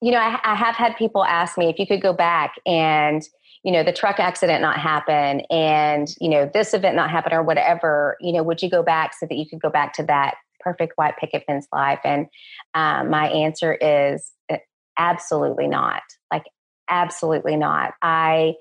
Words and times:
you 0.00 0.10
know, 0.10 0.18
I, 0.18 0.40
I 0.44 0.54
have 0.54 0.76
had 0.76 0.96
people 0.96 1.24
ask 1.24 1.58
me 1.58 1.68
if 1.68 1.78
you 1.78 1.86
could 1.86 2.00
go 2.00 2.12
back 2.12 2.54
and, 2.66 3.22
you 3.62 3.72
know, 3.72 3.82
the 3.82 3.92
truck 3.92 4.18
accident 4.18 4.62
not 4.62 4.78
happen 4.78 5.40
and, 5.50 6.08
you 6.20 6.30
know, 6.30 6.50
this 6.52 6.72
event 6.72 6.96
not 6.96 7.10
happen 7.10 7.32
or 7.32 7.42
whatever, 7.42 8.16
you 8.20 8.32
know, 8.32 8.42
would 8.42 8.62
you 8.62 8.70
go 8.70 8.82
back 8.82 9.12
so 9.14 9.26
that 9.26 9.36
you 9.36 9.46
could 9.46 9.60
go 9.60 9.68
back 9.68 9.92
to 9.94 10.02
that 10.04 10.36
perfect 10.60 10.94
white 10.96 11.16
picket 11.18 11.44
fence 11.46 11.66
life? 11.72 12.00
And 12.04 12.26
um, 12.74 13.10
my 13.10 13.28
answer 13.28 13.74
is 13.74 14.32
uh, 14.50 14.56
absolutely 14.98 15.66
not. 15.66 16.02
Like, 16.32 16.46
absolutely 16.88 17.56
not. 17.56 17.92
I, 18.00 18.54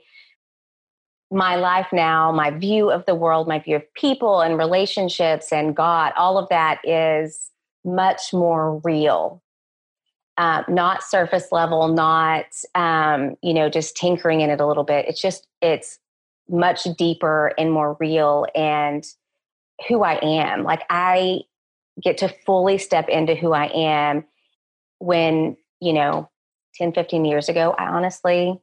my 1.31 1.55
life 1.55 1.87
now, 1.93 2.31
my 2.33 2.51
view 2.51 2.91
of 2.91 3.05
the 3.05 3.15
world, 3.15 3.47
my 3.47 3.59
view 3.59 3.77
of 3.77 3.93
people 3.93 4.41
and 4.41 4.57
relationships 4.57 5.53
and 5.53 5.75
God, 5.75 6.11
all 6.17 6.37
of 6.37 6.49
that 6.49 6.79
is 6.83 7.51
much 7.85 8.33
more 8.33 8.79
real 8.83 9.41
uh, 10.39 10.63
not 10.67 11.03
surface 11.03 11.51
level, 11.51 11.89
not 11.89 12.45
um, 12.73 13.35
you 13.43 13.53
know 13.53 13.69
just 13.69 13.95
tinkering 13.95 14.41
in 14.41 14.49
it 14.49 14.59
a 14.59 14.65
little 14.65 14.83
bit. 14.83 15.05
It's 15.07 15.21
just 15.21 15.45
it's 15.61 15.99
much 16.49 16.85
deeper 16.97 17.53
and 17.59 17.71
more 17.71 17.95
real 17.99 18.47
and 18.55 19.05
who 19.87 20.03
I 20.03 20.19
am. 20.23 20.63
Like 20.63 20.81
I 20.89 21.41
get 22.01 22.17
to 22.19 22.33
fully 22.45 22.77
step 22.77 23.07
into 23.09 23.35
who 23.35 23.53
I 23.53 23.65
am 23.67 24.25
when, 24.99 25.57
you 25.79 25.93
know, 25.93 26.29
10, 26.75 26.93
15 26.93 27.25
years 27.25 27.49
ago, 27.49 27.75
I 27.77 27.87
honestly, 27.87 28.59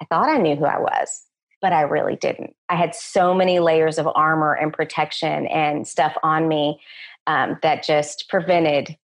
I 0.00 0.04
thought 0.06 0.28
I 0.28 0.38
knew 0.38 0.56
who 0.56 0.64
I 0.64 0.78
was, 0.78 1.22
but 1.62 1.72
I 1.72 1.82
really 1.82 2.16
didn't. 2.16 2.54
I 2.68 2.76
had 2.76 2.94
so 2.94 3.34
many 3.34 3.58
layers 3.58 3.98
of 3.98 4.08
armor 4.14 4.54
and 4.54 4.72
protection 4.72 5.46
and 5.46 5.86
stuff 5.86 6.14
on 6.22 6.48
me 6.48 6.80
um, 7.26 7.58
that 7.62 7.82
just 7.82 8.28
prevented 8.28 8.96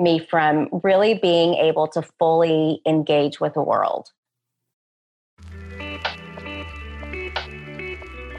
me 0.00 0.18
from 0.18 0.68
really 0.82 1.14
being 1.14 1.54
able 1.54 1.86
to 1.88 2.02
fully 2.18 2.80
engage 2.86 3.38
with 3.40 3.54
the 3.54 3.62
world. 3.62 4.10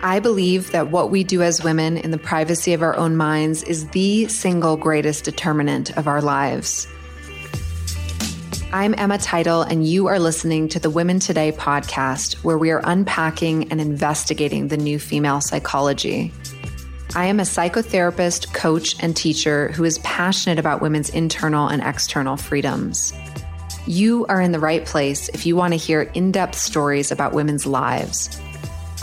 I 0.04 0.20
believe 0.20 0.72
that 0.72 0.90
what 0.90 1.12
we 1.12 1.24
do 1.24 1.44
as 1.44 1.64
women 1.64 1.96
in 1.96 2.10
the 2.10 2.18
privacy 2.18 2.74
of 2.74 2.82
our 2.82 2.96
own 2.98 3.16
minds 3.16 3.62
is 3.62 3.88
the 3.90 4.28
single 4.28 4.76
greatest 4.76 5.26
determinant 5.26 5.96
of 5.96 6.08
our 6.08 6.22
lives. 6.22 6.88
I'm 8.74 8.96
Emma 8.98 9.20
Teitel, 9.20 9.70
and 9.70 9.86
you 9.86 10.08
are 10.08 10.18
listening 10.18 10.70
to 10.70 10.80
the 10.80 10.90
Women 10.90 11.20
Today 11.20 11.52
podcast, 11.52 12.36
where 12.44 12.58
we 12.58 12.72
are 12.72 12.82
unpacking 12.84 13.70
and 13.70 13.80
investigating 13.82 14.70
the 14.70 14.78
new 14.78 14.98
female 14.98 15.42
psychology. 15.42 16.34
I 17.14 17.26
am 17.26 17.42
a 17.42 17.44
psychotherapist, 17.44 18.54
coach, 18.54 18.96
and 19.04 19.18
teacher 19.18 19.70
who 19.74 19.84
is 19.84 20.00
passionate 20.00 20.58
about 20.58 20.82
women's 20.82 21.10
internal 21.10 21.68
and 21.68 21.82
external 21.82 22.38
freedoms. 22.38 23.14
You 23.86 24.26
are 24.28 24.40
in 24.40 24.54
the 24.54 24.62
right 24.62 24.86
place 24.86 25.28
if 25.30 25.46
you 25.46 25.58
want 25.58 25.74
to 25.74 25.78
hear 25.78 26.04
in 26.14 26.32
depth 26.32 26.58
stories 26.58 27.12
about 27.12 27.34
women's 27.34 27.66
lives. 27.66 28.40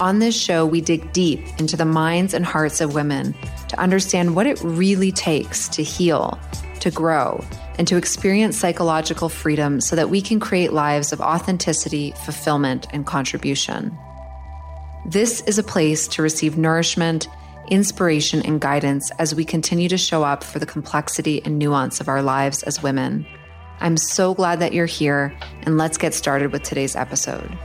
On 0.00 0.20
this 0.20 0.34
show, 0.34 0.64
we 0.64 0.80
dig 0.80 1.12
deep 1.12 1.40
into 1.58 1.76
the 1.76 1.84
minds 1.84 2.32
and 2.32 2.46
hearts 2.46 2.80
of 2.80 2.94
women 2.94 3.34
to 3.68 3.78
understand 3.78 4.34
what 4.34 4.46
it 4.46 4.58
really 4.62 5.12
takes 5.12 5.68
to 5.68 5.82
heal, 5.82 6.38
to 6.80 6.90
grow, 6.90 7.44
and 7.78 7.86
to 7.88 7.98
experience 7.98 8.56
psychological 8.56 9.28
freedom 9.28 9.82
so 9.82 9.94
that 9.96 10.08
we 10.08 10.22
can 10.22 10.40
create 10.40 10.72
lives 10.72 11.12
of 11.12 11.20
authenticity, 11.20 12.12
fulfillment, 12.24 12.86
and 12.90 13.04
contribution. 13.04 13.94
This 15.04 15.42
is 15.42 15.58
a 15.58 15.62
place 15.62 16.08
to 16.08 16.22
receive 16.22 16.56
nourishment 16.56 17.28
inspiration, 17.68 18.42
and 18.42 18.60
guidance 18.60 19.10
as 19.18 19.34
we 19.34 19.44
continue 19.44 19.88
to 19.88 19.96
show 19.96 20.24
up 20.24 20.42
for 20.42 20.58
the 20.58 20.66
complexity 20.66 21.40
and 21.44 21.58
nuance 21.58 22.00
of 22.00 22.08
our 22.08 22.22
lives 22.22 22.62
as 22.64 22.82
women. 22.82 23.26
I'm 23.80 23.96
so 23.96 24.34
glad 24.34 24.58
that 24.60 24.72
you're 24.72 24.86
here, 24.86 25.32
and 25.62 25.78
let's 25.78 25.98
get 25.98 26.12
started 26.14 26.52
with 26.52 26.62
today's 26.64 26.96
episode. 26.96 27.56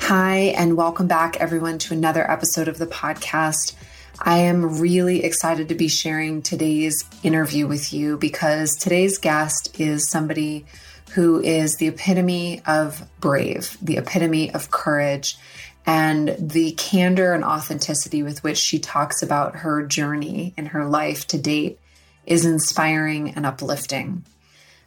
Hi, 0.00 0.52
and 0.56 0.76
welcome 0.76 1.06
back, 1.06 1.36
everyone, 1.36 1.78
to 1.78 1.94
another 1.94 2.28
episode 2.28 2.66
of 2.66 2.78
the 2.78 2.86
podcast. 2.86 3.76
I 4.22 4.38
am 4.40 4.78
really 4.80 5.24
excited 5.24 5.70
to 5.70 5.74
be 5.74 5.88
sharing 5.88 6.42
today's 6.42 7.06
interview 7.22 7.66
with 7.66 7.90
you 7.94 8.18
because 8.18 8.76
today's 8.76 9.16
guest 9.16 9.80
is 9.80 10.10
somebody 10.10 10.66
who 11.12 11.40
is 11.40 11.76
the 11.76 11.88
epitome 11.88 12.60
of 12.66 13.02
brave, 13.18 13.78
the 13.80 13.96
epitome 13.96 14.52
of 14.52 14.70
courage, 14.70 15.38
and 15.86 16.36
the 16.38 16.72
candor 16.72 17.32
and 17.32 17.42
authenticity 17.42 18.22
with 18.22 18.44
which 18.44 18.58
she 18.58 18.78
talks 18.78 19.22
about 19.22 19.56
her 19.56 19.86
journey 19.86 20.52
in 20.58 20.66
her 20.66 20.84
life 20.84 21.26
to 21.28 21.38
date 21.38 21.78
is 22.26 22.44
inspiring 22.44 23.30
and 23.30 23.46
uplifting. 23.46 24.22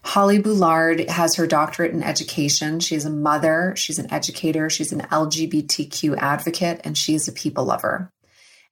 Holly 0.03 0.37
Bullard 0.37 1.09
has 1.09 1.35
her 1.35 1.47
doctorate 1.47 1.93
in 1.93 2.03
education. 2.03 2.79
She's 2.79 3.05
a 3.05 3.09
mother, 3.09 3.73
she's 3.75 3.97
an 3.97 4.13
educator, 4.13 4.69
she's 4.69 4.93
an 4.93 5.01
LGBTQ 5.01 6.17
advocate, 6.17 6.81
and 6.83 6.95
she 6.95 7.15
is 7.15 7.27
a 7.27 7.31
people 7.31 7.65
lover. 7.65 8.11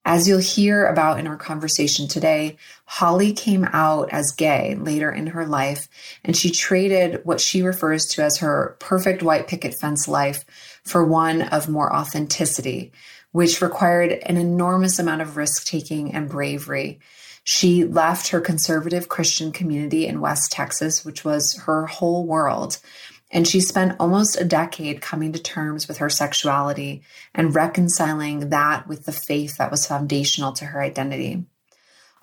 As 0.03 0.27
you'll 0.27 0.39
hear 0.39 0.87
about 0.87 1.19
in 1.19 1.27
our 1.27 1.37
conversation 1.37 2.07
today, 2.07 2.57
Holly 2.85 3.33
came 3.33 3.65
out 3.71 4.09
as 4.11 4.31
gay 4.31 4.75
later 4.75 5.11
in 5.11 5.27
her 5.27 5.45
life, 5.45 5.87
and 6.23 6.35
she 6.35 6.49
traded 6.49 7.23
what 7.23 7.39
she 7.39 7.61
refers 7.61 8.07
to 8.07 8.23
as 8.23 8.39
her 8.39 8.75
perfect 8.79 9.21
white 9.21 9.47
picket 9.47 9.75
fence 9.75 10.07
life 10.07 10.43
for 10.83 11.05
one 11.05 11.43
of 11.43 11.69
more 11.69 11.95
authenticity, 11.95 12.91
which 13.31 13.61
required 13.61 14.11
an 14.25 14.37
enormous 14.37 14.97
amount 14.97 15.21
of 15.21 15.37
risk 15.37 15.65
taking 15.65 16.15
and 16.15 16.29
bravery. 16.29 16.99
She 17.43 17.85
left 17.85 18.29
her 18.29 18.41
conservative 18.41 19.07
Christian 19.07 19.51
community 19.51 20.07
in 20.07 20.19
West 20.19 20.51
Texas, 20.51 21.05
which 21.05 21.23
was 21.23 21.55
her 21.65 21.85
whole 21.85 22.25
world, 22.25 22.79
and 23.31 23.47
she 23.47 23.61
spent 23.61 23.95
almost 23.99 24.39
a 24.39 24.45
decade 24.45 25.01
coming 25.01 25.31
to 25.31 25.41
terms 25.41 25.87
with 25.87 25.97
her 25.97 26.09
sexuality 26.09 27.01
and 27.33 27.55
reconciling 27.55 28.49
that 28.49 28.87
with 28.87 29.05
the 29.05 29.11
faith 29.11 29.57
that 29.57 29.71
was 29.71 29.87
foundational 29.87 30.51
to 30.53 30.65
her 30.65 30.81
identity. 30.81 31.45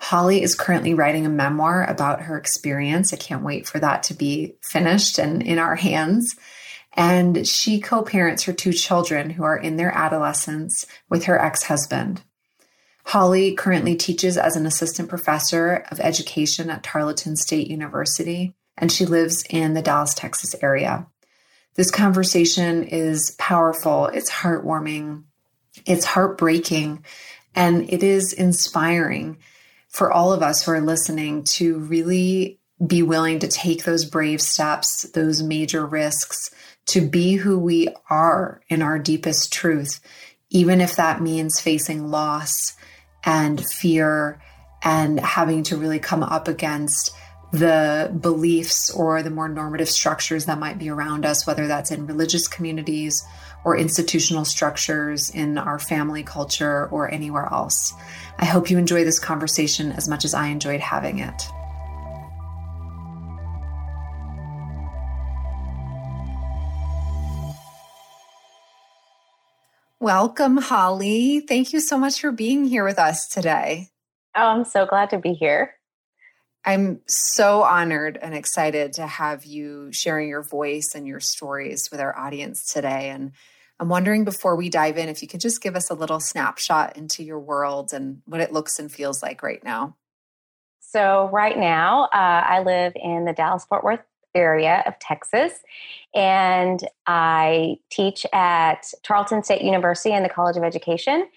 Holly 0.01 0.41
is 0.41 0.55
currently 0.55 0.93
writing 0.93 1.25
a 1.25 1.29
memoir 1.29 1.83
about 1.83 2.21
her 2.21 2.37
experience. 2.37 3.11
I 3.11 3.17
can't 3.17 3.43
wait 3.43 3.67
for 3.67 3.79
that 3.79 4.03
to 4.03 4.13
be 4.13 4.55
finished 4.61 5.17
and 5.17 5.41
in 5.41 5.59
our 5.59 5.75
hands. 5.75 6.35
And 6.93 7.45
she 7.47 7.81
co 7.81 8.03
parents 8.03 8.43
her 8.43 8.53
two 8.53 8.71
children 8.71 9.31
who 9.31 9.43
are 9.43 9.57
in 9.57 9.75
their 9.75 9.91
adolescence 9.91 10.85
with 11.09 11.25
her 11.25 11.39
ex 11.39 11.63
husband. 11.63 12.23
Holly 13.05 13.55
currently 13.55 13.95
teaches 13.95 14.37
as 14.37 14.55
an 14.55 14.65
assistant 14.65 15.09
professor 15.09 15.85
of 15.91 15.99
education 15.99 16.69
at 16.69 16.83
Tarleton 16.83 17.35
State 17.35 17.67
University 17.67 18.55
and 18.79 18.91
she 18.91 19.05
lives 19.05 19.43
in 19.49 19.75
the 19.75 19.81
Dallas, 19.81 20.15
Texas 20.15 20.55
area. 20.63 21.05
This 21.75 21.91
conversation 21.91 22.83
is 22.83 23.35
powerful, 23.37 24.07
it's 24.07 24.31
heartwarming, 24.31 25.23
it's 25.85 26.05
heartbreaking, 26.05 27.05
and 27.53 27.91
it 27.91 28.01
is 28.01 28.33
inspiring 28.33 29.37
for 29.89 30.11
all 30.11 30.33
of 30.33 30.41
us 30.41 30.63
who 30.63 30.71
are 30.71 30.81
listening 30.81 31.43
to 31.43 31.77
really 31.79 32.59
be 32.85 33.03
willing 33.03 33.39
to 33.39 33.47
take 33.47 33.83
those 33.83 34.05
brave 34.05 34.41
steps, 34.41 35.03
those 35.13 35.43
major 35.43 35.85
risks, 35.85 36.49
to 36.85 37.07
be 37.07 37.35
who 37.35 37.59
we 37.59 37.89
are 38.09 38.61
in 38.69 38.81
our 38.81 38.97
deepest 38.97 39.51
truth, 39.51 39.99
even 40.49 40.81
if 40.81 40.95
that 40.95 41.21
means 41.21 41.59
facing 41.59 42.09
loss 42.09 42.75
and 43.23 43.63
fear 43.65 44.41
and 44.81 45.19
having 45.19 45.63
to 45.63 45.77
really 45.77 45.99
come 45.99 46.23
up 46.23 46.47
against 46.47 47.11
the 47.51 48.15
beliefs 48.21 48.91
or 48.91 49.23
the 49.23 49.29
more 49.29 49.49
normative 49.49 49.89
structures 49.89 50.45
that 50.45 50.59
might 50.59 50.77
be 50.77 50.89
around 50.89 51.25
us, 51.25 51.47
whether 51.47 51.67
that's 51.67 51.91
in 51.91 52.05
religious 52.05 52.47
communities 52.47 53.25
or 53.65 53.75
institutional 53.75 54.45
structures 54.45 55.29
in 55.29 55.57
our 55.57 55.79
family 55.79 56.23
culture 56.23 56.87
or 56.87 57.11
anywhere 57.11 57.47
else. 57.51 57.93
I 58.37 58.45
hope 58.45 58.69
you 58.69 58.77
enjoy 58.77 59.03
this 59.03 59.19
conversation 59.19 59.91
as 59.91 60.07
much 60.07 60.25
as 60.25 60.33
I 60.33 60.47
enjoyed 60.47 60.79
having 60.79 61.19
it. 61.19 61.43
Welcome, 69.99 70.57
Holly. 70.57 71.41
Thank 71.41 71.73
you 71.73 71.81
so 71.81 71.97
much 71.97 72.21
for 72.21 72.31
being 72.31 72.63
here 72.65 72.85
with 72.85 72.97
us 72.97 73.27
today. 73.27 73.89
Oh, 74.35 74.43
I'm 74.43 74.63
so 74.63 74.85
glad 74.85 75.09
to 75.09 75.17
be 75.17 75.33
here. 75.33 75.78
I'm 76.65 77.01
so 77.07 77.63
honored 77.63 78.17
and 78.21 78.33
excited 78.33 78.93
to 78.93 79.07
have 79.07 79.45
you 79.45 79.91
sharing 79.91 80.27
your 80.27 80.43
voice 80.43 80.93
and 80.95 81.07
your 81.07 81.19
stories 81.19 81.89
with 81.91 81.99
our 81.99 82.17
audience 82.17 82.71
today. 82.73 83.09
And 83.09 83.31
I'm 83.79 83.89
wondering 83.89 84.25
before 84.25 84.55
we 84.55 84.69
dive 84.69 84.97
in, 84.97 85.07
if 85.07 85.21
you 85.21 85.27
could 85.27 85.39
just 85.39 85.61
give 85.61 85.75
us 85.75 85.89
a 85.89 85.93
little 85.93 86.19
snapshot 86.19 86.97
into 86.97 87.23
your 87.23 87.39
world 87.39 87.93
and 87.93 88.21
what 88.25 88.41
it 88.41 88.51
looks 88.51 88.77
and 88.77 88.91
feels 88.91 89.23
like 89.23 89.41
right 89.41 89.63
now. 89.63 89.95
So, 90.81 91.29
right 91.31 91.57
now, 91.57 92.05
uh, 92.05 92.09
I 92.13 92.63
live 92.63 92.93
in 92.95 93.25
the 93.25 93.33
Dallas 93.33 93.63
Fort 93.63 93.83
Worth 93.83 94.01
area 94.35 94.83
of 94.85 94.97
Texas. 94.99 95.53
And 96.13 96.79
I 97.07 97.77
teach 97.91 98.25
at 98.33 98.91
Tarleton 99.03 99.43
State 99.43 99.61
University 99.61 100.13
and 100.13 100.25
the 100.25 100.29
College 100.29 100.57
of 100.57 100.63
Education. 100.63 101.27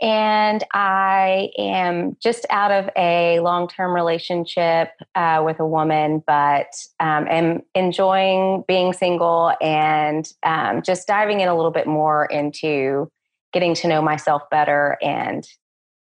And 0.00 0.64
I 0.72 1.50
am 1.58 2.16
just 2.22 2.46
out 2.48 2.70
of 2.70 2.88
a 2.96 3.40
long 3.40 3.68
term 3.68 3.94
relationship 3.94 4.92
uh, 5.14 5.42
with 5.44 5.60
a 5.60 5.66
woman, 5.66 6.22
but 6.26 6.72
um, 7.00 7.26
am 7.28 7.62
enjoying 7.74 8.64
being 8.66 8.94
single 8.94 9.52
and 9.60 10.26
um, 10.42 10.80
just 10.82 11.06
diving 11.06 11.40
in 11.40 11.48
a 11.48 11.54
little 11.54 11.70
bit 11.70 11.86
more 11.86 12.24
into 12.24 13.10
getting 13.52 13.74
to 13.74 13.88
know 13.88 14.00
myself 14.00 14.42
better 14.50 14.96
and 15.02 15.46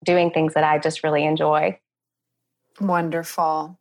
doing 0.04 0.30
things 0.30 0.54
that 0.54 0.64
I 0.64 0.78
just 0.78 1.04
really 1.04 1.24
enjoy. 1.24 1.78
Wonderful. 2.80 3.78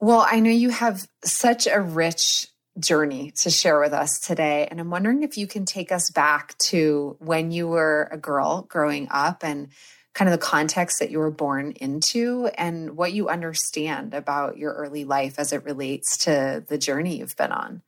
Well, 0.00 0.26
I 0.28 0.40
know 0.40 0.50
you 0.50 0.70
have 0.70 1.06
such 1.24 1.66
a 1.66 1.80
rich 1.80 2.48
journey 2.78 3.30
to 3.30 3.50
share 3.50 3.78
with 3.80 3.92
us 3.92 4.20
today. 4.20 4.66
And 4.70 4.80
I'm 4.80 4.90
wondering 4.90 5.22
if 5.22 5.38
you 5.38 5.46
can 5.46 5.64
take 5.64 5.92
us 5.92 6.10
back 6.10 6.58
to 6.58 7.16
when 7.20 7.50
you 7.50 7.68
were 7.68 8.08
a 8.10 8.18
girl 8.18 8.62
growing 8.68 9.08
up 9.10 9.44
and 9.44 9.68
kind 10.14 10.28
of 10.28 10.38
the 10.38 10.44
context 10.44 11.00
that 11.00 11.10
you 11.10 11.18
were 11.18 11.30
born 11.30 11.72
into 11.72 12.48
and 12.56 12.96
what 12.96 13.12
you 13.12 13.28
understand 13.28 14.14
about 14.14 14.56
your 14.56 14.72
early 14.72 15.04
life 15.04 15.38
as 15.38 15.52
it 15.52 15.64
relates 15.64 16.18
to 16.18 16.64
the 16.68 16.78
journey 16.78 17.18
you've 17.18 17.36
been 17.36 17.52
on. 17.52 17.82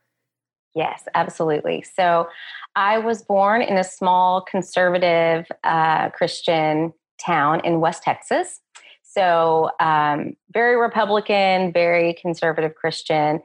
Yes, 0.74 1.04
absolutely. 1.14 1.84
So 1.94 2.28
I 2.74 2.98
was 2.98 3.22
born 3.22 3.62
in 3.62 3.78
a 3.78 3.84
small 3.84 4.42
conservative 4.42 5.46
uh, 5.64 6.10
Christian 6.10 6.92
town 7.24 7.60
in 7.64 7.80
West 7.80 8.02
Texas. 8.02 8.60
So, 9.02 9.70
um, 9.80 10.36
very 10.52 10.76
Republican, 10.76 11.72
very 11.72 12.12
conservative 12.20 12.74
Christian 12.74 13.40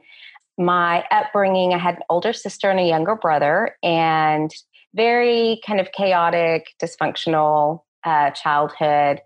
my 0.58 1.04
upbringing, 1.10 1.72
I 1.72 1.78
had 1.78 1.96
an 1.96 2.02
older 2.10 2.32
sister 2.32 2.70
and 2.70 2.80
a 2.80 2.86
younger 2.86 3.16
brother, 3.16 3.76
and 3.82 4.50
very 4.94 5.60
kind 5.66 5.80
of 5.80 5.92
chaotic, 5.92 6.74
dysfunctional 6.82 7.82
uh, 8.04 8.30
childhood 8.30 9.20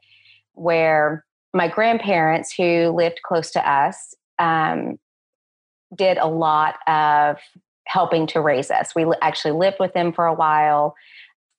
where 0.52 1.24
my 1.52 1.68
grandparents, 1.68 2.52
who 2.52 2.90
lived 2.90 3.20
close 3.24 3.50
to 3.52 3.70
us, 3.70 4.14
um, 4.38 4.98
did 5.94 6.18
a 6.18 6.26
lot 6.26 6.76
of 6.86 7.38
helping 7.86 8.26
to 8.26 8.40
raise 8.40 8.70
us. 8.70 8.94
We 8.94 9.06
actually 9.22 9.52
lived 9.52 9.76
with 9.80 9.92
them 9.92 10.12
for 10.12 10.26
a 10.26 10.34
while, 10.34 10.94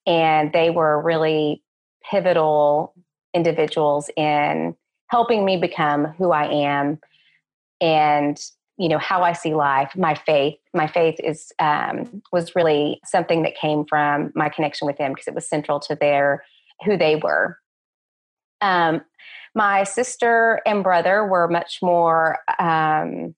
and 0.06 0.52
they 0.54 0.70
were 0.70 1.02
really 1.02 1.64
pivotal 2.10 2.94
individuals 3.34 4.10
in 4.16 4.76
helping 5.10 5.46
me 5.46 5.58
become 5.58 6.06
who 6.06 6.32
I 6.32 6.48
am 6.48 7.00
and 7.80 8.40
you 8.78 8.88
know 8.88 8.98
how 8.98 9.24
i 9.24 9.34
see 9.34 9.54
life 9.54 9.92
my 9.96 10.14
faith 10.14 10.58
my 10.74 10.88
faith 10.88 11.20
is 11.24 11.52
um, 11.60 12.22
was 12.32 12.56
really 12.56 13.00
something 13.06 13.44
that 13.44 13.56
came 13.56 13.86
from 13.86 14.32
my 14.36 14.50
connection 14.50 14.86
with 14.86 14.98
them 14.98 15.12
because 15.12 15.28
it 15.28 15.34
was 15.34 15.48
central 15.48 15.80
to 15.80 15.96
their 15.96 16.44
who 16.86 16.96
they 16.96 17.16
were. 17.16 17.58
Um, 18.62 19.02
my 19.56 19.84
sister 19.84 20.62
and 20.66 20.84
brother 20.84 21.26
were 21.26 21.48
much 21.48 21.80
more 21.82 22.38
um, 22.60 23.34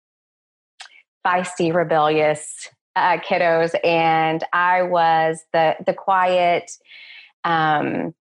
feisty 1.25 1.73
rebellious 1.73 2.69
uh, 2.95 3.17
kiddos 3.17 3.73
and 3.83 4.43
i 4.51 4.81
was 4.81 5.43
the 5.53 5.75
the 5.85 5.93
quiet 5.93 6.71
um, 7.45 8.13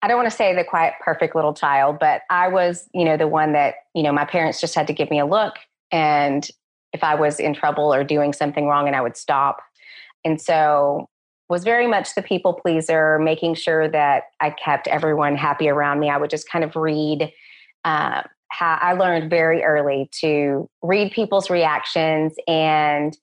I 0.00 0.06
don't 0.06 0.16
want 0.16 0.30
to 0.30 0.36
say 0.36 0.54
the 0.54 0.62
quiet, 0.62 0.94
perfect 1.00 1.34
little 1.34 1.54
child, 1.54 1.98
but 1.98 2.22
I 2.30 2.46
was, 2.48 2.88
you 2.94 3.04
know, 3.04 3.16
the 3.16 3.26
one 3.26 3.52
that, 3.54 3.74
you 3.94 4.02
know, 4.04 4.12
my 4.12 4.24
parents 4.24 4.60
just 4.60 4.74
had 4.74 4.86
to 4.86 4.92
give 4.92 5.10
me 5.10 5.18
a 5.18 5.26
look 5.26 5.54
and 5.90 6.48
if 6.92 7.04
I 7.04 7.14
was 7.14 7.38
in 7.38 7.54
trouble 7.54 7.92
or 7.92 8.04
doing 8.04 8.32
something 8.32 8.66
wrong, 8.66 8.86
and 8.86 8.96
I 8.96 9.00
would 9.00 9.16
stop. 9.16 9.58
And 10.24 10.40
so 10.40 11.08
was 11.48 11.64
very 11.64 11.86
much 11.86 12.14
the 12.14 12.22
people 12.22 12.54
pleaser, 12.54 13.18
making 13.18 13.54
sure 13.54 13.88
that 13.88 14.24
I 14.40 14.50
kept 14.50 14.86
everyone 14.88 15.36
happy 15.36 15.68
around 15.68 16.00
me. 16.00 16.10
I 16.10 16.16
would 16.16 16.30
just 16.30 16.48
kind 16.48 16.64
of 16.64 16.76
read. 16.76 17.32
Uh, 17.84 18.22
how 18.50 18.78
I 18.80 18.94
learned 18.94 19.28
very 19.28 19.62
early 19.62 20.08
to 20.20 20.68
read 20.82 21.12
people's 21.12 21.50
reactions, 21.50 22.34
and 22.46 23.16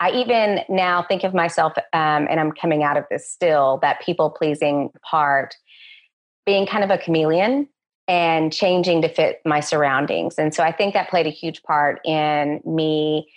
I 0.00 0.10
even 0.10 0.60
now 0.68 1.04
think 1.04 1.24
of 1.24 1.32
myself, 1.34 1.72
um, 1.92 2.26
and 2.28 2.40
I'm 2.40 2.52
coming 2.52 2.82
out 2.82 2.96
of 2.96 3.04
this 3.10 3.30
still 3.30 3.78
that 3.82 4.00
people 4.00 4.30
pleasing 4.30 4.90
part, 5.08 5.54
being 6.44 6.66
kind 6.66 6.84
of 6.84 6.90
a 6.90 6.98
chameleon 6.98 7.68
and 8.08 8.52
changing 8.52 9.02
to 9.02 9.08
fit 9.08 9.40
my 9.44 9.60
surroundings. 9.60 10.36
And 10.38 10.54
so 10.54 10.62
I 10.62 10.72
think 10.72 10.94
that 10.94 11.10
played 11.10 11.26
a 11.26 11.30
huge 11.30 11.62
part 11.62 12.00
in 12.04 12.60
me 12.64 13.28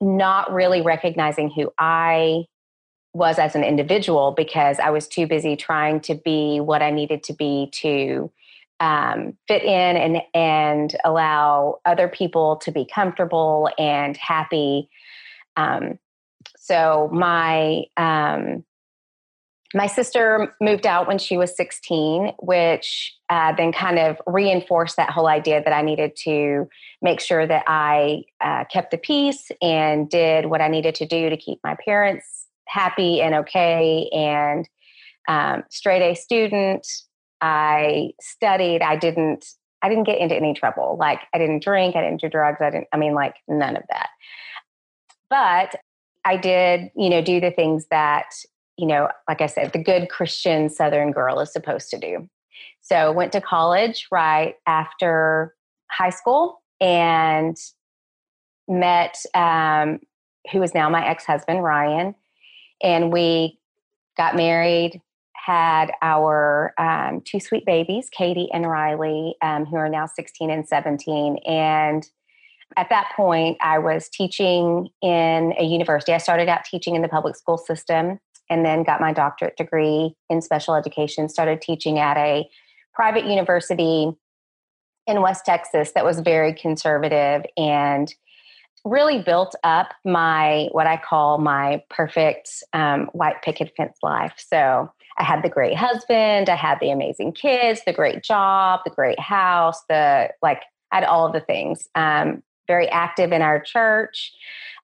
not 0.00 0.52
really 0.52 0.80
recognizing 0.80 1.50
who 1.50 1.72
I 1.78 2.44
was 3.14 3.38
as 3.38 3.54
an 3.54 3.64
individual 3.64 4.32
because 4.32 4.78
I 4.78 4.90
was 4.90 5.08
too 5.08 5.26
busy 5.26 5.56
trying 5.56 6.00
to 6.02 6.14
be 6.14 6.60
what 6.60 6.82
I 6.82 6.90
needed 6.90 7.22
to 7.24 7.32
be 7.32 7.70
to 7.74 8.30
um, 8.80 9.36
fit 9.48 9.64
in 9.64 9.96
and 9.96 10.22
and 10.34 10.96
allow 11.04 11.80
other 11.84 12.06
people 12.06 12.56
to 12.58 12.70
be 12.70 12.84
comfortable 12.84 13.68
and 13.76 14.16
happy. 14.16 14.88
Um, 15.56 15.98
so 16.56 17.08
my 17.12 17.84
um, 17.96 18.64
my 19.74 19.86
sister 19.86 20.54
moved 20.60 20.86
out 20.86 21.06
when 21.06 21.18
she 21.18 21.36
was 21.36 21.54
16, 21.56 22.32
which 22.38 23.14
uh, 23.28 23.52
then 23.54 23.72
kind 23.72 23.98
of 23.98 24.16
reinforced 24.26 24.96
that 24.96 25.10
whole 25.10 25.28
idea 25.28 25.62
that 25.62 25.72
I 25.72 25.82
needed 25.82 26.16
to 26.24 26.68
make 27.02 27.20
sure 27.20 27.46
that 27.46 27.64
I 27.66 28.24
uh, 28.40 28.64
kept 28.72 28.90
the 28.90 28.98
peace 28.98 29.50
and 29.60 30.08
did 30.08 30.46
what 30.46 30.62
I 30.62 30.68
needed 30.68 30.94
to 30.96 31.06
do 31.06 31.28
to 31.28 31.36
keep 31.36 31.60
my 31.62 31.76
parents 31.84 32.46
happy 32.66 33.20
and 33.20 33.34
okay. 33.34 34.08
And 34.12 34.68
um, 35.28 35.64
straight 35.70 36.02
A 36.02 36.14
student, 36.14 36.86
I 37.40 38.12
studied. 38.20 38.82
I 38.82 38.96
didn't. 38.96 39.44
I 39.80 39.88
didn't 39.88 40.04
get 40.04 40.18
into 40.18 40.34
any 40.34 40.54
trouble. 40.54 40.96
Like 40.98 41.20
I 41.32 41.38
didn't 41.38 41.62
drink. 41.62 41.94
I 41.94 42.02
didn't 42.02 42.20
do 42.20 42.28
drugs. 42.28 42.58
I 42.60 42.70
didn't. 42.70 42.88
I 42.92 42.96
mean, 42.96 43.14
like 43.14 43.36
none 43.46 43.76
of 43.76 43.84
that. 43.90 44.08
But 45.30 45.76
I 46.24 46.36
did, 46.36 46.90
you 46.96 47.10
know, 47.10 47.22
do 47.22 47.40
the 47.40 47.52
things 47.52 47.86
that 47.90 48.34
you 48.78 48.86
know, 48.86 49.08
like 49.28 49.40
I 49.40 49.46
said, 49.46 49.72
the 49.72 49.82
good 49.82 50.08
Christian 50.08 50.70
Southern 50.70 51.10
girl 51.10 51.40
is 51.40 51.52
supposed 51.52 51.90
to 51.90 51.98
do. 51.98 52.28
So 52.80 53.12
went 53.12 53.32
to 53.32 53.40
college 53.40 54.06
right 54.10 54.54
after 54.66 55.54
high 55.90 56.10
school 56.10 56.62
and 56.80 57.56
met 58.68 59.16
um, 59.34 59.98
who 60.52 60.62
is 60.62 60.74
now 60.74 60.88
my 60.88 61.06
ex-husband 61.06 61.62
Ryan, 61.62 62.14
and 62.82 63.12
we 63.12 63.58
got 64.16 64.36
married. 64.36 65.02
Had 65.34 65.92
our 66.02 66.74
um, 66.78 67.22
two 67.24 67.40
sweet 67.40 67.64
babies, 67.64 68.10
Katie 68.12 68.50
and 68.52 68.68
Riley, 68.68 69.34
um, 69.40 69.64
who 69.64 69.76
are 69.76 69.88
now 69.88 70.04
16 70.04 70.50
and 70.50 70.68
17. 70.68 71.38
And 71.46 72.06
at 72.76 72.90
that 72.90 73.12
point, 73.16 73.56
I 73.62 73.78
was 73.78 74.10
teaching 74.10 74.90
in 75.00 75.54
a 75.58 75.64
university. 75.64 76.12
I 76.12 76.18
started 76.18 76.50
out 76.50 76.64
teaching 76.64 76.96
in 76.96 77.02
the 77.02 77.08
public 77.08 77.34
school 77.34 77.56
system 77.56 78.20
and 78.50 78.64
then 78.64 78.82
got 78.82 79.00
my 79.00 79.12
doctorate 79.12 79.56
degree 79.56 80.14
in 80.30 80.40
special 80.40 80.74
education, 80.74 81.28
started 81.28 81.60
teaching 81.60 81.98
at 81.98 82.16
a 82.16 82.48
private 82.94 83.26
university 83.26 84.10
in 85.06 85.22
West 85.22 85.44
Texas 85.44 85.92
that 85.92 86.04
was 86.04 86.20
very 86.20 86.52
conservative 86.52 87.42
and 87.56 88.14
really 88.84 89.20
built 89.22 89.54
up 89.64 89.92
my 90.04 90.68
what 90.72 90.86
I 90.86 90.96
call 90.96 91.38
my 91.38 91.82
perfect 91.90 92.50
um, 92.72 93.08
white 93.12 93.42
picket 93.42 93.72
fence 93.76 93.98
life. 94.02 94.34
So 94.36 94.90
I 95.18 95.24
had 95.24 95.42
the 95.42 95.48
great 95.48 95.76
husband, 95.76 96.48
I 96.48 96.54
had 96.54 96.78
the 96.80 96.90
amazing 96.90 97.32
kids, 97.32 97.80
the 97.86 97.92
great 97.92 98.22
job, 98.22 98.80
the 98.84 98.90
great 98.90 99.18
house, 99.18 99.82
the 99.88 100.30
like 100.42 100.62
I 100.92 100.96
had 100.96 101.04
all 101.04 101.26
of 101.26 101.32
the 101.32 101.40
things. 101.40 101.88
Um, 101.94 102.42
very 102.68 102.88
active 102.88 103.32
in 103.32 103.42
our 103.42 103.60
church 103.60 104.32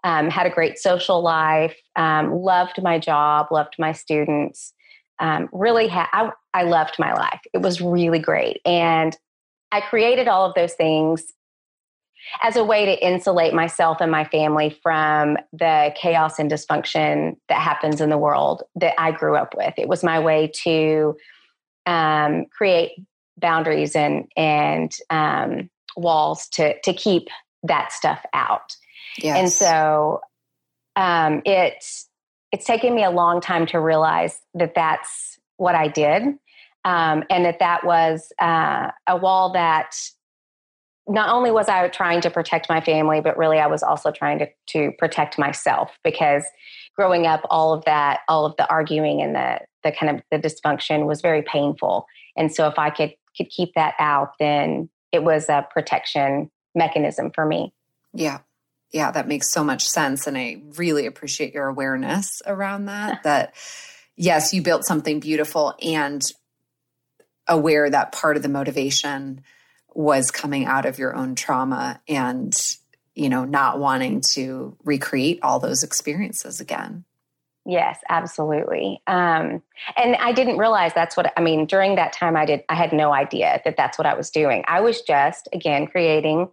um, 0.04 0.28
had 0.28 0.46
a 0.46 0.50
great 0.50 0.78
social 0.78 1.22
life, 1.22 1.76
um, 1.96 2.32
loved 2.34 2.82
my 2.82 2.98
job, 2.98 3.46
loved 3.50 3.74
my 3.78 3.92
students. 3.92 4.74
Um, 5.18 5.48
really, 5.52 5.88
ha- 5.88 6.10
I, 6.12 6.30
I 6.52 6.64
loved 6.64 6.96
my 6.98 7.14
life. 7.14 7.40
It 7.54 7.62
was 7.62 7.80
really 7.80 8.18
great. 8.18 8.60
And 8.66 9.16
I 9.72 9.80
created 9.80 10.28
all 10.28 10.44
of 10.44 10.54
those 10.54 10.74
things 10.74 11.32
as 12.42 12.56
a 12.56 12.64
way 12.64 12.84
to 12.84 13.06
insulate 13.06 13.54
myself 13.54 13.98
and 14.00 14.10
my 14.10 14.24
family 14.24 14.78
from 14.82 15.36
the 15.52 15.92
chaos 15.96 16.38
and 16.38 16.50
dysfunction 16.50 17.36
that 17.48 17.60
happens 17.60 18.00
in 18.00 18.10
the 18.10 18.18
world 18.18 18.62
that 18.76 18.94
I 18.98 19.10
grew 19.10 19.36
up 19.36 19.54
with. 19.56 19.74
It 19.78 19.88
was 19.88 20.02
my 20.02 20.18
way 20.18 20.50
to 20.62 21.16
um, 21.86 22.46
create 22.46 22.92
boundaries 23.38 23.96
and 23.96 24.26
and 24.36 24.94
um, 25.10 25.70
walls 25.96 26.48
to 26.48 26.78
to 26.80 26.92
keep 26.92 27.28
that 27.64 27.92
stuff 27.92 28.24
out. 28.32 28.76
Yes. 29.18 29.38
And 29.38 29.50
so 29.50 30.20
um, 30.96 31.42
it's 31.44 32.08
it's 32.52 32.66
taken 32.66 32.94
me 32.94 33.02
a 33.02 33.10
long 33.10 33.40
time 33.40 33.66
to 33.66 33.80
realize 33.80 34.40
that 34.54 34.74
that's 34.74 35.38
what 35.56 35.74
I 35.74 35.88
did, 35.88 36.22
um, 36.84 37.24
and 37.30 37.44
that 37.44 37.58
that 37.58 37.84
was 37.84 38.32
uh, 38.40 38.90
a 39.08 39.16
wall 39.16 39.52
that 39.54 39.94
not 41.06 41.30
only 41.30 41.50
was 41.50 41.68
I 41.68 41.86
trying 41.88 42.20
to 42.22 42.30
protect 42.30 42.68
my 42.68 42.80
family, 42.80 43.20
but 43.20 43.36
really 43.36 43.58
I 43.58 43.66
was 43.66 43.82
also 43.82 44.10
trying 44.10 44.38
to, 44.38 44.48
to 44.68 44.92
protect 44.98 45.38
myself 45.38 45.90
because 46.02 46.44
growing 46.96 47.26
up, 47.26 47.42
all 47.50 47.74
of 47.74 47.84
that, 47.84 48.20
all 48.28 48.46
of 48.46 48.56
the 48.56 48.68
arguing 48.68 49.20
and 49.20 49.34
the, 49.34 49.60
the 49.82 49.92
kind 49.92 50.16
of 50.16 50.22
the 50.30 50.38
dysfunction 50.38 51.06
was 51.06 51.20
very 51.20 51.42
painful. 51.42 52.06
And 52.36 52.54
so 52.54 52.68
if 52.68 52.78
I 52.78 52.90
could, 52.90 53.14
could 53.36 53.50
keep 53.50 53.74
that 53.74 53.94
out, 53.98 54.32
then 54.38 54.88
it 55.12 55.22
was 55.22 55.48
a 55.48 55.66
protection 55.70 56.50
mechanism 56.74 57.30
for 57.30 57.44
me. 57.44 57.72
Yeah. 58.12 58.40
Yeah, 58.92 59.10
that 59.10 59.26
makes 59.26 59.50
so 59.50 59.64
much 59.64 59.88
sense. 59.88 60.26
And 60.26 60.38
I 60.38 60.62
really 60.76 61.06
appreciate 61.06 61.52
your 61.52 61.66
awareness 61.66 62.42
around 62.46 62.86
that. 62.86 63.22
that, 63.24 63.54
yes, 64.16 64.54
you 64.54 64.62
built 64.62 64.84
something 64.84 65.20
beautiful 65.20 65.74
and 65.82 66.22
aware 67.48 67.90
that 67.90 68.12
part 68.12 68.36
of 68.36 68.42
the 68.42 68.48
motivation 68.48 69.42
was 69.94 70.30
coming 70.30 70.64
out 70.64 70.86
of 70.86 70.98
your 70.98 71.14
own 71.14 71.34
trauma 71.34 72.00
and 72.08 72.76
you 73.14 73.28
know 73.28 73.44
not 73.44 73.78
wanting 73.78 74.20
to 74.20 74.76
recreate 74.84 75.38
all 75.42 75.60
those 75.60 75.82
experiences 75.82 76.60
again 76.60 77.04
yes 77.64 77.98
absolutely 78.08 79.00
um, 79.06 79.62
and 79.96 80.16
i 80.16 80.32
didn't 80.32 80.58
realize 80.58 80.92
that's 80.94 81.16
what 81.16 81.32
i 81.36 81.40
mean 81.40 81.64
during 81.66 81.94
that 81.94 82.12
time 82.12 82.36
i 82.36 82.44
did 82.44 82.64
i 82.68 82.74
had 82.74 82.92
no 82.92 83.12
idea 83.12 83.60
that 83.64 83.76
that's 83.76 83.96
what 83.96 84.06
i 84.06 84.14
was 84.14 84.30
doing 84.30 84.64
i 84.66 84.80
was 84.80 85.00
just 85.02 85.48
again 85.52 85.86
creating 85.86 86.48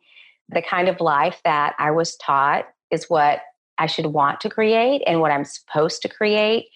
the 0.52 0.62
kind 0.62 0.88
of 0.88 1.00
life 1.00 1.42
that 1.44 1.76
i 1.80 1.92
was 1.92 2.16
taught 2.18 2.66
is 2.92 3.10
what 3.10 3.42
i 3.78 3.86
should 3.86 4.08
want 4.08 4.40
to 4.40 4.50
create 4.50 5.02
and 5.06 5.22
what 5.22 5.32
i'm 5.32 5.46
supposed 5.46 6.02
to 6.02 6.10
create 6.10 6.68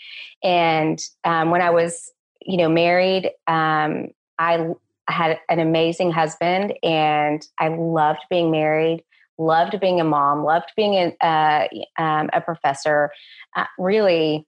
and 0.43 0.99
um, 1.23 1.51
when 1.51 1.61
i 1.61 1.69
was 1.69 2.11
you 2.41 2.57
know 2.57 2.69
married 2.69 3.31
um, 3.47 4.07
i 4.39 4.73
had 5.07 5.39
an 5.49 5.59
amazing 5.59 6.11
husband 6.11 6.73
and 6.83 7.45
I 7.59 7.69
loved 7.69 8.21
being 8.29 8.51
married, 8.51 9.03
loved 9.37 9.79
being 9.79 9.99
a 9.99 10.03
mom, 10.03 10.43
loved 10.43 10.71
being 10.75 10.95
a, 10.95 11.25
uh, 11.25 11.67
um, 11.97 12.29
a 12.33 12.41
professor. 12.41 13.11
Uh, 13.55 13.65
really, 13.77 14.47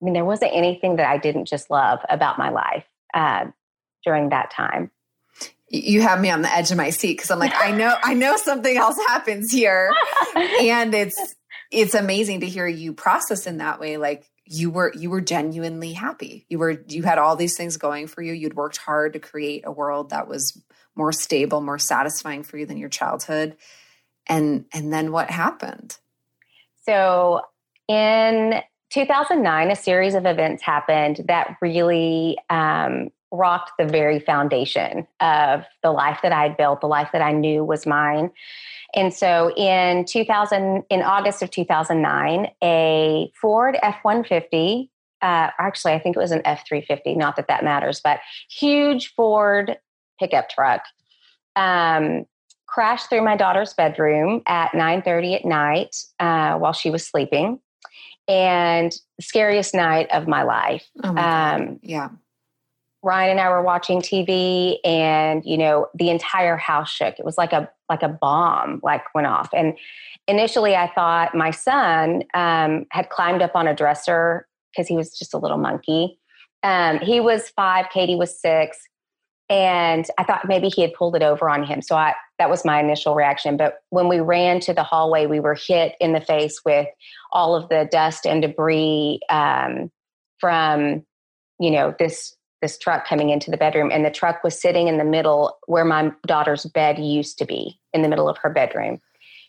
I 0.00 0.04
mean, 0.04 0.14
there 0.14 0.24
wasn't 0.24 0.52
anything 0.54 0.96
that 0.96 1.08
I 1.08 1.18
didn't 1.18 1.46
just 1.46 1.70
love 1.70 2.00
about 2.08 2.38
my 2.38 2.50
life 2.50 2.86
uh, 3.14 3.46
during 4.04 4.30
that 4.30 4.50
time. 4.50 4.90
You 5.70 6.00
have 6.02 6.20
me 6.20 6.30
on 6.30 6.42
the 6.42 6.52
edge 6.52 6.70
of 6.70 6.76
my 6.76 6.90
seat 6.90 7.16
because 7.16 7.30
I'm 7.30 7.38
like, 7.38 7.52
I 7.54 7.70
know, 7.72 7.94
I 8.02 8.14
know 8.14 8.36
something 8.36 8.76
else 8.76 8.96
happens 9.08 9.52
here, 9.52 9.92
and 10.36 10.94
it's 10.94 11.34
it's 11.70 11.94
amazing 11.94 12.40
to 12.40 12.46
hear 12.46 12.66
you 12.66 12.92
process 12.94 13.46
in 13.46 13.58
that 13.58 13.78
way. 13.78 13.96
Like 13.96 14.24
you 14.46 14.70
were 14.70 14.92
you 14.94 15.10
were 15.10 15.20
genuinely 15.20 15.92
happy. 15.92 16.46
You 16.48 16.58
were 16.58 16.82
you 16.88 17.02
had 17.02 17.18
all 17.18 17.36
these 17.36 17.56
things 17.56 17.76
going 17.76 18.06
for 18.06 18.22
you. 18.22 18.32
You'd 18.32 18.54
worked 18.54 18.78
hard 18.78 19.12
to 19.12 19.18
create 19.18 19.64
a 19.66 19.72
world 19.72 20.10
that 20.10 20.28
was 20.28 20.60
more 20.96 21.12
stable 21.12 21.60
more 21.60 21.78
satisfying 21.78 22.42
for 22.42 22.56
you 22.56 22.66
than 22.66 22.78
your 22.78 22.88
childhood. 22.88 23.56
And 24.26 24.64
and 24.72 24.92
then 24.92 25.12
what 25.12 25.30
happened? 25.30 25.98
So 26.84 27.42
in 27.88 28.62
2009 28.90 29.70
a 29.70 29.76
series 29.76 30.14
of 30.14 30.24
events 30.24 30.62
happened 30.62 31.24
that 31.28 31.56
really 31.60 32.38
um, 32.48 33.10
rocked 33.30 33.72
the 33.78 33.84
very 33.86 34.18
foundation 34.18 35.06
of 35.20 35.64
the 35.82 35.90
life 35.90 36.20
that 36.22 36.32
i'd 36.32 36.56
built 36.56 36.80
the 36.80 36.86
life 36.86 37.08
that 37.12 37.22
i 37.22 37.32
knew 37.32 37.64
was 37.64 37.86
mine 37.86 38.30
and 38.94 39.12
so 39.12 39.52
in 39.54 40.04
2000, 40.06 40.84
in 40.88 41.02
August 41.02 41.42
of 41.42 41.50
2009, 41.50 42.48
a 42.62 43.30
Ford 43.40 43.76
F 43.82 43.96
150, 44.02 44.90
uh, 45.20 45.50
actually, 45.58 45.92
I 45.92 45.98
think 45.98 46.16
it 46.16 46.20
was 46.20 46.30
an 46.30 46.42
F 46.44 46.64
350, 46.66 47.14
not 47.14 47.36
that 47.36 47.48
that 47.48 47.64
matters, 47.64 48.00
but 48.02 48.20
huge 48.48 49.12
Ford 49.14 49.76
pickup 50.18 50.48
truck 50.48 50.82
um, 51.56 52.24
crashed 52.66 53.08
through 53.10 53.22
my 53.22 53.36
daughter's 53.36 53.74
bedroom 53.74 54.42
at 54.46 54.70
9.30 54.72 55.36
at 55.36 55.44
night 55.44 55.96
uh, 56.20 56.56
while 56.58 56.72
she 56.72 56.90
was 56.90 57.06
sleeping. 57.06 57.60
And 58.26 58.94
scariest 59.22 59.74
night 59.74 60.08
of 60.12 60.28
my 60.28 60.42
life. 60.42 60.86
Oh 61.02 61.12
my 61.12 61.54
um, 61.54 61.80
yeah. 61.82 62.10
Ryan 63.02 63.32
and 63.32 63.40
I 63.40 63.48
were 63.48 63.62
watching 63.62 64.00
TV 64.00 64.78
and 64.84 65.44
you 65.44 65.56
know 65.56 65.86
the 65.94 66.10
entire 66.10 66.56
house 66.56 66.90
shook. 66.90 67.18
It 67.18 67.24
was 67.24 67.38
like 67.38 67.52
a 67.52 67.70
like 67.88 68.02
a 68.02 68.08
bomb 68.08 68.80
like 68.82 69.02
went 69.14 69.26
off. 69.26 69.48
And 69.54 69.76
initially 70.26 70.76
I 70.76 70.92
thought 70.92 71.34
my 71.34 71.50
son 71.50 72.22
um, 72.34 72.86
had 72.90 73.08
climbed 73.08 73.42
up 73.42 73.52
on 73.54 73.66
a 73.66 73.74
dresser 73.74 74.46
because 74.72 74.86
he 74.86 74.96
was 74.96 75.16
just 75.16 75.34
a 75.34 75.38
little 75.38 75.58
monkey. 75.58 76.18
Um, 76.62 76.98
he 76.98 77.20
was 77.20 77.48
five, 77.50 77.86
Katie 77.92 78.16
was 78.16 78.38
six. 78.38 78.78
And 79.50 80.06
I 80.18 80.24
thought 80.24 80.46
maybe 80.46 80.68
he 80.68 80.82
had 80.82 80.92
pulled 80.92 81.16
it 81.16 81.22
over 81.22 81.48
on 81.48 81.64
him. 81.64 81.80
So 81.80 81.96
I, 81.96 82.14
that 82.38 82.50
was 82.50 82.66
my 82.66 82.80
initial 82.80 83.14
reaction. 83.14 83.56
But 83.56 83.78
when 83.88 84.06
we 84.06 84.20
ran 84.20 84.60
to 84.60 84.74
the 84.74 84.82
hallway, 84.82 85.24
we 85.24 85.40
were 85.40 85.54
hit 85.54 85.94
in 86.00 86.12
the 86.12 86.20
face 86.20 86.60
with 86.66 86.86
all 87.32 87.56
of 87.56 87.70
the 87.70 87.88
dust 87.90 88.26
and 88.26 88.42
debris 88.42 89.20
um, 89.30 89.90
from, 90.38 91.02
you 91.58 91.70
know, 91.70 91.94
this 91.98 92.36
this 92.60 92.78
truck 92.78 93.06
coming 93.06 93.30
into 93.30 93.50
the 93.50 93.56
bedroom 93.56 93.90
and 93.92 94.04
the 94.04 94.10
truck 94.10 94.42
was 94.42 94.60
sitting 94.60 94.88
in 94.88 94.98
the 94.98 95.04
middle 95.04 95.58
where 95.66 95.84
my 95.84 96.10
daughter's 96.26 96.64
bed 96.66 96.98
used 96.98 97.38
to 97.38 97.44
be 97.44 97.78
in 97.92 98.02
the 98.02 98.08
middle 98.08 98.28
of 98.28 98.38
her 98.38 98.50
bedroom. 98.50 99.00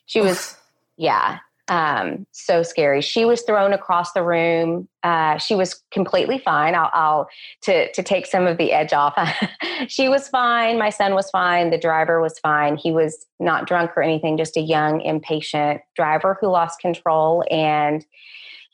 She 0.06 0.20
was 0.20 0.56
yeah 0.96 1.38
um, 1.70 2.26
so 2.32 2.64
scary. 2.64 3.00
She 3.00 3.24
was 3.24 3.42
thrown 3.42 3.72
across 3.72 4.12
the 4.12 4.24
room. 4.24 4.88
Uh, 5.04 5.38
she 5.38 5.54
was 5.54 5.80
completely 5.92 6.38
fine. 6.38 6.74
I'll, 6.74 6.90
I'll, 6.92 7.28
to, 7.62 7.90
to 7.92 8.02
take 8.02 8.26
some 8.26 8.48
of 8.48 8.58
the 8.58 8.72
edge 8.72 8.92
off 8.92 9.14
she 9.86 10.08
was 10.08 10.28
fine. 10.28 10.80
My 10.80 10.90
son 10.90 11.14
was 11.14 11.30
fine. 11.30 11.70
The 11.70 11.78
driver 11.78 12.20
was 12.20 12.40
fine. 12.40 12.76
He 12.76 12.90
was 12.90 13.24
not 13.38 13.68
drunk 13.68 13.92
or 13.96 14.02
anything 14.02 14.36
just 14.36 14.56
a 14.56 14.60
young 14.60 15.00
impatient 15.02 15.80
driver 15.94 16.36
who 16.40 16.48
lost 16.48 16.80
control 16.80 17.44
and 17.52 18.04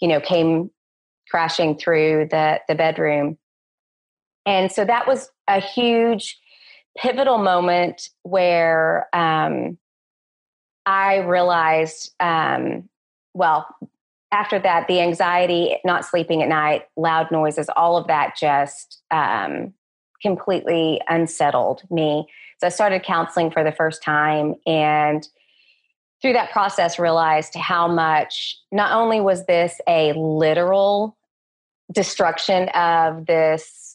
you 0.00 0.08
know 0.08 0.20
came 0.20 0.70
crashing 1.28 1.76
through 1.76 2.28
the 2.30 2.60
the 2.66 2.74
bedroom 2.74 3.36
and 4.46 4.70
so 4.70 4.84
that 4.84 5.06
was 5.06 5.28
a 5.48 5.60
huge 5.60 6.38
pivotal 6.96 7.38
moment 7.38 8.08
where 8.22 9.08
um, 9.14 9.76
I 10.86 11.18
realized, 11.18 12.14
um, 12.20 12.88
well, 13.34 13.66
after 14.32 14.58
that, 14.58 14.88
the 14.88 15.00
anxiety, 15.00 15.78
not 15.84 16.04
sleeping 16.04 16.42
at 16.42 16.48
night, 16.48 16.84
loud 16.96 17.30
noises, 17.30 17.68
all 17.76 17.96
of 17.96 18.06
that 18.06 18.36
just 18.38 19.02
um, 19.10 19.74
completely 20.22 21.00
unsettled 21.08 21.82
me. 21.90 22.26
So 22.58 22.68
I 22.68 22.70
started 22.70 23.02
counseling 23.02 23.50
for 23.50 23.62
the 23.62 23.72
first 23.72 24.02
time 24.02 24.54
and 24.66 25.26
through 26.22 26.32
that 26.32 26.50
process 26.50 26.98
realized 26.98 27.54
how 27.54 27.86
much 27.86 28.58
not 28.72 28.92
only 28.92 29.20
was 29.20 29.44
this 29.46 29.80
a 29.86 30.12
literal 30.14 31.16
destruction 31.92 32.68
of 32.70 33.26
this 33.26 33.85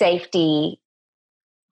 safety 0.00 0.80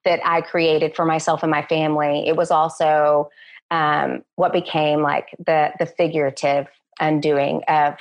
that 0.05 0.21
I 0.23 0.41
created 0.41 0.95
for 0.95 1.03
myself 1.03 1.43
and 1.43 1.51
my 1.51 1.63
family. 1.63 2.27
It 2.27 2.35
was 2.35 2.51
also 2.51 3.29
um, 3.71 4.23
what 4.35 4.53
became 4.53 5.01
like 5.01 5.27
the 5.45 5.71
the 5.79 5.85
figurative 5.85 6.67
undoing 6.99 7.61
of 7.67 7.95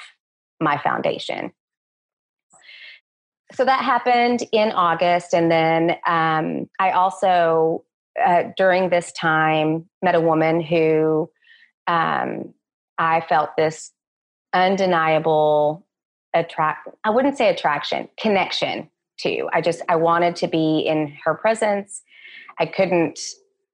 my 0.61 0.79
foundation. 0.79 1.53
So 3.55 3.65
that 3.65 3.83
happened 3.83 4.45
in 4.53 4.73
August, 4.73 5.35
and 5.35 5.51
then 5.51 5.97
um, 6.07 6.69
I 6.79 6.91
also 6.93 7.85
uh, 8.25 8.45
during 8.57 8.91
this 8.91 9.11
time 9.13 9.89
met 10.03 10.15
a 10.15 10.21
woman 10.21 10.61
who 10.61 11.31
um, 11.87 12.55
I 12.99 13.23
felt 13.29 13.51
this 13.57 13.93
undeniable 14.53 15.87
attract. 16.35 16.89
I 17.05 17.11
wouldn't 17.11 17.39
say 17.39 17.49
attraction, 17.49 18.09
connection 18.21 18.91
to. 19.19 19.49
I 19.53 19.61
just 19.61 19.83
I 19.89 19.97
wanted 19.97 20.37
to 20.37 20.49
be 20.49 20.81
in 20.81 21.17
her 21.25 21.35
presence. 21.35 22.03
I 22.59 22.67
couldn't 22.67 23.21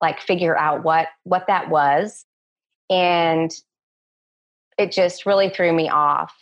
like 0.01 0.21
figure 0.21 0.57
out 0.57 0.85
what 0.85 1.09
what 1.25 1.47
that 1.47 1.71
was 1.71 2.27
and 2.91 3.51
it 4.79 4.93
just 4.93 5.27
really 5.27 5.49
threw 5.49 5.73
me 5.73 5.89
off. 5.89 6.35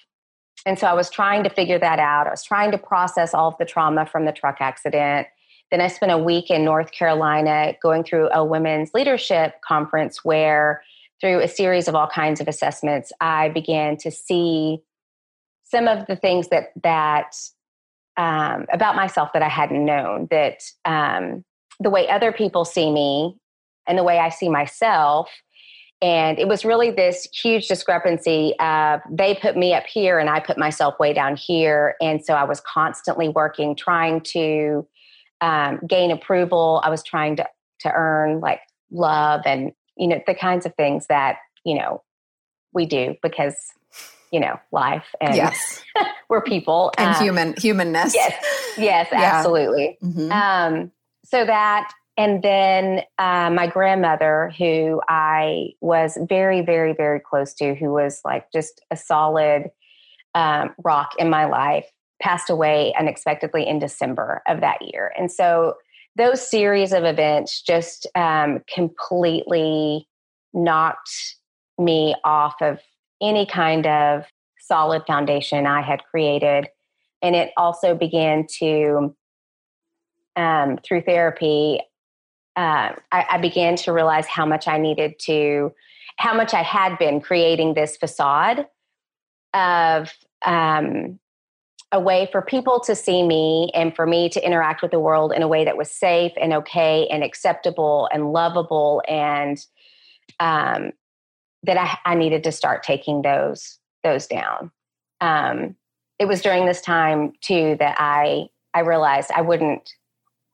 And 0.64 0.78
so 0.78 0.86
I 0.86 0.94
was 0.94 1.10
trying 1.10 1.44
to 1.44 1.50
figure 1.50 1.78
that 1.78 1.98
out. 1.98 2.26
I 2.26 2.30
was 2.30 2.44
trying 2.44 2.70
to 2.72 2.78
process 2.78 3.34
all 3.34 3.48
of 3.48 3.58
the 3.58 3.64
trauma 3.64 4.06
from 4.06 4.24
the 4.24 4.32
truck 4.32 4.58
accident. 4.60 5.26
Then 5.70 5.80
I 5.80 5.88
spent 5.88 6.12
a 6.12 6.18
week 6.18 6.50
in 6.50 6.64
North 6.64 6.92
Carolina 6.92 7.74
going 7.82 8.04
through 8.04 8.30
a 8.30 8.44
women's 8.44 8.92
leadership 8.94 9.54
conference 9.66 10.24
where, 10.24 10.82
through 11.20 11.40
a 11.40 11.48
series 11.48 11.88
of 11.88 11.94
all 11.94 12.08
kinds 12.08 12.40
of 12.40 12.48
assessments, 12.48 13.12
I 13.20 13.48
began 13.48 13.96
to 13.98 14.10
see 14.10 14.82
some 15.64 15.88
of 15.88 16.06
the 16.06 16.16
things 16.16 16.48
that 16.48 16.72
that 16.82 17.34
um, 18.16 18.66
about 18.72 18.96
myself 18.96 19.30
that 19.32 19.42
I 19.42 19.48
hadn't 19.48 19.84
known. 19.84 20.28
That 20.30 20.62
um, 20.84 21.44
the 21.80 21.90
way 21.90 22.08
other 22.08 22.32
people 22.32 22.64
see 22.64 22.90
me 22.90 23.36
and 23.86 23.98
the 23.98 24.04
way 24.04 24.18
I 24.18 24.28
see 24.28 24.48
myself. 24.48 25.30
And 26.00 26.38
it 26.38 26.48
was 26.48 26.64
really 26.64 26.90
this 26.90 27.28
huge 27.32 27.68
discrepancy 27.68 28.54
of 28.58 29.00
they 29.08 29.36
put 29.36 29.56
me 29.56 29.72
up 29.72 29.86
here 29.86 30.18
and 30.18 30.28
I 30.28 30.40
put 30.40 30.58
myself 30.58 30.98
way 30.98 31.12
down 31.12 31.36
here. 31.36 31.94
And 32.00 32.24
so 32.24 32.34
I 32.34 32.42
was 32.42 32.60
constantly 32.60 33.28
working, 33.28 33.76
trying 33.76 34.20
to 34.32 34.86
um, 35.40 35.80
gain 35.86 36.10
approval. 36.10 36.80
I 36.84 36.90
was 36.90 37.04
trying 37.04 37.36
to, 37.36 37.48
to 37.80 37.92
earn 37.92 38.40
like 38.40 38.60
love 38.92 39.42
and 39.46 39.72
you 39.96 40.06
know 40.06 40.20
the 40.26 40.34
kinds 40.34 40.66
of 40.66 40.74
things 40.74 41.06
that 41.06 41.36
you 41.64 41.74
know 41.74 42.02
we 42.72 42.86
do 42.86 43.14
because 43.22 43.54
you 44.32 44.40
know 44.40 44.58
life 44.72 45.14
and 45.20 45.36
yes 45.36 45.82
we're 46.28 46.42
people 46.42 46.90
and 46.98 47.14
um, 47.14 47.22
human 47.22 47.54
humanness 47.58 48.14
yes 48.14 48.34
yes 48.76 49.08
yeah. 49.12 49.20
absolutely 49.20 49.98
mm-hmm. 50.02 50.32
um, 50.32 50.90
so 51.24 51.44
that 51.44 51.92
and 52.16 52.42
then 52.42 53.02
uh, 53.18 53.50
my 53.50 53.66
grandmother 53.66 54.52
who 54.58 55.00
i 55.08 55.68
was 55.80 56.18
very 56.28 56.62
very 56.62 56.92
very 56.94 57.20
close 57.20 57.54
to 57.54 57.74
who 57.74 57.92
was 57.92 58.20
like 58.24 58.50
just 58.52 58.80
a 58.90 58.96
solid 58.96 59.70
um, 60.34 60.74
rock 60.82 61.12
in 61.18 61.28
my 61.28 61.44
life 61.44 61.86
passed 62.20 62.48
away 62.48 62.94
unexpectedly 62.98 63.66
in 63.66 63.78
december 63.78 64.42
of 64.48 64.60
that 64.60 64.80
year 64.82 65.12
and 65.16 65.30
so 65.30 65.74
those 66.16 66.46
series 66.46 66.92
of 66.92 67.04
events 67.04 67.62
just 67.62 68.06
um, 68.14 68.60
completely 68.72 70.06
knocked 70.52 71.36
me 71.78 72.14
off 72.24 72.54
of 72.60 72.78
any 73.22 73.46
kind 73.46 73.86
of 73.86 74.24
solid 74.60 75.02
foundation 75.06 75.66
I 75.66 75.82
had 75.82 76.02
created. 76.04 76.68
And 77.22 77.36
it 77.36 77.52
also 77.56 77.94
began 77.94 78.46
to, 78.58 79.14
um, 80.36 80.78
through 80.84 81.02
therapy, 81.02 81.80
uh, 82.56 82.92
I, 83.12 83.26
I 83.30 83.38
began 83.38 83.76
to 83.76 83.92
realize 83.92 84.26
how 84.26 84.44
much 84.44 84.68
I 84.68 84.78
needed 84.78 85.18
to, 85.20 85.72
how 86.16 86.34
much 86.34 86.52
I 86.52 86.62
had 86.62 86.98
been 86.98 87.20
creating 87.20 87.74
this 87.74 87.96
facade 87.96 88.66
of 89.54 90.12
um, 90.44 91.18
a 91.92 92.00
way 92.00 92.28
for 92.32 92.42
people 92.42 92.80
to 92.80 92.94
see 92.94 93.22
me 93.22 93.70
and 93.74 93.94
for 93.94 94.06
me 94.06 94.28
to 94.30 94.44
interact 94.44 94.82
with 94.82 94.90
the 94.90 95.00
world 95.00 95.32
in 95.32 95.42
a 95.42 95.48
way 95.48 95.64
that 95.64 95.76
was 95.76 95.90
safe 95.90 96.32
and 96.40 96.52
okay 96.54 97.06
and 97.08 97.22
acceptable 97.22 98.08
and 98.12 98.32
lovable 98.32 99.02
and 99.06 99.64
um, 100.40 100.92
that 101.64 101.76
I, 101.76 102.12
I, 102.12 102.14
needed 102.14 102.44
to 102.44 102.52
start 102.52 102.82
taking 102.82 103.22
those 103.22 103.78
those 104.02 104.26
down. 104.26 104.70
Um, 105.20 105.76
it 106.18 106.26
was 106.26 106.42
during 106.42 106.66
this 106.66 106.80
time 106.80 107.32
too 107.40 107.76
that 107.78 107.96
I 107.98 108.48
I 108.74 108.80
realized 108.80 109.30
I 109.34 109.42
wouldn't. 109.42 109.90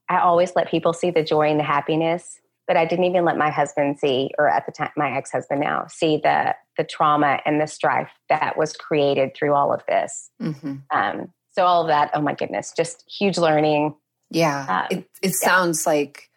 I 0.08 0.20
always 0.20 0.56
let 0.56 0.70
people 0.70 0.92
see 0.92 1.10
the 1.10 1.22
joy 1.22 1.50
and 1.50 1.60
the 1.60 1.64
happiness, 1.64 2.40
but 2.66 2.76
I 2.76 2.86
didn't 2.86 3.04
even 3.04 3.24
let 3.24 3.36
my 3.36 3.50
husband 3.50 3.98
see, 3.98 4.30
or 4.38 4.48
at 4.48 4.66
the 4.66 4.72
time 4.72 4.90
my 4.96 5.16
ex 5.16 5.30
husband 5.30 5.60
now, 5.60 5.86
see 5.88 6.20
the 6.22 6.54
the 6.76 6.84
trauma 6.84 7.40
and 7.44 7.60
the 7.60 7.66
strife 7.66 8.10
that 8.28 8.56
was 8.56 8.74
created 8.74 9.34
through 9.34 9.54
all 9.54 9.72
of 9.72 9.82
this. 9.86 10.30
Mm-hmm. 10.40 10.76
Um, 10.90 11.32
so 11.50 11.64
all 11.64 11.82
of 11.82 11.88
that, 11.88 12.10
oh 12.14 12.20
my 12.20 12.34
goodness, 12.34 12.72
just 12.76 13.04
huge 13.10 13.36
learning. 13.36 13.94
Yeah, 14.30 14.86
um, 14.90 14.98
it 14.98 15.10
it 15.22 15.34
yeah. 15.42 15.48
sounds 15.48 15.86
like 15.86 16.30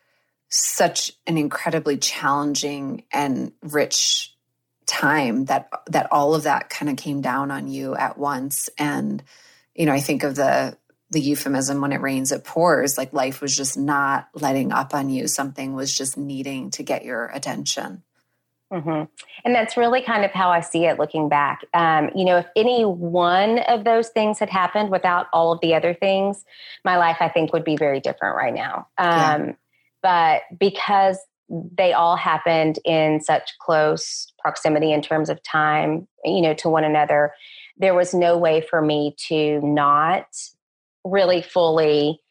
such 0.50 1.14
an 1.28 1.38
incredibly 1.38 1.98
challenging 1.98 3.04
and 3.14 3.54
rich 3.62 4.31
time 4.92 5.46
that 5.46 5.70
that 5.88 6.12
all 6.12 6.36
of 6.36 6.44
that 6.44 6.70
kind 6.70 6.90
of 6.90 6.98
came 6.98 7.22
down 7.22 7.50
on 7.50 7.68
you 7.68 7.96
at 7.96 8.18
once. 8.18 8.70
And 8.78 9.24
you 9.74 9.86
know 9.86 9.94
i 9.94 10.02
think 10.02 10.24
of 10.24 10.36
the 10.36 10.78
the 11.12 11.22
euphemism 11.22 11.82
when 11.82 11.92
it 11.92 12.02
rains 12.02 12.32
it 12.32 12.44
pours. 12.44 12.98
Like 12.98 13.14
life 13.14 13.42
was 13.42 13.56
just 13.56 13.78
not 13.78 14.30
letting 14.34 14.72
up 14.72 14.94
on 14.94 15.10
you. 15.10 15.28
Something 15.28 15.74
was 15.74 15.96
just 15.96 16.18
needing 16.18 16.72
to 16.72 16.84
get 16.84 17.04
your 17.04 17.28
attention. 17.28 18.04
Mm-hmm. 18.72 19.04
and 19.44 19.54
that's 19.54 19.76
really 19.76 20.02
kind 20.02 20.24
of 20.24 20.32
how 20.32 20.50
i 20.50 20.62
see 20.62 20.86
it 20.86 20.98
looking 20.98 21.28
back. 21.28 21.60
Um, 21.74 22.10
you 22.16 22.24
know 22.24 22.38
if 22.38 22.46
any 22.56 22.86
one 22.86 23.60
of 23.60 23.84
those 23.84 24.08
things 24.10 24.40
had 24.40 24.50
happened 24.50 24.90
without 24.90 25.28
all 25.34 25.52
of 25.52 25.60
the 25.60 25.76
other 25.76 25.94
things 25.94 26.46
my 26.86 26.96
life 26.96 27.18
i 27.20 27.28
think 27.28 27.52
would 27.52 27.66
be 27.66 27.76
very 27.76 28.00
different 28.00 28.38
right 28.38 28.54
now. 28.54 28.88
Um, 28.98 29.10
yeah. 29.10 29.52
but 30.02 30.42
because 30.58 31.18
they 31.52 31.92
all 31.92 32.16
happened 32.16 32.80
in 32.86 33.20
such 33.22 33.52
close 33.60 34.32
proximity 34.40 34.94
in 34.94 35.02
terms 35.02 35.30
of 35.30 35.44
time, 35.44 36.08
you 36.24 36.42
know, 36.42 36.54
to 36.56 36.70
one 36.70 36.84
another. 36.84 37.34
There 37.78 37.94
was 37.94 38.14
no 38.14 38.38
way 38.38 38.62
for 38.62 38.82
me 38.82 39.16
to 39.28 39.60
not 39.62 40.26
really 41.04 41.42
fully 41.42 42.22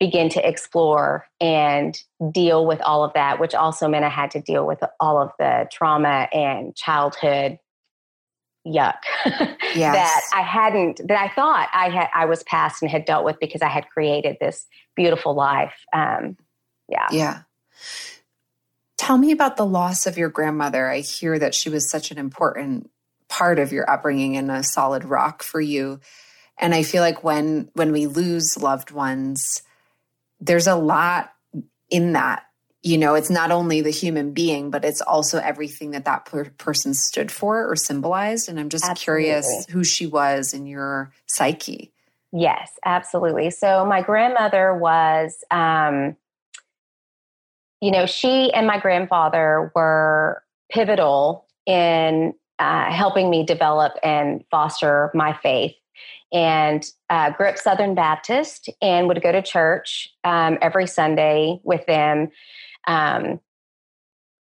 begin 0.00 0.28
to 0.30 0.46
explore 0.46 1.26
and 1.40 1.96
deal 2.32 2.66
with 2.66 2.80
all 2.82 3.04
of 3.04 3.12
that, 3.14 3.38
which 3.38 3.54
also 3.54 3.88
meant 3.88 4.04
I 4.04 4.08
had 4.08 4.32
to 4.32 4.40
deal 4.40 4.66
with 4.66 4.80
all 4.98 5.20
of 5.22 5.30
the 5.38 5.68
trauma 5.72 6.28
and 6.32 6.74
childhood 6.74 7.58
yuck 8.66 8.96
yes. 9.26 9.94
that 9.94 10.22
I 10.34 10.40
hadn't 10.40 11.06
that 11.06 11.20
I 11.20 11.28
thought 11.34 11.68
I 11.74 11.90
had 11.90 12.08
I 12.14 12.24
was 12.24 12.42
past 12.44 12.80
and 12.80 12.90
had 12.90 13.04
dealt 13.04 13.24
with 13.24 13.36
because 13.38 13.60
I 13.60 13.68
had 13.68 13.88
created 13.90 14.38
this 14.40 14.66
beautiful 14.96 15.34
life. 15.34 15.74
Um, 15.92 16.36
yeah. 16.88 17.08
Yeah. 17.10 17.42
Tell 18.96 19.18
me 19.18 19.32
about 19.32 19.56
the 19.56 19.66
loss 19.66 20.06
of 20.06 20.16
your 20.16 20.28
grandmother. 20.28 20.88
I 20.88 21.00
hear 21.00 21.38
that 21.38 21.54
she 21.54 21.68
was 21.68 21.90
such 21.90 22.10
an 22.10 22.18
important 22.18 22.90
part 23.28 23.58
of 23.58 23.72
your 23.72 23.88
upbringing 23.90 24.36
and 24.36 24.50
a 24.50 24.62
solid 24.62 25.04
rock 25.04 25.42
for 25.42 25.60
you. 25.60 26.00
And 26.58 26.74
I 26.74 26.84
feel 26.84 27.02
like 27.02 27.24
when 27.24 27.70
when 27.74 27.90
we 27.92 28.06
lose 28.06 28.56
loved 28.56 28.90
ones, 28.92 29.62
there's 30.40 30.66
a 30.66 30.76
lot 30.76 31.32
in 31.90 32.12
that. 32.12 32.44
You 32.82 32.98
know, 32.98 33.14
it's 33.14 33.30
not 33.30 33.50
only 33.50 33.80
the 33.80 33.90
human 33.90 34.32
being, 34.32 34.70
but 34.70 34.84
it's 34.84 35.00
also 35.00 35.38
everything 35.38 35.92
that 35.92 36.04
that 36.04 36.26
per- 36.26 36.50
person 36.50 36.92
stood 36.92 37.32
for 37.32 37.68
or 37.68 37.76
symbolized. 37.76 38.48
And 38.48 38.60
I'm 38.60 38.68
just 38.68 38.84
absolutely. 38.84 39.24
curious 39.24 39.66
who 39.70 39.82
she 39.84 40.06
was 40.06 40.52
in 40.52 40.66
your 40.66 41.10
psyche. 41.26 41.92
Yes, 42.30 42.70
absolutely. 42.84 43.50
So 43.50 43.86
my 43.86 44.02
grandmother 44.02 44.74
was 44.74 45.44
um, 45.50 46.16
you 47.84 47.90
know, 47.90 48.06
she 48.06 48.50
and 48.54 48.66
my 48.66 48.78
grandfather 48.78 49.70
were 49.74 50.42
pivotal 50.70 51.46
in 51.66 52.32
uh, 52.58 52.90
helping 52.90 53.28
me 53.28 53.44
develop 53.44 53.92
and 54.02 54.42
foster 54.50 55.10
my 55.12 55.36
faith. 55.42 55.74
And 56.32 56.82
uh, 57.10 57.32
grew 57.32 57.48
up 57.48 57.58
Southern 57.58 57.94
Baptist 57.94 58.70
and 58.80 59.06
would 59.06 59.22
go 59.22 59.32
to 59.32 59.42
church 59.42 60.08
um, 60.24 60.56
every 60.62 60.86
Sunday 60.86 61.60
with 61.62 61.84
them. 61.84 62.30
Um, 62.86 63.38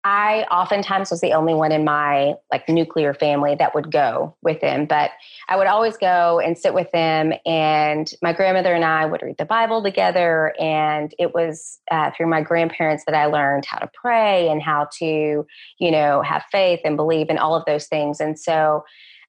I 0.05 0.45
oftentimes 0.51 1.11
was 1.11 1.21
the 1.21 1.33
only 1.33 1.55
one 1.55 1.73
in 1.73 1.85
my 1.85 2.35
like 2.53 2.69
nuclear 2.69 3.13
family 3.13 3.57
that 3.57 3.75
would 3.75 3.91
go 3.91 4.37
with 4.43 4.61
them, 4.61 4.87
but 4.87 5.11
I 5.49 5.57
would 5.57 5.67
always 5.67 5.97
go 5.97 6.39
and 6.39 6.57
sit 6.57 6.73
with 6.73 6.91
them. 6.93 7.33
And 7.45 8.11
my 8.23 8.33
grandmother 8.33 8.73
and 8.73 8.85
I 8.85 9.07
would 9.07 9.23
read 9.23 9.39
the 9.39 9.45
Bible 9.45 9.83
together. 9.83 10.55
And 10.61 11.13
it 11.19 11.35
was 11.35 11.81
uh, 11.91 12.13
through 12.17 12.29
my 12.29 12.43
grandparents 12.43 13.05
that 13.07 13.15
I 13.15 13.27
learned 13.27 13.65
how 13.65 13.79
to 13.79 13.91
pray 13.93 14.49
and 14.49 14.63
how 14.63 14.89
to, 14.99 15.47
you 15.79 15.91
know, 15.91 16.23
have 16.23 16.45
faith 16.53 16.81
and 16.85 16.97
believe 16.97 17.29
in 17.29 17.39
all 17.39 17.57
of 17.57 17.65
those 17.67 17.87
things. 17.87 18.21
And 18.21 18.39
so 18.39 18.85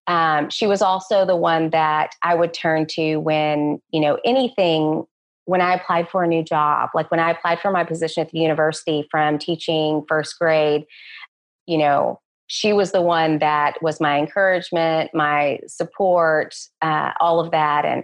um, 0.06 0.50
she 0.50 0.68
was 0.68 0.82
also 0.82 1.26
the 1.26 1.36
one 1.36 1.72
that 1.72 2.16
I 2.24 2.36
would 2.36 2.54
turn 2.54 2.86
to 2.92 3.18
when, 3.18 3.82
you 3.92 4.02
know, 4.02 4.20
anything 4.24 5.06
when 5.50 5.62
I 5.62 5.74
applied 5.74 6.08
for 6.10 6.24
a 6.24 6.28
new 6.28 6.44
job, 6.44 6.92
like 6.94 7.10
when 7.10 7.20
I 7.20 7.32
applied 7.32 7.60
for 7.60 7.72
my 7.72 7.84
position 7.84 8.22
at 8.22 8.30
the 8.30 8.38
university 8.38 9.08
from 9.10 9.40
teaching 9.40 10.06
first 10.08 10.38
grade, 10.38 10.86
you 11.66 11.80
know, 11.80 12.20
she 12.46 12.72
was 12.72 12.92
the 12.92 13.02
one 13.02 13.40
that 13.40 13.82
was 13.82 14.00
my 14.00 14.20
encouragement, 14.20 15.10
my 15.12 15.58
support, 15.66 16.56
uh, 16.84 17.14
all 17.20 17.40
of 17.40 17.50
that, 17.50 17.84
and 17.84 18.04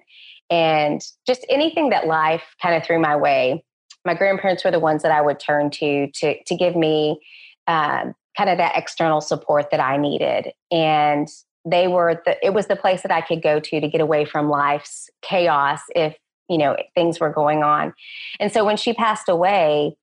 and 0.50 1.02
just 1.28 1.46
anything 1.48 1.92
that 1.92 2.08
life 2.08 2.56
kind 2.64 2.76
of 2.76 2.84
threw 2.84 3.00
my 3.00 3.16
way. 3.16 3.64
My 4.06 4.16
grandparents 4.16 4.66
were 4.66 4.72
the 4.72 4.80
ones 4.80 5.04
that 5.04 5.12
I 5.12 5.22
would 5.22 5.40
turn 5.40 5.70
to 5.70 6.10
to 6.16 6.44
to 6.44 6.56
give 6.56 6.76
me 6.76 7.20
uh, 7.68 8.06
kind 8.36 8.50
of 8.50 8.58
that 8.58 8.76
external 8.76 9.22
support 9.22 9.70
that 9.70 9.80
I 9.80 9.98
needed, 9.98 10.52
and 10.72 11.28
they 11.64 11.88
were 11.88 12.20
the 12.26 12.44
it 12.44 12.56
was 12.56 12.66
the 12.66 12.76
place 12.76 13.04
that 13.04 13.12
I 13.12 13.22
could 13.22 13.44
go 13.44 13.60
to 13.60 13.80
to 13.80 13.88
get 13.88 14.02
away 14.02 14.26
from 14.26 14.50
life's 14.50 15.12
chaos 15.22 15.82
if 15.96 16.16
you 16.50 16.58
know 16.58 16.76
things 16.94 17.20
were 17.20 17.30
going 17.30 17.64
on. 17.64 17.94
And 18.40 18.52
so 18.52 18.66
when 18.66 18.78
she 18.78 18.94
passed 18.94 19.30
away 19.30 19.96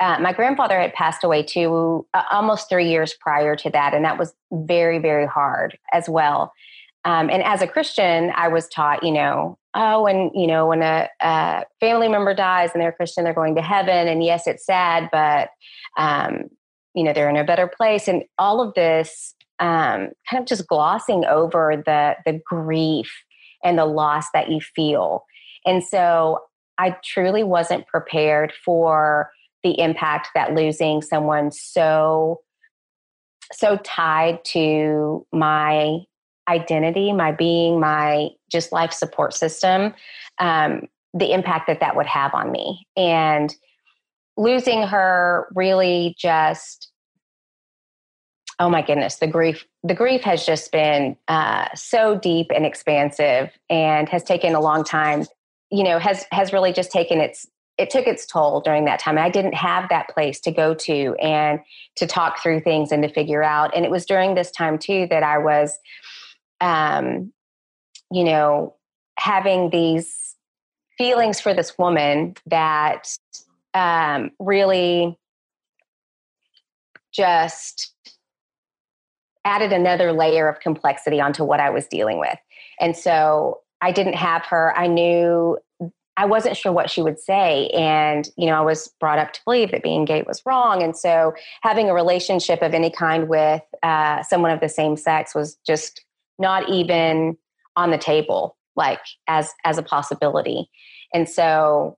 uh, 0.00 0.18
my 0.18 0.32
grandfather 0.32 0.80
had 0.80 0.92
passed 0.94 1.22
away 1.22 1.44
too 1.44 2.04
uh, 2.12 2.24
almost 2.32 2.68
three 2.68 2.88
years 2.88 3.14
prior 3.20 3.54
to 3.54 3.70
that 3.70 3.94
and 3.94 4.04
that 4.04 4.18
was 4.18 4.34
very 4.52 4.98
very 4.98 5.26
hard 5.26 5.78
as 5.92 6.08
well. 6.08 6.52
Um, 7.04 7.30
and 7.30 7.42
as 7.42 7.62
a 7.62 7.66
christian 7.66 8.30
i 8.36 8.46
was 8.46 8.68
taught 8.68 9.02
you 9.02 9.10
know 9.10 9.58
oh 9.74 10.06
and 10.06 10.30
you 10.34 10.46
know 10.46 10.68
when 10.68 10.82
a, 10.82 11.08
a, 11.20 11.64
family 11.80 12.06
member 12.06 12.32
dies 12.32 12.70
and 12.72 12.80
they're 12.80 12.92
christian 12.92 13.24
they're 13.24 13.34
going 13.34 13.56
to 13.56 13.62
heaven 13.62 14.06
and 14.06 14.22
yes 14.22 14.46
it's 14.46 14.64
sad 14.64 15.08
but 15.10 15.50
um, 15.96 16.48
you 16.94 17.02
know 17.04 17.12
they're 17.12 17.30
in 17.30 17.36
a 17.36 17.44
better 17.44 17.66
place. 17.66 18.08
And 18.08 18.24
all 18.38 18.60
of 18.60 18.74
this 18.74 19.34
um, 19.58 20.10
kind 20.28 20.40
of 20.40 20.46
just 20.46 20.66
glossing 20.66 21.24
over 21.24 21.82
the 21.84 22.16
the 22.24 22.40
grief 22.44 23.12
and 23.64 23.78
the 23.78 23.86
loss 23.86 24.26
that 24.34 24.50
you 24.50 24.60
feel 24.60 25.24
and 25.66 25.82
so 25.82 26.40
I 26.78 26.96
truly 27.04 27.42
wasn't 27.42 27.86
prepared 27.86 28.52
for 28.64 29.30
the 29.62 29.78
impact 29.78 30.28
that 30.34 30.54
losing 30.54 31.02
someone 31.02 31.52
so 31.52 32.40
so 33.52 33.76
tied 33.84 34.42
to 34.46 35.26
my 35.30 35.98
identity, 36.48 37.12
my 37.12 37.32
being, 37.32 37.78
my 37.78 38.30
just 38.50 38.72
life 38.72 38.92
support 38.92 39.34
system, 39.34 39.94
um, 40.38 40.88
the 41.14 41.32
impact 41.32 41.66
that 41.66 41.80
that 41.80 41.94
would 41.94 42.06
have 42.06 42.34
on 42.34 42.50
me. 42.50 42.86
And 42.96 43.54
losing 44.36 44.82
her 44.82 45.48
really 45.54 46.14
just 46.18 46.90
oh 48.58 48.68
my 48.68 48.82
goodness 48.82 49.16
the 49.16 49.26
grief 49.26 49.66
the 49.82 49.94
grief 49.94 50.22
has 50.22 50.46
just 50.46 50.72
been 50.72 51.16
uh, 51.28 51.66
so 51.74 52.18
deep 52.18 52.46
and 52.54 52.64
expansive 52.64 53.50
and 53.68 54.08
has 54.08 54.22
taken 54.22 54.54
a 54.54 54.60
long 54.60 54.84
time 54.84 55.26
you 55.72 55.82
know 55.82 55.98
has 55.98 56.24
has 56.30 56.52
really 56.52 56.72
just 56.72 56.92
taken 56.92 57.20
its 57.20 57.48
it 57.78 57.90
took 57.90 58.06
its 58.06 58.26
toll 58.26 58.60
during 58.60 58.84
that 58.84 59.00
time. 59.00 59.16
I 59.16 59.30
didn't 59.30 59.54
have 59.54 59.88
that 59.88 60.08
place 60.10 60.38
to 60.40 60.52
go 60.52 60.74
to 60.74 61.14
and 61.20 61.58
to 61.96 62.06
talk 62.06 62.40
through 62.40 62.60
things 62.60 62.92
and 62.92 63.02
to 63.02 63.08
figure 63.08 63.42
out. 63.42 63.74
And 63.74 63.84
it 63.84 63.90
was 63.90 64.04
during 64.04 64.34
this 64.34 64.50
time 64.50 64.78
too 64.78 65.06
that 65.08 65.22
I 65.22 65.38
was, 65.38 65.78
um, 66.60 67.32
you 68.10 68.24
know, 68.24 68.76
having 69.18 69.70
these 69.70 70.36
feelings 70.98 71.40
for 71.40 71.54
this 71.54 71.78
woman 71.78 72.34
that 72.46 73.08
um, 73.72 74.30
really 74.38 75.18
just 77.10 77.94
added 79.46 79.72
another 79.72 80.12
layer 80.12 80.46
of 80.46 80.60
complexity 80.60 81.20
onto 81.20 81.42
what 81.42 81.58
I 81.58 81.70
was 81.70 81.86
dealing 81.86 82.18
with. 82.18 82.38
And 82.80 82.96
so 82.96 83.61
I 83.82 83.92
didn't 83.92 84.14
have 84.14 84.46
her. 84.46 84.72
I 84.76 84.86
knew 84.86 85.58
I 86.16 86.26
wasn't 86.26 86.56
sure 86.56 86.72
what 86.72 86.90
she 86.90 87.02
would 87.02 87.18
say. 87.18 87.68
And, 87.68 88.28
you 88.36 88.46
know, 88.46 88.54
I 88.54 88.60
was 88.60 88.88
brought 89.00 89.18
up 89.18 89.32
to 89.32 89.40
believe 89.44 89.70
that 89.72 89.82
being 89.82 90.04
gay 90.04 90.22
was 90.26 90.42
wrong. 90.46 90.82
And 90.82 90.96
so 90.96 91.34
having 91.62 91.88
a 91.88 91.94
relationship 91.94 92.62
of 92.62 92.74
any 92.74 92.90
kind 92.90 93.28
with 93.28 93.62
uh, 93.82 94.22
someone 94.22 94.50
of 94.50 94.60
the 94.60 94.68
same 94.68 94.96
sex 94.96 95.34
was 95.34 95.56
just 95.66 96.04
not 96.38 96.68
even 96.68 97.36
on 97.76 97.90
the 97.90 97.98
table, 97.98 98.56
like 98.76 99.00
as, 99.26 99.52
as 99.64 99.78
a 99.78 99.82
possibility. 99.82 100.70
And 101.14 101.28
so 101.28 101.96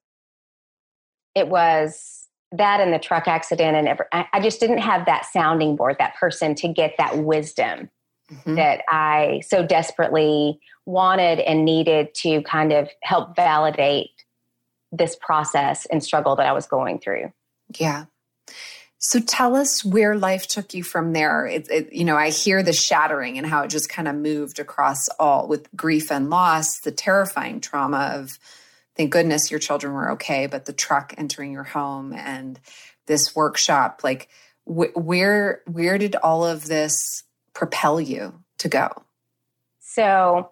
it 1.35 1.49
was 1.49 2.29
that 2.53 2.81
and 2.81 2.93
the 2.93 3.01
truck 3.01 3.27
accident 3.27 3.77
and 3.77 3.89
every, 3.89 4.07
I, 4.13 4.27
I 4.33 4.41
just 4.41 4.61
didn't 4.61 4.79
have 4.79 5.07
that 5.07 5.27
sounding 5.27 5.75
board, 5.75 5.97
that 5.99 6.15
person 6.15 6.55
to 6.57 6.69
get 6.69 6.95
that 6.99 7.19
wisdom 7.19 7.91
mm-hmm. 8.33 8.55
that 8.55 8.83
I 8.89 9.43
so 9.47 9.67
desperately 9.67 10.61
wanted 10.87 11.41
and 11.41 11.65
needed 11.65 12.15
to 12.15 12.43
kind 12.43 12.73
of 12.73 12.89
help 13.03 13.37
validate 13.37 14.11
this 14.93 15.17
process 15.17 15.87
and 15.87 16.03
struggle 16.03 16.37
that 16.37 16.47
I 16.47 16.53
was 16.53 16.67
going 16.67 16.99
through. 16.99 17.33
Yeah. 17.79 18.07
So 18.99 19.21
tell 19.21 19.55
us 19.55 19.85
where 19.85 20.17
life 20.17 20.47
took 20.47 20.73
you 20.73 20.83
from 20.83 21.13
there. 21.13 21.47
It, 21.47 21.71
it, 21.71 21.93
you 21.93 22.05
know, 22.05 22.17
I 22.17 22.31
hear 22.31 22.63
the 22.63 22.73
shattering 22.73 23.37
and 23.37 23.47
how 23.47 23.63
it 23.63 23.69
just 23.69 23.89
kind 23.89 24.09
of 24.09 24.15
moved 24.15 24.59
across 24.59 25.09
all 25.19 25.47
with 25.47 25.69
grief 25.77 26.11
and 26.11 26.31
loss, 26.31 26.81
the 26.81 26.91
terrifying 26.91 27.61
trauma 27.61 28.13
of, 28.15 28.39
thank 28.97 29.13
goodness 29.13 29.51
your 29.51 29.61
children 29.61 29.93
were 29.93 30.13
okay, 30.13 30.47
but 30.47 30.65
the 30.65 30.73
truck 30.73 31.13
entering 31.19 31.53
your 31.53 31.65
home 31.65 32.15
and 32.15 32.59
this 33.07 33.37
workshop, 33.37 34.01
like 34.03 34.29
wh- 34.65 34.97
where 34.97 35.61
where 35.67 35.99
did 35.99 36.17
all 36.17 36.47
of 36.47 36.67
this 36.67 37.25
propel 37.55 38.01
you 38.01 38.35
to 38.59 38.69
go? 38.69 38.91
So 39.81 40.51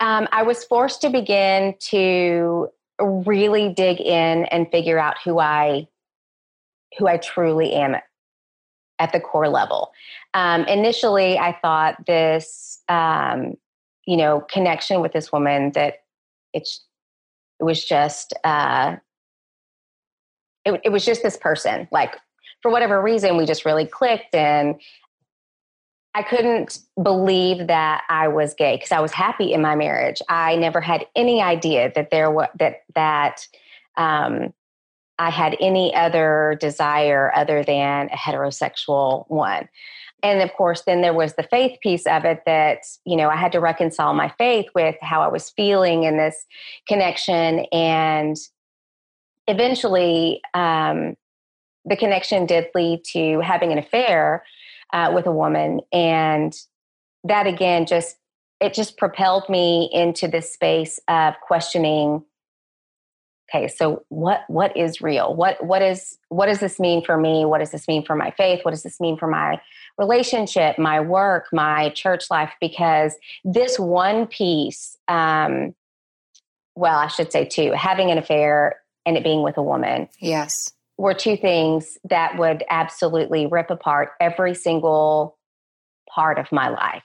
um, 0.00 0.28
I 0.32 0.42
was 0.42 0.64
forced 0.64 1.00
to 1.02 1.10
begin 1.10 1.74
to 1.90 2.68
really 3.00 3.72
dig 3.72 4.00
in 4.00 4.44
and 4.46 4.70
figure 4.70 4.98
out 4.98 5.16
who 5.24 5.38
I 5.38 5.88
who 6.98 7.06
I 7.06 7.18
truly 7.18 7.74
am 7.74 7.96
at 8.98 9.12
the 9.12 9.20
core 9.20 9.48
level. 9.48 9.92
Um, 10.34 10.64
initially, 10.64 11.38
I 11.38 11.56
thought 11.60 12.06
this, 12.06 12.80
um, 12.88 13.54
you 14.06 14.16
know, 14.16 14.40
connection 14.50 15.00
with 15.00 15.12
this 15.12 15.30
woman 15.30 15.72
that 15.72 16.02
it's 16.52 16.84
it 17.60 17.64
was 17.64 17.84
just 17.84 18.32
uh, 18.44 18.96
it, 20.64 20.80
it 20.84 20.90
was 20.90 21.04
just 21.04 21.22
this 21.22 21.36
person. 21.36 21.88
Like 21.90 22.16
for 22.62 22.70
whatever 22.70 23.00
reason, 23.02 23.36
we 23.36 23.46
just 23.46 23.64
really 23.64 23.86
clicked, 23.86 24.34
and 24.34 24.80
I 26.14 26.22
couldn't 26.22 26.78
believe 27.00 27.66
that 27.68 28.02
I 28.08 28.28
was 28.28 28.54
gay 28.54 28.76
because 28.76 28.92
I 28.92 29.00
was 29.00 29.12
happy 29.12 29.52
in 29.52 29.62
my 29.62 29.76
marriage. 29.76 30.20
I 30.28 30.56
never 30.56 30.80
had 30.80 31.06
any 31.14 31.42
idea 31.42 31.92
that 31.94 32.10
there 32.10 32.30
was 32.30 32.48
that 32.58 32.82
that 32.94 33.46
um, 33.96 34.52
I 35.18 35.30
had 35.30 35.56
any 35.60 35.94
other 35.94 36.56
desire 36.60 37.32
other 37.34 37.62
than 37.62 38.08
a 38.08 38.16
heterosexual 38.16 39.28
one. 39.28 39.68
And 40.22 40.42
of 40.42 40.52
course, 40.54 40.82
then 40.86 41.00
there 41.00 41.14
was 41.14 41.34
the 41.34 41.44
faith 41.44 41.78
piece 41.80 42.06
of 42.06 42.24
it 42.24 42.42
that, 42.46 42.78
you 43.04 43.16
know, 43.16 43.28
I 43.28 43.36
had 43.36 43.52
to 43.52 43.60
reconcile 43.60 44.14
my 44.14 44.32
faith 44.38 44.66
with 44.74 44.96
how 45.00 45.22
I 45.22 45.28
was 45.28 45.50
feeling 45.50 46.04
in 46.04 46.16
this 46.16 46.44
connection. 46.88 47.60
And 47.72 48.36
eventually, 49.46 50.40
um, 50.54 51.16
the 51.84 51.96
connection 51.96 52.46
did 52.46 52.66
lead 52.74 53.02
to 53.12 53.40
having 53.40 53.72
an 53.72 53.78
affair 53.78 54.44
uh, 54.92 55.12
with 55.14 55.26
a 55.26 55.32
woman. 55.32 55.80
And 55.92 56.54
that 57.24 57.46
again, 57.46 57.86
just, 57.86 58.16
it 58.60 58.74
just 58.74 58.96
propelled 58.96 59.48
me 59.48 59.88
into 59.92 60.28
this 60.28 60.52
space 60.52 61.00
of 61.08 61.34
questioning 61.40 62.24
okay 63.48 63.68
so 63.68 64.04
what 64.08 64.44
what 64.48 64.76
is 64.76 65.00
real? 65.00 65.34
What 65.34 65.64
what 65.64 65.80
is 65.80 66.18
what 66.28 66.46
does 66.46 66.60
this 66.60 66.78
mean 66.78 67.02
for 67.04 67.16
me? 67.16 67.44
What 67.44 67.58
does 67.58 67.70
this 67.70 67.88
mean 67.88 68.04
for 68.04 68.14
my 68.14 68.30
faith? 68.32 68.64
What 68.64 68.72
does 68.72 68.82
this 68.82 69.00
mean 69.00 69.16
for 69.16 69.26
my 69.26 69.60
relationship 69.96 70.78
my 70.78 71.00
work 71.00 71.46
my 71.52 71.90
church 71.90 72.24
life? 72.30 72.52
Because 72.60 73.14
this 73.44 73.78
one 73.78 74.26
piece 74.26 74.96
um 75.08 75.74
well 76.78 76.98
i 76.98 77.08
should 77.08 77.32
say 77.32 77.44
two 77.44 77.72
having 77.72 78.10
an 78.10 78.18
affair 78.18 78.80
and 79.04 79.16
it 79.16 79.24
being 79.24 79.42
with 79.42 79.56
a 79.56 79.62
woman 79.62 80.08
yes 80.20 80.72
were 80.98 81.14
two 81.14 81.36
things 81.36 81.96
that 82.04 82.36
would 82.36 82.64
absolutely 82.68 83.46
rip 83.46 83.70
apart 83.70 84.10
every 84.20 84.54
single 84.54 85.38
part 86.12 86.38
of 86.38 86.50
my 86.50 86.68
life. 86.68 87.04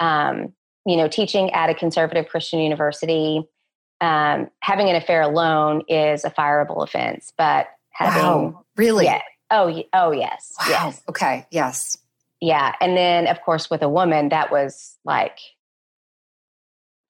Um, 0.00 0.52
you 0.84 0.96
know, 0.96 1.08
teaching 1.08 1.50
at 1.52 1.70
a 1.70 1.74
conservative 1.74 2.28
Christian 2.28 2.58
university, 2.58 3.42
um, 4.00 4.50
having 4.60 4.88
an 4.88 4.96
affair 4.96 5.22
alone 5.22 5.82
is 5.88 6.24
a 6.24 6.30
fireable 6.30 6.82
offense, 6.82 7.32
but 7.38 7.68
having 7.92 8.22
wow, 8.22 8.64
really, 8.76 9.04
yeah, 9.04 9.22
oh, 9.50 9.82
oh, 9.92 10.10
yes, 10.10 10.52
wow. 10.58 10.66
yes, 10.68 11.02
okay, 11.08 11.46
yes, 11.50 11.98
yeah, 12.40 12.74
and 12.80 12.96
then 12.96 13.26
of 13.26 13.40
course 13.42 13.70
with 13.70 13.82
a 13.82 13.88
woman, 13.88 14.30
that 14.30 14.50
was 14.50 14.96
like 15.04 15.38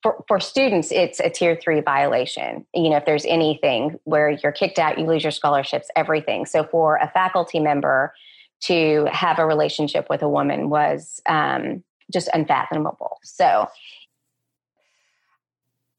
for, 0.03 0.25
for 0.29 0.41
students, 0.41 0.91
it's 0.91 1.21
a 1.21 1.29
tier 1.29 1.59
three 1.63 1.81
violation. 1.81 2.65
You 2.75 2.91
know, 2.91 2.97
if 2.97 3.05
there's 3.05 3.25
anything 3.27 3.99
where 4.05 4.31
you're 4.31 4.53
kicked 4.53 4.79
out, 4.79 4.99
you 4.99 5.07
lose 5.07 5.23
your 5.23 5.31
scholarships, 5.31 5.89
everything. 5.95 6.47
So 6.47 6.65
for 6.65 6.97
a 6.97 7.11
faculty 7.11 7.61
member 7.61 8.15
to 8.63 9.07
have 9.11 9.39
a 9.39 9.47
relationship 9.47 10.09
with 10.09 10.23
a 10.23 10.29
woman 10.29 10.71
was 10.71 11.21
um, 11.27 11.83
just 12.13 12.29
unfathomable. 12.33 13.19
So 13.23 13.69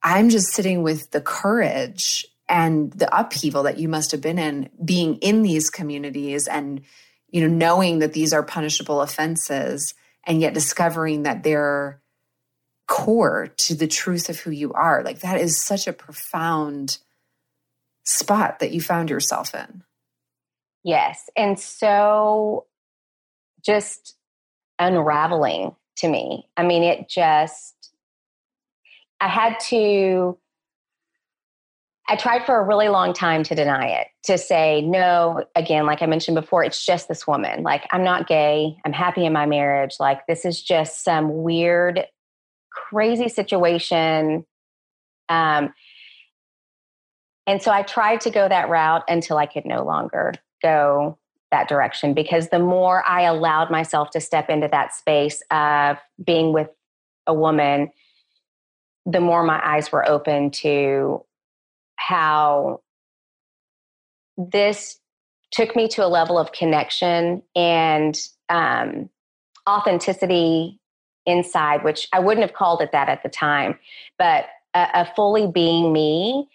I'm 0.04 0.30
just 0.30 0.48
sitting 0.48 0.84
with 0.84 1.12
the 1.12 1.22
courage 1.22 2.26
and 2.50 2.92
the 2.92 3.18
upheaval 3.18 3.64
that 3.64 3.78
you 3.78 3.88
must 3.88 4.12
have 4.12 4.22
been 4.22 4.40
in 4.40 4.70
being 4.84 5.16
in 5.18 5.42
these 5.42 5.70
communities 5.70 6.48
and 6.48 6.82
you 7.30 7.42
know 7.42 7.48
knowing 7.48 8.00
that 8.00 8.14
these 8.14 8.34
are 8.34 8.44
punishable 8.44 9.02
offenses 9.02 9.94
and 10.26 10.42
yet 10.42 10.54
discovering 10.54 11.24
that 11.24 11.44
they're 11.44 12.01
core 12.92 13.48
to 13.58 13.74
the 13.74 13.88
truth 13.88 14.28
of 14.28 14.38
who 14.38 14.52
you 14.52 14.74
are. 14.74 15.02
Like 15.02 15.22
that 15.22 15.40
is 15.40 15.64
such 15.64 15.88
a 15.88 15.94
profound 15.94 16.98
spot 18.04 18.60
that 18.60 18.72
you 18.72 18.82
found 18.82 19.10
yourself 19.10 19.56
in. 19.56 19.84
Yes. 20.84 21.30
And 21.38 21.58
so 21.58 22.66
just 23.66 24.18
unraveling 24.78 25.74
to 25.98 26.10
me. 26.10 26.50
I 26.58 26.64
mean, 26.64 26.84
it 26.84 27.08
just, 27.08 27.94
I 29.22 29.30
had 29.30 29.58
to, 29.70 30.38
I 32.10 32.18
tried 32.18 32.46
for 32.46 32.60
a 32.60 32.64
really 32.64 32.90
long 32.90 33.14
time 33.14 33.44
to 33.44 33.56
deny 33.56 33.88
it, 33.88 34.08
to 34.24 34.38
say, 34.38 34.82
no, 34.82 35.46
again, 35.56 35.86
like 35.86 36.02
I 36.02 36.08
mentioned 36.08 36.36
before, 36.36 36.62
it's 36.66 36.86
just 36.86 37.08
this 37.08 37.26
woman. 37.26 37.64
Like, 37.64 37.88
I'm 37.92 38.04
not 38.04 38.28
gay. 38.28 38.76
I'm 38.84 38.92
happy 38.92 39.26
in 39.26 39.32
my 39.32 39.46
marriage. 39.46 39.96
Like, 39.98 40.28
this 40.28 40.44
is 40.44 40.62
just 40.62 41.06
some 41.06 41.44
weird 41.44 42.06
crazy 42.72 43.30
situation. 43.30 44.46
Um, 45.30 45.74
and 47.48 47.62
so 47.62 47.72
I 47.72 47.82
tried 47.84 48.22
to 48.22 48.30
go 48.30 48.48
that 48.48 48.70
route 48.70 49.04
until 49.08 49.38
I 49.38 49.46
could 49.46 49.66
no 49.66 49.84
longer 49.84 50.34
go 50.62 51.18
that 51.52 51.68
direction 51.68 52.14
because 52.14 52.50
the 52.50 52.60
more 52.60 53.06
I 53.06 53.24
allowed 53.24 53.70
myself 53.70 54.12
to 54.12 54.22
step 54.22 54.50
into 54.50 54.70
that 54.70 54.94
space 54.94 55.42
of 55.52 55.98
being 56.24 56.54
with 56.54 56.70
a 57.28 57.34
woman, 57.34 57.92
the 59.06 59.20
more 59.20 59.44
my 59.44 59.60
eyes 59.64 59.92
were 59.92 60.08
open 60.08 60.52
to 60.52 61.26
how 61.98 62.82
this 64.38 64.98
took 65.52 65.76
me 65.76 65.88
to 65.90 66.06
a 66.06 66.08
level 66.08 66.40
of 66.40 66.52
connection 66.52 67.44
and 67.56 68.18
um, 68.50 69.10
authenticity 69.70 70.80
inside, 71.26 71.84
which 71.84 72.08
I 72.14 72.20
wouldn't 72.20 72.46
have 72.46 72.56
called 72.56 72.82
it 72.82 72.92
that 72.92 73.10
at 73.10 73.24
the 73.24 73.30
time, 73.30 73.78
but 74.18 74.46
a, 74.74 74.88
a 74.94 75.12
fully 75.16 75.48
being 75.48 75.94
me 75.94 76.48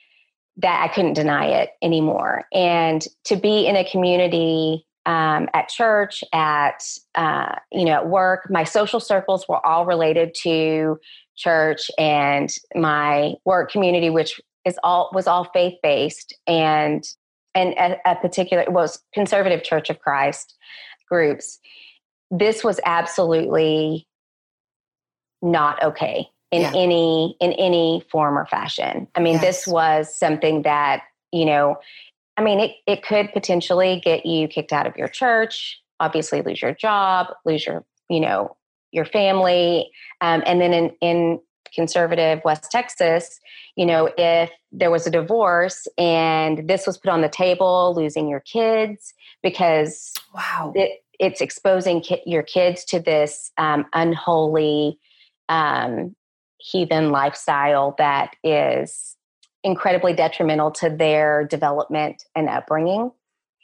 that 0.58 0.82
I 0.82 0.92
couldn't 0.92 1.14
deny 1.14 1.46
it 1.46 1.70
anymore. 1.82 2.44
And 2.52 3.06
to 3.24 3.36
be 3.36 3.66
in 3.66 3.76
a 3.76 3.88
community 3.88 4.86
um, 5.04 5.48
at 5.54 5.68
church, 5.68 6.24
at 6.32 6.82
uh, 7.14 7.54
you 7.70 7.84
know, 7.84 7.92
at 7.92 8.08
work, 8.08 8.50
my 8.50 8.64
social 8.64 9.00
circles 9.00 9.46
were 9.48 9.64
all 9.64 9.86
related 9.86 10.34
to 10.42 10.98
church, 11.36 11.90
and 11.98 12.52
my 12.74 13.34
work 13.44 13.70
community, 13.70 14.10
which 14.10 14.40
is 14.64 14.78
all 14.82 15.10
was 15.12 15.26
all 15.26 15.44
faith 15.52 15.74
based, 15.82 16.34
and 16.46 17.04
and 17.54 17.74
a, 17.74 17.96
a 18.04 18.16
particular 18.16 18.64
was 18.68 19.00
conservative 19.14 19.62
Church 19.62 19.90
of 19.90 20.00
Christ 20.00 20.56
groups. 21.08 21.60
This 22.30 22.64
was 22.64 22.80
absolutely 22.84 24.08
not 25.46 25.82
okay 25.82 26.28
in 26.50 26.62
yeah. 26.62 26.72
any 26.74 27.36
in 27.40 27.52
any 27.52 28.02
form 28.10 28.38
or 28.38 28.46
fashion. 28.46 29.08
I 29.14 29.20
mean, 29.20 29.34
yes. 29.34 29.42
this 29.42 29.66
was 29.66 30.14
something 30.14 30.62
that, 30.62 31.02
you 31.32 31.44
know, 31.44 31.76
I 32.36 32.42
mean, 32.42 32.60
it, 32.60 32.72
it 32.86 33.02
could 33.02 33.32
potentially 33.32 34.00
get 34.04 34.26
you 34.26 34.48
kicked 34.48 34.72
out 34.72 34.86
of 34.86 34.96
your 34.96 35.08
church, 35.08 35.80
obviously 36.00 36.42
lose 36.42 36.60
your 36.60 36.74
job, 36.74 37.28
lose 37.44 37.66
your, 37.66 37.84
you 38.10 38.20
know, 38.20 38.56
your 38.92 39.04
family. 39.04 39.90
Um, 40.20 40.42
and 40.46 40.60
then 40.60 40.72
in, 40.72 40.90
in 41.00 41.40
conservative 41.74 42.40
West 42.44 42.70
Texas, 42.70 43.40
you 43.76 43.86
know, 43.86 44.10
if 44.16 44.50
there 44.72 44.90
was 44.90 45.06
a 45.06 45.10
divorce 45.10 45.88
and 45.98 46.68
this 46.68 46.86
was 46.86 46.98
put 46.98 47.10
on 47.10 47.22
the 47.22 47.28
table, 47.28 47.94
losing 47.96 48.28
your 48.28 48.40
kids 48.40 49.14
because 49.42 50.12
wow, 50.34 50.72
it, 50.74 51.02
it's 51.18 51.40
exposing 51.40 52.00
ki- 52.00 52.22
your 52.26 52.42
kids 52.42 52.84
to 52.84 53.00
this 53.00 53.50
um, 53.58 53.86
unholy 53.92 54.98
um, 55.48 56.14
heathen 56.58 57.10
lifestyle 57.10 57.94
that 57.98 58.34
is 58.42 59.16
incredibly 59.62 60.12
detrimental 60.12 60.70
to 60.70 60.88
their 60.88 61.44
development 61.44 62.24
and 62.34 62.48
upbringing. 62.48 63.10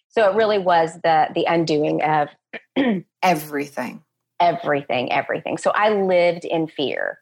So 0.08 0.28
it 0.30 0.36
really 0.36 0.58
was 0.58 0.94
the 1.02 1.28
the 1.34 1.44
undoing 1.48 2.02
of 2.02 2.28
everything. 3.22 4.02
Everything, 4.40 5.12
everything. 5.12 5.56
So 5.56 5.70
I 5.70 5.90
lived 5.90 6.44
in 6.44 6.66
fear 6.66 7.20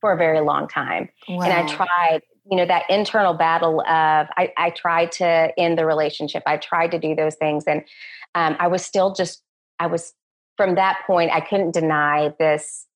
for 0.00 0.12
a 0.12 0.16
very 0.16 0.40
long 0.40 0.66
time. 0.66 1.10
Wow. 1.28 1.42
And 1.42 1.52
I 1.52 1.66
tried, 1.66 2.22
you 2.50 2.56
know, 2.56 2.66
that 2.66 2.84
internal 2.88 3.34
battle 3.34 3.80
of 3.82 4.26
I, 4.36 4.52
I 4.56 4.70
tried 4.70 5.12
to 5.12 5.52
end 5.56 5.78
the 5.78 5.86
relationship. 5.86 6.42
I 6.46 6.56
tried 6.56 6.90
to 6.92 6.98
do 6.98 7.14
those 7.14 7.36
things. 7.36 7.64
And 7.66 7.84
um, 8.34 8.56
I 8.58 8.68
was 8.68 8.84
still 8.84 9.14
just 9.14 9.42
I 9.78 9.86
was 9.86 10.14
from 10.56 10.74
that 10.74 11.02
point, 11.06 11.30
I 11.32 11.40
couldn't 11.40 11.72
deny 11.72 12.32
this 12.38 12.86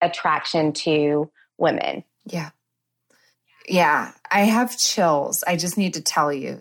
attraction 0.00 0.72
to 0.72 1.30
women. 1.58 2.04
Yeah. 2.24 2.50
Yeah. 3.68 4.12
I 4.30 4.40
have 4.40 4.78
chills. 4.78 5.44
I 5.46 5.56
just 5.56 5.76
need 5.78 5.94
to 5.94 6.02
tell 6.02 6.32
you. 6.32 6.60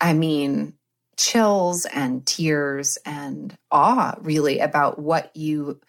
I 0.00 0.12
mean, 0.14 0.74
chills 1.16 1.84
and 1.84 2.26
tears 2.26 2.98
and 3.04 3.56
awe, 3.70 4.14
really, 4.20 4.60
about 4.60 4.98
what 4.98 5.34
you. 5.36 5.80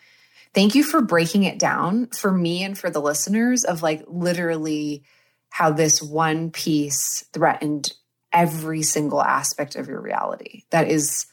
Thank 0.54 0.76
you 0.76 0.84
for 0.84 1.02
breaking 1.02 1.44
it 1.44 1.58
down 1.58 2.08
for 2.08 2.32
me 2.32 2.64
and 2.64 2.78
for 2.78 2.90
the 2.90 3.02
listeners 3.02 3.64
of 3.64 3.82
like 3.82 4.04
literally 4.08 5.04
how 5.50 5.72
this 5.72 6.02
one 6.02 6.52
piece 6.52 7.24
threatened 7.32 7.94
every 8.34 8.82
single 8.82 9.22
aspect 9.22 9.76
of 9.76 9.88
your 9.88 10.02
reality. 10.02 10.64
That 10.72 10.90
is 10.90 11.28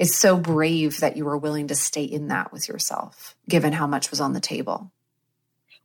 it's 0.00 0.16
so 0.16 0.38
brave 0.38 1.00
that 1.00 1.18
you 1.18 1.26
were 1.26 1.36
willing 1.36 1.68
to 1.68 1.74
stay 1.74 2.02
in 2.02 2.28
that 2.28 2.54
with 2.54 2.68
yourself, 2.68 3.36
given 3.50 3.74
how 3.74 3.86
much 3.86 4.10
was 4.10 4.18
on 4.18 4.32
the 4.32 4.40
table. 4.40 4.90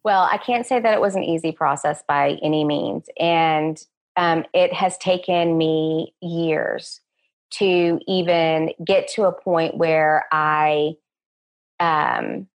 Well, 0.05 0.21
I 0.31 0.37
can't 0.37 0.65
say 0.65 0.79
that 0.79 0.93
it 0.93 1.01
was 1.01 1.15
an 1.15 1.23
easy 1.23 1.51
process 1.51 2.01
by 2.07 2.37
any 2.41 2.63
means. 2.63 3.09
And 3.19 3.77
um, 4.15 4.45
it 4.53 4.71
has 4.71 4.97
taken 4.99 5.57
me 5.57 6.13
years 6.21 7.01
to 7.51 7.99
even 8.07 8.71
get 8.85 9.09
to 9.09 9.23
a 9.23 9.33
point 9.33 9.75
where 9.75 10.25
I, 10.31 10.93
um, 11.81 12.47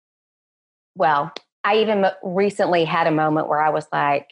well, 0.95 1.31
I 1.63 1.81
even 1.81 2.07
recently 2.23 2.87
had 2.87 3.07
a 3.07 3.11
moment 3.11 3.49
where 3.49 3.61
I 3.61 3.69
was 3.69 3.87
like, 3.93 4.31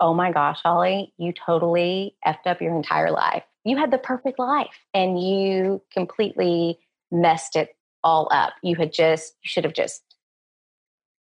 oh 0.00 0.12
my 0.12 0.32
gosh, 0.32 0.60
Holly, 0.62 1.14
you 1.16 1.32
totally 1.32 2.14
effed 2.26 2.46
up 2.46 2.60
your 2.60 2.76
entire 2.76 3.10
life. 3.10 3.44
You 3.66 3.76
had 3.76 3.90
the 3.90 3.98
perfect 3.98 4.38
life 4.38 4.78
and 4.94 5.20
you 5.20 5.82
completely 5.92 6.78
messed 7.10 7.56
it 7.56 7.76
all 8.04 8.28
up. 8.30 8.52
You 8.62 8.76
had 8.76 8.92
just, 8.92 9.34
you 9.42 9.48
should 9.48 9.64
have 9.64 9.74
just 9.74 10.02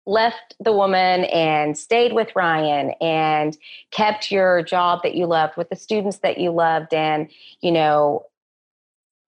left 0.06 0.54
the 0.60 0.72
woman 0.72 1.24
and 1.24 1.76
stayed 1.76 2.12
with 2.12 2.28
Ryan 2.36 2.92
and 3.00 3.56
kept 3.92 4.30
your 4.30 4.62
job 4.62 5.00
that 5.04 5.14
you 5.14 5.24
loved 5.24 5.56
with 5.56 5.70
the 5.70 5.76
students 5.76 6.18
that 6.18 6.38
you 6.38 6.50
loved 6.50 6.92
and, 6.92 7.30
you 7.62 7.72
know, 7.72 8.26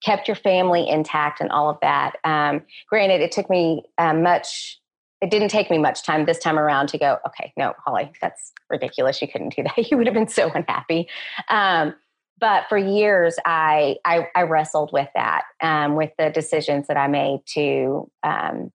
kept 0.05 0.29
your 0.29 0.35
family 0.35 0.87
intact 0.87 1.41
and 1.41 1.51
all 1.51 1.71
of 1.71 1.79
that. 1.81 2.17
Um, 2.25 2.63
granted, 2.89 3.23
it 3.23 3.33
took 3.33 3.49
me 3.49 3.83
uh, 3.97 4.15
much, 4.15 4.79
it 5.23 5.31
didn't 5.31 5.49
take 5.49 5.71
me 5.71 5.79
much 5.79 6.03
time 6.03 6.27
this 6.27 6.39
time 6.39 6.59
around 6.59 6.89
to 6.89 6.99
go, 6.99 7.19
okay, 7.27 7.53
no, 7.57 7.73
Holly, 7.85 8.13
that's 8.21 8.53
ridiculous. 8.69 9.21
You 9.23 9.29
couldn't 9.29 9.55
do 9.57 9.63
that. 9.63 9.79
You 9.91 9.97
would 9.97 10.07
have 10.07 10.15
been 10.15 10.29
so 10.29 10.51
unhappy. 10.51 11.09
Um, 11.49 11.95
but 12.40 12.64
for 12.68 12.79
years, 12.79 13.37
I, 13.44 13.96
I, 14.05 14.29
I 14.35 14.42
wrestled 14.42 14.90
with 14.92 15.09
that, 15.14 15.42
um, 15.62 15.94
with 15.94 16.11
the 16.18 16.31
decisions 16.31 16.87
that 16.88 16.96
I 16.96 17.07
made 17.07 17.40
to 17.55 18.11
um, 18.22 18.72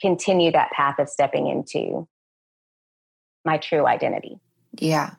continue 0.00 0.52
that 0.52 0.70
path 0.72 0.98
of 0.98 1.08
stepping 1.08 1.46
into 1.46 2.06
my 3.44 3.58
true 3.58 3.86
identity. 3.86 4.38
Yeah. 4.78 5.14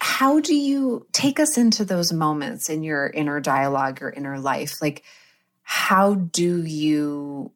How 0.00 0.40
do 0.40 0.54
you 0.54 1.06
take 1.12 1.40
us 1.40 1.56
into 1.56 1.84
those 1.84 2.12
moments 2.12 2.68
in 2.68 2.82
your 2.82 3.08
inner 3.08 3.40
dialogue, 3.40 4.00
your 4.00 4.10
inner 4.10 4.38
life? 4.38 4.82
Like, 4.82 5.02
how 5.62 6.14
do 6.14 6.62
you 6.62 7.52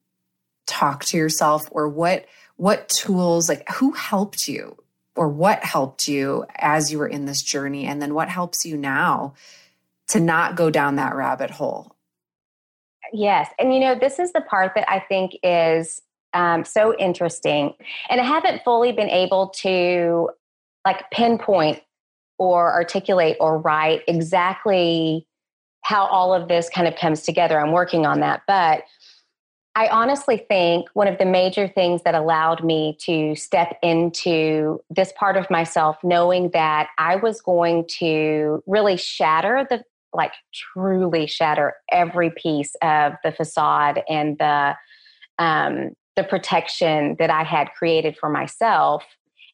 talk 0.66 1.04
to 1.04 1.16
yourself 1.16 1.68
or 1.70 1.88
what 1.88 2.26
what 2.56 2.88
tools 2.88 3.48
like 3.48 3.68
who 3.70 3.92
helped 3.92 4.46
you 4.46 4.76
or 5.16 5.28
what 5.28 5.64
helped 5.64 6.08
you 6.08 6.44
as 6.56 6.90
you 6.90 6.98
were 6.98 7.08
in 7.08 7.26
this 7.26 7.42
journey 7.42 7.86
and 7.86 8.00
then 8.00 8.14
what 8.14 8.28
helps 8.28 8.64
you 8.64 8.76
now 8.76 9.34
to 10.08 10.20
not 10.20 10.56
go 10.56 10.70
down 10.70 10.96
that 10.96 11.14
rabbit 11.14 11.50
hole 11.50 11.96
yes 13.12 13.50
and 13.58 13.74
you 13.74 13.80
know 13.80 13.94
this 13.94 14.18
is 14.18 14.32
the 14.32 14.40
part 14.40 14.72
that 14.74 14.88
i 14.90 14.98
think 14.98 15.32
is 15.42 16.02
um, 16.32 16.64
so 16.64 16.96
interesting. 16.96 17.74
And 18.08 18.20
I 18.20 18.24
haven't 18.24 18.62
fully 18.64 18.92
been 18.92 19.10
able 19.10 19.48
to 19.48 20.30
like 20.84 21.10
pinpoint 21.10 21.82
or 22.38 22.72
articulate 22.72 23.36
or 23.40 23.58
write 23.58 24.02
exactly 24.08 25.26
how 25.82 26.06
all 26.06 26.32
of 26.32 26.48
this 26.48 26.68
kind 26.68 26.86
of 26.86 26.96
comes 26.96 27.22
together. 27.22 27.58
I'm 27.58 27.72
working 27.72 28.06
on 28.06 28.20
that. 28.20 28.42
But 28.46 28.84
I 29.76 29.86
honestly 29.88 30.36
think 30.36 30.88
one 30.94 31.06
of 31.06 31.18
the 31.18 31.24
major 31.24 31.68
things 31.68 32.02
that 32.02 32.14
allowed 32.14 32.64
me 32.64 32.96
to 33.02 33.36
step 33.36 33.78
into 33.82 34.80
this 34.90 35.12
part 35.16 35.36
of 35.36 35.48
myself, 35.48 35.96
knowing 36.02 36.50
that 36.50 36.88
I 36.98 37.16
was 37.16 37.40
going 37.40 37.86
to 37.98 38.62
really 38.66 38.96
shatter 38.96 39.66
the, 39.70 39.84
like 40.12 40.32
truly 40.52 41.26
shatter 41.28 41.74
every 41.90 42.30
piece 42.30 42.74
of 42.82 43.12
the 43.22 43.30
facade 43.30 44.02
and 44.08 44.36
the, 44.38 44.76
um, 45.38 45.90
the 46.16 46.24
protection 46.24 47.14
that 47.20 47.30
I 47.30 47.44
had 47.44 47.72
created 47.72 48.16
for 48.18 48.28
myself 48.28 49.04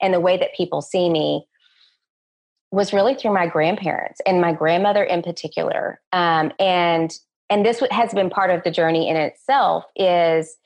and 0.00 0.14
the 0.14 0.20
way 0.20 0.38
that 0.38 0.54
people 0.56 0.80
see 0.80 1.10
me 1.10 1.46
was 2.72 2.92
really 2.92 3.14
through 3.14 3.34
my 3.34 3.46
grandparents 3.46 4.20
and 4.26 4.40
my 4.40 4.52
grandmother 4.52 5.04
in 5.04 5.22
particular. 5.22 6.00
Um, 6.12 6.52
and 6.58 7.16
and 7.50 7.64
this 7.64 7.82
has 7.90 8.12
been 8.12 8.30
part 8.30 8.50
of 8.50 8.62
the 8.64 8.70
journey 8.70 9.08
in 9.08 9.16
itself 9.16 9.84
is 9.94 10.56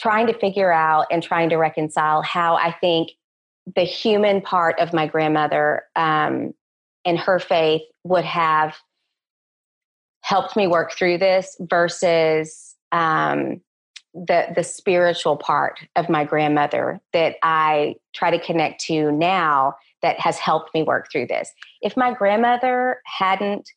trying 0.00 0.26
to 0.26 0.38
figure 0.38 0.72
out 0.72 1.06
and 1.10 1.22
trying 1.22 1.48
to 1.50 1.56
reconcile 1.56 2.22
how 2.22 2.56
I 2.56 2.72
think 2.72 3.10
the 3.74 3.82
human 3.82 4.40
part 4.40 4.78
of 4.78 4.92
my 4.92 5.06
grandmother 5.06 5.84
um, 5.96 6.54
and 7.04 7.18
her 7.18 7.38
faith 7.38 7.82
would 8.04 8.24
have 8.24 8.76
helped 10.22 10.56
me 10.56 10.66
work 10.66 10.92
through 10.92 11.18
this 11.18 11.56
versus 11.60 12.74
um, 12.92 13.60
the 14.14 14.46
the 14.54 14.64
spiritual 14.64 15.36
part 15.36 15.78
of 15.94 16.08
my 16.08 16.24
grandmother 16.24 17.00
that 17.12 17.36
I 17.42 17.96
try 18.14 18.30
to 18.30 18.44
connect 18.44 18.80
to 18.86 19.12
now 19.12 19.74
that 20.02 20.18
has 20.20 20.38
helped 20.38 20.72
me 20.74 20.82
work 20.82 21.10
through 21.10 21.26
this. 21.26 21.50
If 21.82 21.96
my 21.96 22.14
grandmother 22.14 23.00
hadn't 23.04 23.70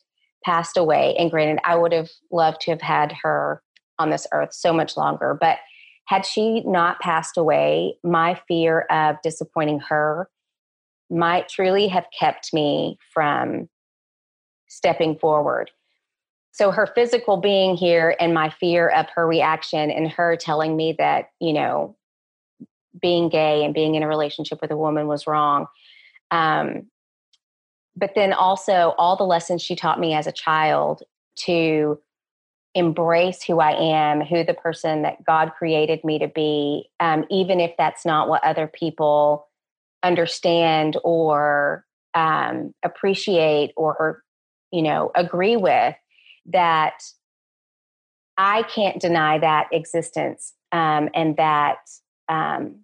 passed 0.43 0.77
away, 0.77 1.15
and 1.17 1.31
granted, 1.31 1.59
I 1.63 1.75
would 1.75 1.91
have 1.91 2.09
loved 2.31 2.61
to 2.61 2.71
have 2.71 2.81
had 2.81 3.13
her 3.23 3.61
on 3.97 4.09
this 4.09 4.25
earth 4.33 4.53
so 4.53 4.71
much 4.73 4.95
longer, 4.97 5.37
but 5.39 5.57
had 6.05 6.25
she 6.25 6.61
not 6.61 6.99
passed 6.99 7.37
away, 7.37 7.97
my 8.03 8.39
fear 8.47 8.81
of 8.89 9.17
disappointing 9.21 9.79
her 9.89 10.29
might 11.09 11.49
truly 11.49 11.87
have 11.87 12.05
kept 12.17 12.53
me 12.53 12.97
from 13.13 13.69
stepping 14.67 15.17
forward. 15.17 15.69
So 16.51 16.71
her 16.71 16.87
physical 16.87 17.37
being 17.37 17.75
here 17.75 18.15
and 18.19 18.33
my 18.33 18.49
fear 18.49 18.89
of 18.89 19.07
her 19.15 19.27
reaction 19.27 19.91
and 19.91 20.09
her 20.09 20.35
telling 20.35 20.75
me 20.75 20.95
that 20.97 21.29
you 21.39 21.53
know 21.53 21.95
being 23.01 23.29
gay 23.29 23.63
and 23.63 23.73
being 23.73 23.95
in 23.95 24.03
a 24.03 24.07
relationship 24.07 24.59
with 24.61 24.71
a 24.71 24.77
woman 24.77 25.07
was 25.07 25.27
wrong 25.27 25.67
Um, 26.31 26.89
but 27.99 28.15
then 28.15 28.31
also 28.31 28.95
all 28.97 29.17
the 29.17 29.25
lessons 29.25 29.61
she 29.61 29.75
taught 29.75 29.99
me 29.99 30.13
as 30.13 30.25
a 30.25 30.31
child 30.31 31.03
to 31.35 31.99
embrace 32.73 33.43
who 33.43 33.59
I 33.59 33.71
am, 33.71 34.21
who 34.21 34.43
the 34.43 34.53
person 34.53 35.01
that 35.01 35.23
God 35.25 35.51
created 35.57 36.03
me 36.03 36.19
to 36.19 36.27
be, 36.27 36.89
um, 36.99 37.25
even 37.29 37.59
if 37.59 37.71
that's 37.77 38.05
not 38.05 38.29
what 38.29 38.43
other 38.43 38.67
people 38.67 39.47
understand 40.01 40.97
or 41.03 41.85
um, 42.13 42.73
appreciate 42.83 43.73
or, 43.75 43.97
or, 43.97 44.23
you 44.71 44.81
know, 44.81 45.11
agree 45.15 45.57
with, 45.57 45.95
that 46.45 47.03
I 48.37 48.63
can't 48.63 49.01
deny 49.01 49.39
that 49.39 49.67
existence 49.73 50.53
um, 50.71 51.09
and 51.13 51.35
that 51.35 51.79
um, 52.29 52.77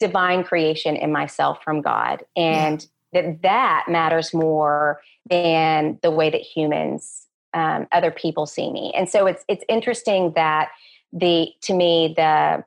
divine 0.00 0.44
creation 0.44 0.96
in 0.96 1.12
myself 1.12 1.62
from 1.62 1.82
God. 1.82 2.24
And. 2.36 2.86
That 3.14 3.42
that 3.42 3.84
matters 3.88 4.34
more 4.34 5.00
than 5.30 5.98
the 6.02 6.10
way 6.10 6.28
that 6.28 6.42
humans 6.42 7.26
um, 7.54 7.86
other 7.92 8.10
people 8.10 8.46
see 8.46 8.70
me. 8.70 8.92
And 8.96 9.08
so 9.08 9.26
it's 9.26 9.44
it's 9.48 9.64
interesting 9.68 10.32
that 10.34 10.70
the 11.12 11.48
to 11.62 11.74
me 11.74 12.12
the 12.16 12.64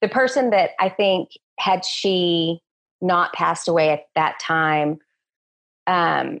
the 0.00 0.08
person 0.08 0.50
that 0.50 0.70
I 0.78 0.90
think 0.90 1.30
had 1.58 1.84
she 1.84 2.60
not 3.00 3.32
passed 3.32 3.66
away 3.66 3.90
at 3.90 4.04
that 4.14 4.38
time 4.38 4.98
um, 5.86 6.40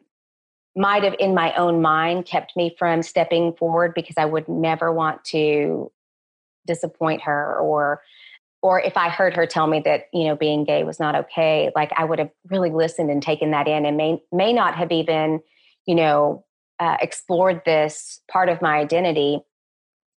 might 0.76 1.04
have 1.04 1.14
in 1.18 1.34
my 1.34 1.54
own 1.54 1.80
mind 1.80 2.26
kept 2.26 2.54
me 2.56 2.74
from 2.78 3.02
stepping 3.02 3.54
forward 3.54 3.92
because 3.94 4.16
I 4.18 4.26
would 4.26 4.46
never 4.48 4.92
want 4.92 5.24
to 5.26 5.90
disappoint 6.66 7.22
her 7.22 7.56
or 7.58 8.02
or 8.62 8.80
if 8.80 8.96
I 8.96 9.08
heard 9.08 9.34
her 9.34 9.46
tell 9.46 9.66
me 9.66 9.80
that 9.84 10.08
you 10.12 10.24
know 10.24 10.36
being 10.36 10.64
gay 10.64 10.84
was 10.84 10.98
not 10.98 11.14
okay 11.14 11.70
like 11.74 11.92
I 11.96 12.04
would 12.04 12.18
have 12.18 12.30
really 12.48 12.70
listened 12.70 13.10
and 13.10 13.22
taken 13.22 13.50
that 13.52 13.68
in 13.68 13.86
and 13.86 13.96
may 13.96 14.22
may 14.32 14.52
not 14.52 14.74
have 14.74 14.92
even 14.92 15.40
you 15.86 15.94
know 15.94 16.44
uh, 16.78 16.96
explored 17.00 17.62
this 17.64 18.20
part 18.30 18.48
of 18.48 18.60
my 18.60 18.76
identity. 18.76 19.40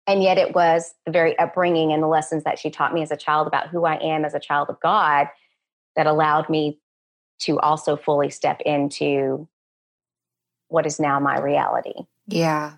And 0.06 0.22
yet 0.22 0.38
it 0.38 0.54
was 0.54 0.94
the 1.04 1.12
very 1.12 1.38
upbringing 1.38 1.92
and 1.92 2.02
the 2.02 2.06
lessons 2.06 2.44
that 2.44 2.58
she 2.58 2.70
taught 2.70 2.94
me 2.94 3.02
as 3.02 3.10
a 3.10 3.16
child 3.16 3.46
about 3.46 3.68
who 3.68 3.84
I 3.84 3.96
am 3.96 4.24
as 4.24 4.34
a 4.34 4.40
child 4.40 4.70
of 4.70 4.80
God 4.80 5.26
that 5.96 6.06
allowed 6.06 6.48
me 6.48 6.78
to 7.40 7.58
also 7.58 7.96
fully 7.96 8.30
step 8.30 8.60
into 8.64 9.48
what 10.68 10.86
is 10.86 11.00
now 11.00 11.18
my 11.18 11.38
reality. 11.38 11.94
Yeah. 12.26 12.74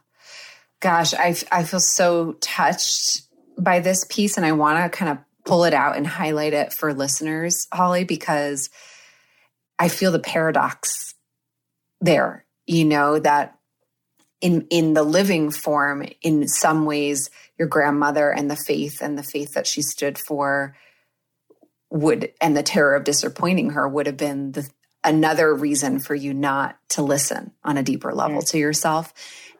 Gosh, 0.81 1.15
I, 1.15 1.37
I 1.53 1.65
feel 1.65 1.81
so 1.81 2.33
touched 2.41 3.23
by 3.59 3.81
this 3.81 4.05
piece, 4.09 4.37
and 4.37 4.47
I 4.47 4.53
want 4.53 4.79
to 4.79 4.97
kind 4.97 5.13
of 5.13 5.19
pull 5.49 5.65
it 5.65 5.73
out 5.73 5.97
and 5.97 6.07
highlight 6.07 6.53
it 6.53 6.75
for 6.75 6.93
listeners, 6.93 7.67
Holly, 7.73 8.05
because 8.05 8.69
I 9.79 9.89
feel 9.89 10.13
the 10.13 10.19
paradox 10.19 11.15
there. 12.03 12.45
You 12.67 12.85
know, 12.85 13.19
that 13.19 13.59
in 14.43 14.67
in 14.69 14.93
the 14.93 15.03
living 15.03 15.51
form 15.51 16.07
in 16.21 16.47
some 16.47 16.85
ways 16.85 17.31
your 17.59 17.67
grandmother 17.67 18.31
and 18.31 18.51
the 18.51 18.57
faith 18.57 19.01
and 19.01 19.17
the 19.17 19.23
faith 19.23 19.55
that 19.55 19.67
she 19.67 19.81
stood 19.81 20.19
for 20.19 20.77
would 21.91 22.31
and 22.43 22.55
the 22.55 22.63
terror 22.63 22.95
of 22.95 23.05
disappointing 23.05 23.71
her 23.71 23.89
would 23.89 24.07
have 24.07 24.19
been 24.19 24.53
the 24.53 24.69
another 25.03 25.55
reason 25.55 25.99
for 25.99 26.15
you 26.15 26.35
not 26.35 26.77
to 26.91 27.03
listen 27.03 27.53
on 27.65 27.79
a 27.79 27.83
deeper 27.83 28.13
level 28.13 28.43
to 28.43 28.59
yourself 28.59 29.15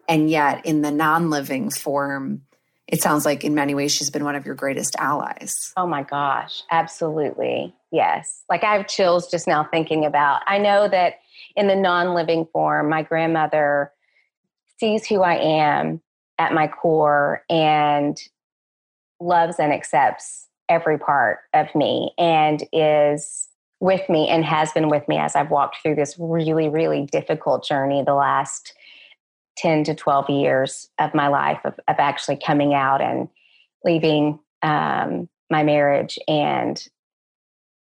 and 0.07 0.29
yet 0.29 0.67
in 0.67 0.83
the 0.83 0.91
non-living 0.91 1.71
form 1.71 2.43
it 2.89 3.03
sounds 3.03 3.25
like 3.25 3.45
in 3.45 3.55
many 3.55 3.75
ways 3.75 3.93
she's 3.93 4.11
been 4.11 4.25
one 4.25 4.35
of 4.35 4.47
your 4.47 4.55
greatest 4.55 4.97
allies. 4.99 5.73
Oh 5.77 5.87
my 5.87 6.03
gosh 6.03 6.63
absolutely 6.71 7.75
yes. 7.93 8.43
Like 8.49 8.65
i 8.65 8.77
have 8.77 8.89
chills 8.89 9.31
just 9.31 9.47
now 9.47 9.65
thinking 9.65 10.05
about 10.05 10.43
i 10.47 10.59
know 10.59 10.89
that 10.89 11.15
in 11.57 11.67
the 11.69 11.77
non-living 11.77 12.47
form 12.53 12.89
my 12.89 13.03
grandmother 13.03 13.93
sees 14.79 15.07
who 15.07 15.23
I 15.23 15.37
am 15.37 16.01
at 16.39 16.53
my 16.53 16.69
core 16.69 17.43
and 17.51 18.17
loves 19.21 19.57
and 19.59 19.73
accepts 19.73 20.47
every 20.69 20.99
part 20.99 21.41
of 21.55 21.75
me 21.75 22.13
and 22.19 22.63
is 22.73 23.49
with 23.81 24.09
me 24.09 24.29
and 24.29 24.45
has 24.45 24.73
been 24.73 24.89
with 24.89 25.07
me 25.09 25.19
as 25.19 25.35
I've 25.35 25.51
walked 25.51 25.79
through 25.83 25.97
this 25.97 26.17
really, 26.19 26.69
really 26.69 27.07
difficult 27.11 27.65
journey 27.65 28.03
the 28.05 28.15
last 28.15 28.75
10 29.59 29.85
to 29.85 29.95
12 29.95 30.31
years 30.31 30.89
of 30.99 31.15
my 31.15 31.29
life 31.29 31.61
of, 31.65 31.75
of 31.89 31.97
actually 31.99 32.37
coming 32.37 32.75
out 32.75 33.01
and 33.01 33.29
leaving 33.85 34.39
um, 34.63 35.29
my 35.51 35.63
marriage 35.63 36.19
and 36.27 36.83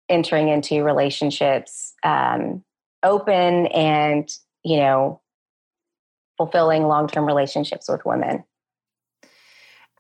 entering 0.10 0.50
into 0.50 0.84
relationships 0.84 1.94
um, 2.04 2.64
open 3.02 3.68
and, 3.68 4.30
you 4.64 4.78
know, 4.78 5.22
fulfilling 6.38 6.84
long 6.84 7.08
term 7.08 7.26
relationships 7.26 7.90
with 7.90 8.06
women. 8.06 8.44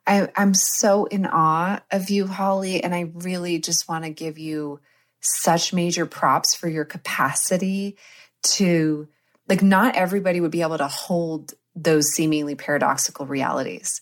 I, 0.05 0.29
I'm 0.35 0.53
so 0.53 1.05
in 1.05 1.25
awe 1.25 1.79
of 1.91 2.09
you, 2.09 2.27
Holly, 2.27 2.83
and 2.83 2.93
I 2.93 3.11
really 3.13 3.59
just 3.59 3.87
want 3.87 4.03
to 4.03 4.09
give 4.09 4.37
you 4.37 4.79
such 5.21 5.73
major 5.73 6.05
props 6.05 6.53
for 6.53 6.67
your 6.67 6.83
capacity 6.83 7.97
to, 8.43 9.07
like, 9.47 9.61
not 9.63 9.95
everybody 9.95 10.41
would 10.41 10.51
be 10.51 10.61
able 10.61 10.77
to 10.77 10.87
hold 10.87 11.53
those 11.75 12.09
seemingly 12.11 12.55
paradoxical 12.55 13.25
realities. 13.25 14.01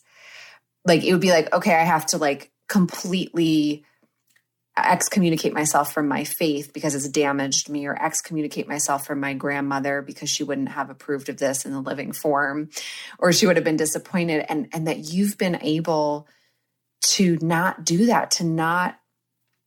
Like, 0.85 1.03
it 1.03 1.11
would 1.11 1.21
be 1.21 1.31
like, 1.31 1.53
okay, 1.53 1.75
I 1.75 1.83
have 1.83 2.05
to, 2.07 2.17
like, 2.17 2.51
completely 2.67 3.85
excommunicate 4.77 5.53
myself 5.53 5.93
from 5.93 6.07
my 6.07 6.23
faith 6.23 6.71
because 6.73 6.95
it's 6.95 7.09
damaged 7.09 7.69
me 7.69 7.85
or 7.85 8.01
excommunicate 8.01 8.67
myself 8.67 9.05
from 9.05 9.19
my 9.19 9.33
grandmother 9.33 10.01
because 10.01 10.29
she 10.29 10.43
wouldn't 10.43 10.69
have 10.69 10.89
approved 10.89 11.29
of 11.29 11.37
this 11.37 11.65
in 11.65 11.71
the 11.71 11.81
living 11.81 12.11
form 12.11 12.69
or 13.19 13.33
she 13.33 13.45
would 13.45 13.57
have 13.57 13.65
been 13.65 13.77
disappointed. 13.77 14.45
And 14.47 14.69
and 14.71 14.87
that 14.87 14.99
you've 14.99 15.37
been 15.37 15.59
able 15.61 16.27
to 17.01 17.37
not 17.41 17.83
do 17.83 18.05
that 18.07 18.31
to 18.31 18.43
not 18.45 18.97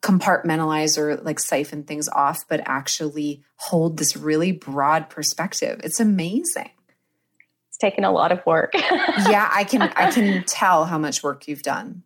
compartmentalize 0.03 0.99
or 0.99 1.17
like 1.17 1.39
siphon 1.39 1.83
things 1.83 2.09
off 2.11 2.47
but 2.47 2.61
actually 2.67 3.43
hold 3.57 3.99
this 3.99 4.17
really 4.17 4.53
broad 4.53 5.09
perspective. 5.11 5.81
It's 5.83 6.01
amazing 6.01 6.71
it's 7.75 7.79
taken 7.79 8.05
a 8.05 8.13
lot 8.13 8.31
of 8.31 8.45
work 8.47 8.73
yeah 9.29 9.51
i 9.53 9.65
can 9.65 9.83
i 9.83 10.11
can 10.11 10.45
tell 10.45 10.85
how 10.85 10.99
much 10.99 11.23
work 11.23 11.49
you've 11.49 11.63
done 11.63 12.03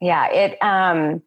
yeah 0.00 0.30
it 0.32 0.62
um 0.62 1.22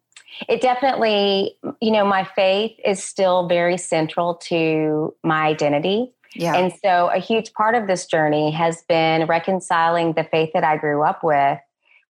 it 0.48 0.60
definitely, 0.60 1.56
you 1.80 1.90
know, 1.90 2.06
my 2.06 2.24
faith 2.24 2.72
is 2.84 3.02
still 3.02 3.48
very 3.48 3.76
central 3.76 4.36
to 4.36 5.14
my 5.22 5.46
identity. 5.46 6.12
Yeah. 6.34 6.56
And 6.56 6.72
so 6.84 7.10
a 7.12 7.18
huge 7.18 7.52
part 7.52 7.74
of 7.74 7.88
this 7.88 8.06
journey 8.06 8.50
has 8.52 8.82
been 8.88 9.26
reconciling 9.26 10.12
the 10.12 10.24
faith 10.24 10.50
that 10.54 10.64
I 10.64 10.76
grew 10.76 11.02
up 11.02 11.22
with 11.22 11.58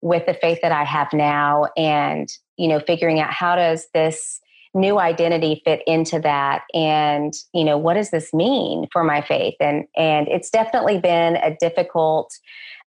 with 0.01 0.25
the 0.25 0.33
faith 0.33 0.59
that 0.61 0.71
I 0.71 0.85
have 0.85 1.11
now 1.11 1.67
and, 1.75 2.29
you 2.57 2.69
know, 2.69 2.79
figuring 2.79 3.19
out 3.19 3.33
how 3.33 3.55
does 3.55 3.87
this 3.93 4.39
new 4.73 4.99
identity 4.99 5.61
fit 5.65 5.81
into 5.87 6.19
that 6.19 6.63
and, 6.73 7.33
you 7.53 7.63
know, 7.63 7.77
what 7.77 7.95
does 7.95 8.11
this 8.11 8.33
mean 8.33 8.87
for 8.91 9.03
my 9.03 9.21
faith? 9.21 9.55
And 9.59 9.85
and 9.95 10.27
it's 10.27 10.49
definitely 10.49 10.99
been 10.99 11.37
a 11.37 11.55
difficult 11.59 12.31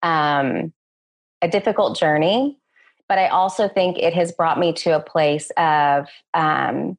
um 0.02 0.72
a 1.40 1.48
difficult 1.48 1.98
journey 1.98 2.58
but 3.08 3.18
I 3.18 3.28
also 3.28 3.68
think 3.68 3.98
it 3.98 4.14
has 4.14 4.32
brought 4.32 4.58
me 4.58 4.72
to 4.74 4.94
a 4.94 5.00
place 5.00 5.50
of 5.56 6.06
um, 6.34 6.98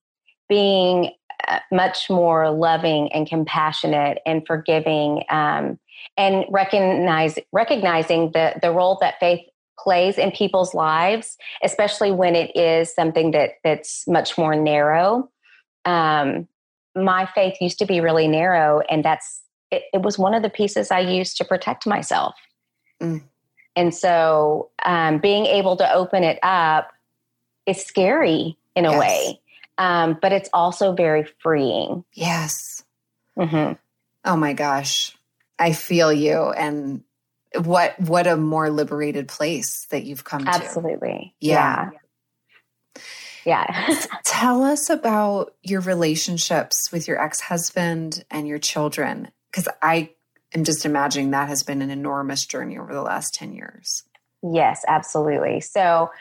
being 0.50 1.12
uh, 1.48 1.60
much 1.72 2.10
more 2.10 2.50
loving 2.50 3.14
and 3.14 3.30
compassionate 3.30 4.18
and 4.26 4.46
forgiving 4.46 5.24
um, 5.30 5.80
and 6.18 6.46
recognize 6.50 7.38
recognizing 7.52 8.32
the 8.32 8.56
the 8.62 8.72
role 8.72 8.98
that 9.02 9.20
faith 9.20 9.42
plays 9.84 10.18
in 10.18 10.32
people's 10.32 10.74
lives 10.74 11.38
especially 11.64 12.12
when 12.12 12.36
it 12.36 12.56
is 12.56 12.94
something 12.94 13.32
that 13.32 13.52
that's 13.64 14.08
much 14.08 14.38
more 14.38 14.56
narrow 14.56 15.30
um, 15.86 16.48
my 16.96 17.26
faith 17.34 17.56
used 17.62 17.80
to 17.80 17.86
be 17.86 18.02
really 18.02 18.28
narrow 18.28 18.82
and 18.90 19.04
that's 19.04 19.42
it, 19.72 19.84
it, 19.94 20.02
was 20.02 20.18
one 20.18 20.34
of 20.34 20.44
the 20.44 20.50
pieces 20.50 20.92
i 20.92 21.00
used 21.00 21.38
to 21.38 21.46
protect 21.46 21.88
myself 21.88 22.36
mm. 23.02 23.22
And 23.80 23.96
so 23.96 24.72
um, 24.86 25.20
being 25.20 25.46
able 25.46 25.78
to 25.78 25.94
open 25.94 26.26
it 26.26 26.38
up 26.44 26.92
is 27.66 27.82
scary 27.82 28.58
in 28.76 28.86
a 28.86 28.92
yes. 28.92 29.00
way, 29.00 29.42
um, 29.78 30.18
but 30.22 30.34
it's 30.34 30.50
also 30.52 30.92
very 30.92 31.26
freeing. 31.40 32.04
Yes. 32.14 32.84
Mm-hmm. 33.38 33.74
Oh 34.26 34.36
my 34.36 34.52
gosh. 34.52 35.16
I 35.58 35.72
feel 35.72 36.12
you. 36.12 36.50
And 36.52 37.04
what 37.56 38.00
what 38.00 38.28
a 38.28 38.38
more 38.38 38.70
liberated 38.70 39.28
place 39.28 39.88
that 39.92 40.04
you've 40.04 40.24
come 40.24 40.48
Absolutely. 40.48 40.62
to. 40.62 40.68
Absolutely. 40.68 41.36
Yeah. 41.40 41.90
Yeah. 43.46 43.66
yeah. 43.90 44.06
Tell 44.24 44.64
us 44.64 44.90
about 44.90 45.56
your 45.64 45.82
relationships 45.82 46.92
with 46.92 47.08
your 47.08 47.22
ex-husband 47.22 48.24
and 48.30 48.48
your 48.48 48.60
children 48.60 49.32
cuz 49.52 49.68
I 49.82 50.12
am 50.54 50.64
just 50.64 50.86
imagining 50.86 51.32
that 51.32 51.50
has 51.50 51.64
been 51.64 51.82
an 51.82 51.90
enormous 51.90 52.46
journey 52.46 52.78
over 52.78 52.94
the 52.94 53.02
last 53.02 53.34
10 53.34 53.54
years. 53.54 54.04
Yes, 54.42 54.86
absolutely. 54.88 55.60
So, 55.62 56.12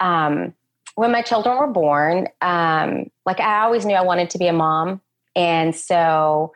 um, 0.00 0.54
when 0.94 1.12
my 1.12 1.22
children 1.22 1.58
were 1.58 1.66
born, 1.66 2.28
um, 2.40 3.10
like 3.26 3.38
I 3.38 3.64
always 3.64 3.84
knew 3.84 3.94
I 3.94 4.02
wanted 4.02 4.30
to 4.30 4.38
be 4.38 4.46
a 4.46 4.52
mom. 4.52 5.02
And 5.34 5.76
so 5.76 6.54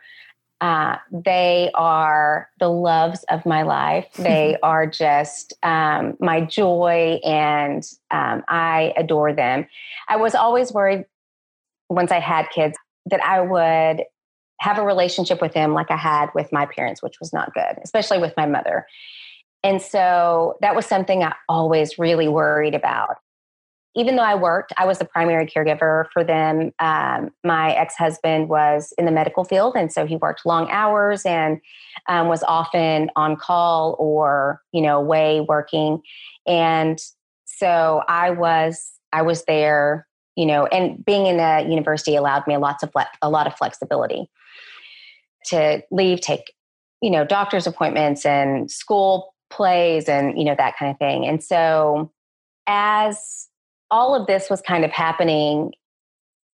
uh, 0.61 0.95
they 1.11 1.71
are 1.73 2.47
the 2.59 2.69
loves 2.69 3.23
of 3.29 3.45
my 3.45 3.63
life. 3.63 4.07
They 4.31 4.55
are 4.61 4.85
just 4.85 5.53
um, 5.63 6.15
my 6.19 6.41
joy, 6.41 7.19
and 7.25 7.83
um, 8.11 8.43
I 8.47 8.93
adore 8.95 9.33
them. 9.33 9.67
I 10.07 10.17
was 10.17 10.35
always 10.35 10.71
worried 10.71 11.05
once 11.89 12.11
I 12.11 12.19
had 12.19 12.49
kids 12.51 12.77
that 13.07 13.21
I 13.23 13.41
would 13.41 14.05
have 14.59 14.77
a 14.77 14.85
relationship 14.85 15.41
with 15.41 15.53
them 15.53 15.73
like 15.73 15.89
I 15.89 15.97
had 15.97 16.29
with 16.35 16.51
my 16.51 16.67
parents, 16.67 17.01
which 17.01 17.19
was 17.19 17.33
not 17.33 17.53
good, 17.53 17.79
especially 17.83 18.19
with 18.19 18.33
my 18.37 18.45
mother. 18.45 18.85
And 19.63 19.81
so 19.81 20.57
that 20.61 20.75
was 20.75 20.85
something 20.85 21.23
I 21.23 21.33
always 21.49 21.97
really 21.97 22.27
worried 22.27 22.75
about 22.75 23.17
even 23.95 24.15
though 24.15 24.23
I 24.23 24.35
worked, 24.35 24.71
I 24.77 24.85
was 24.85 24.99
the 24.99 25.05
primary 25.05 25.45
caregiver 25.45 26.05
for 26.13 26.23
them. 26.23 26.71
Um, 26.79 27.31
my 27.43 27.73
ex 27.73 27.95
husband 27.95 28.47
was 28.47 28.93
in 28.97 29.05
the 29.05 29.11
medical 29.11 29.43
field, 29.43 29.75
and 29.75 29.91
so 29.91 30.05
he 30.05 30.15
worked 30.15 30.45
long 30.45 30.69
hours 30.71 31.25
and 31.25 31.59
um, 32.07 32.27
was 32.27 32.43
often 32.43 33.09
on 33.15 33.35
call 33.35 33.95
or 33.99 34.61
you 34.71 34.81
know 34.81 34.97
away 34.97 35.41
working. 35.41 36.01
And 36.47 36.99
so 37.45 38.01
I 38.07 38.31
was 38.31 38.91
I 39.11 39.23
was 39.23 39.43
there, 39.43 40.07
you 40.35 40.45
know, 40.45 40.67
and 40.67 41.03
being 41.03 41.25
in 41.25 41.39
a 41.39 41.67
university 41.69 42.15
allowed 42.15 42.47
me 42.47 42.55
lots 42.57 42.83
of 42.83 42.91
a 43.21 43.29
lot 43.29 43.45
of 43.45 43.55
flexibility 43.55 44.29
to 45.47 45.83
leave, 45.91 46.21
take 46.21 46.53
you 47.01 47.09
know 47.09 47.25
doctor's 47.25 47.67
appointments 47.67 48.25
and 48.25 48.71
school 48.71 49.33
plays 49.49 50.07
and 50.07 50.37
you 50.37 50.45
know 50.45 50.55
that 50.57 50.77
kind 50.77 50.91
of 50.91 50.97
thing. 50.97 51.25
And 51.25 51.43
so 51.43 52.09
as 52.67 53.49
all 53.91 54.15
of 54.15 54.25
this 54.25 54.49
was 54.49 54.61
kind 54.61 54.85
of 54.85 54.91
happening, 54.91 55.73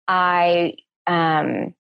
I 0.08 0.76
um, 1.08 1.74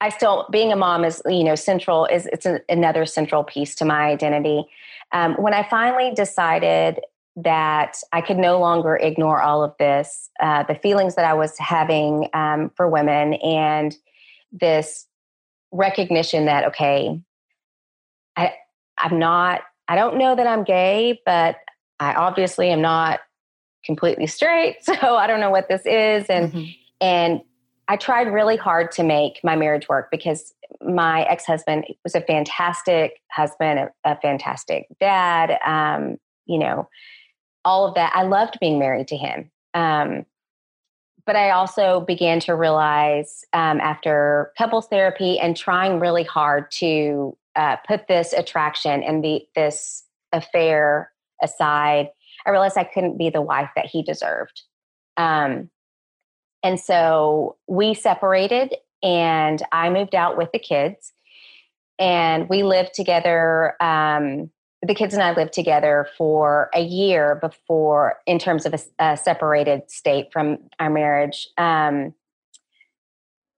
I 0.00 0.10
still 0.10 0.46
being 0.50 0.72
a 0.72 0.76
mom 0.76 1.04
is 1.04 1.22
you 1.26 1.44
know 1.44 1.54
central 1.54 2.06
is 2.06 2.26
it's 2.26 2.44
a, 2.44 2.60
another 2.68 3.06
central 3.06 3.44
piece 3.44 3.74
to 3.76 3.84
my 3.84 4.06
identity. 4.06 4.64
Um, 5.12 5.34
when 5.34 5.54
I 5.54 5.66
finally 5.68 6.12
decided 6.14 7.00
that 7.36 7.96
I 8.12 8.20
could 8.20 8.36
no 8.36 8.58
longer 8.58 8.96
ignore 8.96 9.40
all 9.40 9.62
of 9.62 9.72
this, 9.78 10.28
uh, 10.40 10.64
the 10.64 10.74
feelings 10.74 11.14
that 11.14 11.24
I 11.24 11.34
was 11.34 11.56
having 11.58 12.28
um, 12.34 12.70
for 12.76 12.88
women, 12.88 13.34
and 13.34 13.96
this 14.52 15.06
recognition 15.70 16.46
that 16.46 16.64
okay, 16.66 17.20
I 18.36 18.54
I'm 18.98 19.18
not 19.18 19.62
I 19.86 19.94
don't 19.94 20.18
know 20.18 20.34
that 20.34 20.46
I'm 20.46 20.64
gay, 20.64 21.20
but 21.24 21.56
I 22.00 22.14
obviously 22.14 22.70
am 22.70 22.82
not 22.82 23.20
completely 23.84 24.26
straight 24.26 24.76
so 24.84 25.16
i 25.16 25.26
don't 25.26 25.40
know 25.40 25.50
what 25.50 25.68
this 25.68 25.84
is 25.86 26.26
and 26.28 26.52
mm-hmm. 26.52 26.70
and 27.00 27.40
i 27.88 27.96
tried 27.96 28.32
really 28.32 28.56
hard 28.56 28.90
to 28.90 29.02
make 29.02 29.40
my 29.42 29.56
marriage 29.56 29.88
work 29.88 30.10
because 30.10 30.54
my 30.80 31.22
ex-husband 31.24 31.84
was 32.04 32.14
a 32.14 32.20
fantastic 32.20 33.20
husband 33.30 33.78
a, 33.78 33.90
a 34.04 34.16
fantastic 34.20 34.86
dad 35.00 35.58
um, 35.64 36.16
you 36.46 36.58
know 36.58 36.88
all 37.64 37.86
of 37.86 37.94
that 37.94 38.12
i 38.14 38.22
loved 38.22 38.58
being 38.60 38.78
married 38.78 39.08
to 39.08 39.16
him 39.16 39.50
um, 39.74 40.24
but 41.26 41.36
i 41.36 41.50
also 41.50 42.00
began 42.00 42.40
to 42.40 42.54
realize 42.54 43.44
um, 43.52 43.80
after 43.80 44.52
couples 44.58 44.88
therapy 44.88 45.38
and 45.38 45.56
trying 45.56 46.00
really 46.00 46.24
hard 46.24 46.70
to 46.70 47.36
uh, 47.58 47.76
put 47.88 48.06
this 48.06 48.32
attraction 48.32 49.02
and 49.02 49.22
the, 49.24 49.46
this 49.56 50.04
affair 50.32 51.10
aside 51.42 52.08
I 52.48 52.50
realized 52.50 52.78
I 52.78 52.84
couldn't 52.84 53.18
be 53.18 53.28
the 53.28 53.42
wife 53.42 53.68
that 53.76 53.86
he 53.86 54.02
deserved. 54.02 54.62
Um, 55.18 55.68
and 56.62 56.80
so 56.80 57.56
we 57.68 57.92
separated 57.92 58.74
and 59.02 59.62
I 59.70 59.90
moved 59.90 60.14
out 60.14 60.38
with 60.38 60.50
the 60.52 60.58
kids 60.58 61.12
and 61.98 62.48
we 62.48 62.62
lived 62.62 62.94
together. 62.94 63.80
Um, 63.82 64.50
the 64.80 64.94
kids 64.94 65.12
and 65.12 65.22
I 65.22 65.34
lived 65.34 65.52
together 65.52 66.08
for 66.16 66.70
a 66.74 66.80
year 66.80 67.34
before, 67.34 68.16
in 68.26 68.38
terms 68.38 68.64
of 68.64 68.74
a, 68.74 69.04
a 69.04 69.16
separated 69.16 69.90
state 69.90 70.32
from 70.32 70.58
our 70.78 70.88
marriage. 70.88 71.48
Um, 71.58 72.14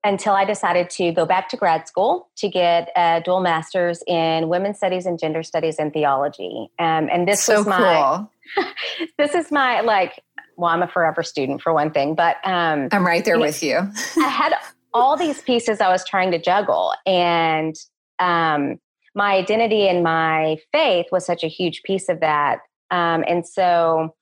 until 0.02 0.32
I 0.32 0.44
decided 0.44 0.88
to 0.90 1.12
go 1.12 1.26
back 1.26 1.48
to 1.50 1.56
grad 1.56 1.86
school 1.86 2.30
to 2.36 2.48
get 2.48 2.90
a 2.96 3.20
dual 3.24 3.40
master's 3.40 4.02
in 4.06 4.48
women's 4.48 4.78
studies 4.78 5.06
and 5.06 5.18
gender 5.18 5.42
studies 5.42 5.76
and 5.78 5.92
theology. 5.92 6.70
Um, 6.78 7.08
and 7.12 7.28
this 7.28 7.42
so 7.42 7.58
was 7.58 7.66
my 7.66 8.28
cool. 8.56 8.64
this 9.18 9.34
is 9.34 9.50
my 9.50 9.80
like 9.80 10.22
well, 10.56 10.70
I'm 10.70 10.82
a 10.82 10.88
forever 10.88 11.22
student 11.22 11.62
for 11.62 11.72
one 11.72 11.90
thing, 11.90 12.14
but 12.14 12.36
um, 12.44 12.88
I'm 12.92 13.06
right 13.06 13.24
there 13.24 13.38
with 13.38 13.62
you. 13.62 13.90
I 14.18 14.28
had 14.28 14.52
all 14.92 15.16
these 15.16 15.40
pieces 15.40 15.80
I 15.80 15.88
was 15.88 16.04
trying 16.06 16.30
to 16.32 16.38
juggle, 16.38 16.92
and 17.06 17.74
um, 18.18 18.78
my 19.14 19.34
identity 19.34 19.88
and 19.88 20.02
my 20.02 20.58
faith 20.70 21.06
was 21.10 21.24
such 21.24 21.42
a 21.42 21.48
huge 21.48 21.82
piece 21.82 22.08
of 22.08 22.20
that. 22.20 22.60
Um, 22.90 23.24
and 23.26 23.46
so 23.46 24.14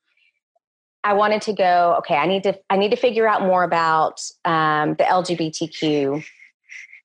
I 1.03 1.13
wanted 1.13 1.41
to 1.43 1.53
go. 1.53 1.95
Okay, 1.99 2.15
I 2.15 2.25
need 2.25 2.43
to. 2.43 2.59
I 2.69 2.77
need 2.77 2.91
to 2.91 2.97
figure 2.97 3.27
out 3.27 3.41
more 3.41 3.63
about 3.63 4.21
um, 4.45 4.95
the 4.95 5.05
LGBTQ, 5.05 6.23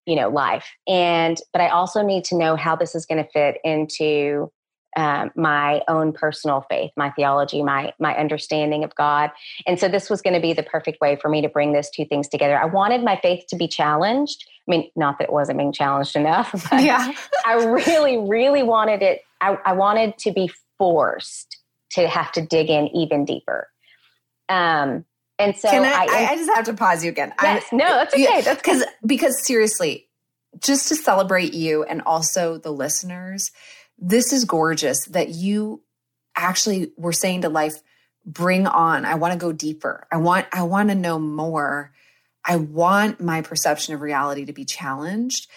you 0.07 0.16
know, 0.16 0.28
life, 0.28 0.66
and 0.88 1.38
but 1.53 1.62
I 1.62 1.68
also 1.68 2.03
need 2.03 2.24
to 2.24 2.36
know 2.36 2.57
how 2.57 2.74
this 2.76 2.95
is 2.95 3.07
going 3.07 3.22
to 3.22 3.30
fit 3.30 3.59
into 3.62 4.51
um, 4.97 5.30
my 5.36 5.82
own 5.88 6.12
personal 6.12 6.64
faith, 6.68 6.90
my 6.97 7.11
theology, 7.11 7.62
my 7.62 7.92
my 7.99 8.16
understanding 8.16 8.84
of 8.84 8.95
God. 8.95 9.30
And 9.66 9.78
so 9.78 9.88
this 9.88 10.11
was 10.11 10.22
going 10.22 10.34
to 10.34 10.40
be 10.40 10.53
the 10.53 10.62
perfect 10.62 11.01
way 11.01 11.16
for 11.16 11.28
me 11.28 11.40
to 11.42 11.49
bring 11.49 11.72
those 11.72 11.90
two 11.90 12.05
things 12.05 12.28
together. 12.28 12.59
I 12.59 12.66
wanted 12.66 13.03
my 13.03 13.18
faith 13.22 13.45
to 13.49 13.57
be 13.57 13.68
challenged. 13.68 14.45
I 14.66 14.70
mean, 14.70 14.90
not 14.97 15.18
that 15.18 15.24
it 15.24 15.32
wasn't 15.32 15.59
being 15.59 15.72
challenged 15.72 16.16
enough, 16.16 16.51
but 16.70 16.82
yeah. 16.82 17.12
I 17.47 17.64
really, 17.64 18.18
really 18.18 18.62
wanted 18.62 19.03
it. 19.03 19.22
I, 19.40 19.57
I 19.64 19.72
wanted 19.74 20.16
to 20.18 20.32
be 20.32 20.51
forced 20.78 21.59
to 21.90 22.09
have 22.09 22.32
to 22.32 22.42
dig 22.42 22.70
in 22.70 22.88
even 22.88 23.24
deeper. 23.24 23.68
Um, 24.49 25.05
and 25.38 25.57
so 25.57 25.68
Can 25.68 25.84
I, 25.84 26.07
I, 26.09 26.26
I 26.30 26.36
just 26.36 26.51
have 26.55 26.64
to 26.66 26.74
pause 26.74 27.05
you 27.05 27.11
again. 27.11 27.32
Yes, 27.42 27.64
I, 27.72 27.76
no, 27.76 27.88
that's 27.88 28.14
okay. 28.14 28.40
That's 28.42 28.61
because 28.61 28.84
because 29.05 29.45
seriously, 29.45 30.09
just 30.61 30.88
to 30.88 30.97
celebrate 30.97 31.55
you 31.55 31.82
and 31.82 32.03
also 32.03 32.59
the 32.59 32.70
listeners, 32.70 33.51
this 33.99 34.32
is 34.32 34.45
gorgeous 34.45 35.07
that 35.07 35.30
you 35.30 35.82
actually 36.36 36.92
were 36.97 37.12
saying 37.12 37.42
to 37.42 37.49
life, 37.49 37.74
bring 38.24 38.66
on. 38.66 39.05
I 39.05 39.16
want 39.16 39.32
to 39.32 39.38
go 39.38 39.53
deeper. 39.53 40.07
I 40.12 40.18
want 40.18 40.47
I 40.53 40.62
want 40.62 40.90
to 40.90 40.95
know 40.95 41.18
more. 41.18 41.92
I 42.45 42.57
want 42.57 43.20
my 43.20 43.40
perception 43.40 43.95
of 43.95 44.03
reality 44.03 44.45
to 44.45 44.53
be 44.53 44.64
challenged 44.64 45.49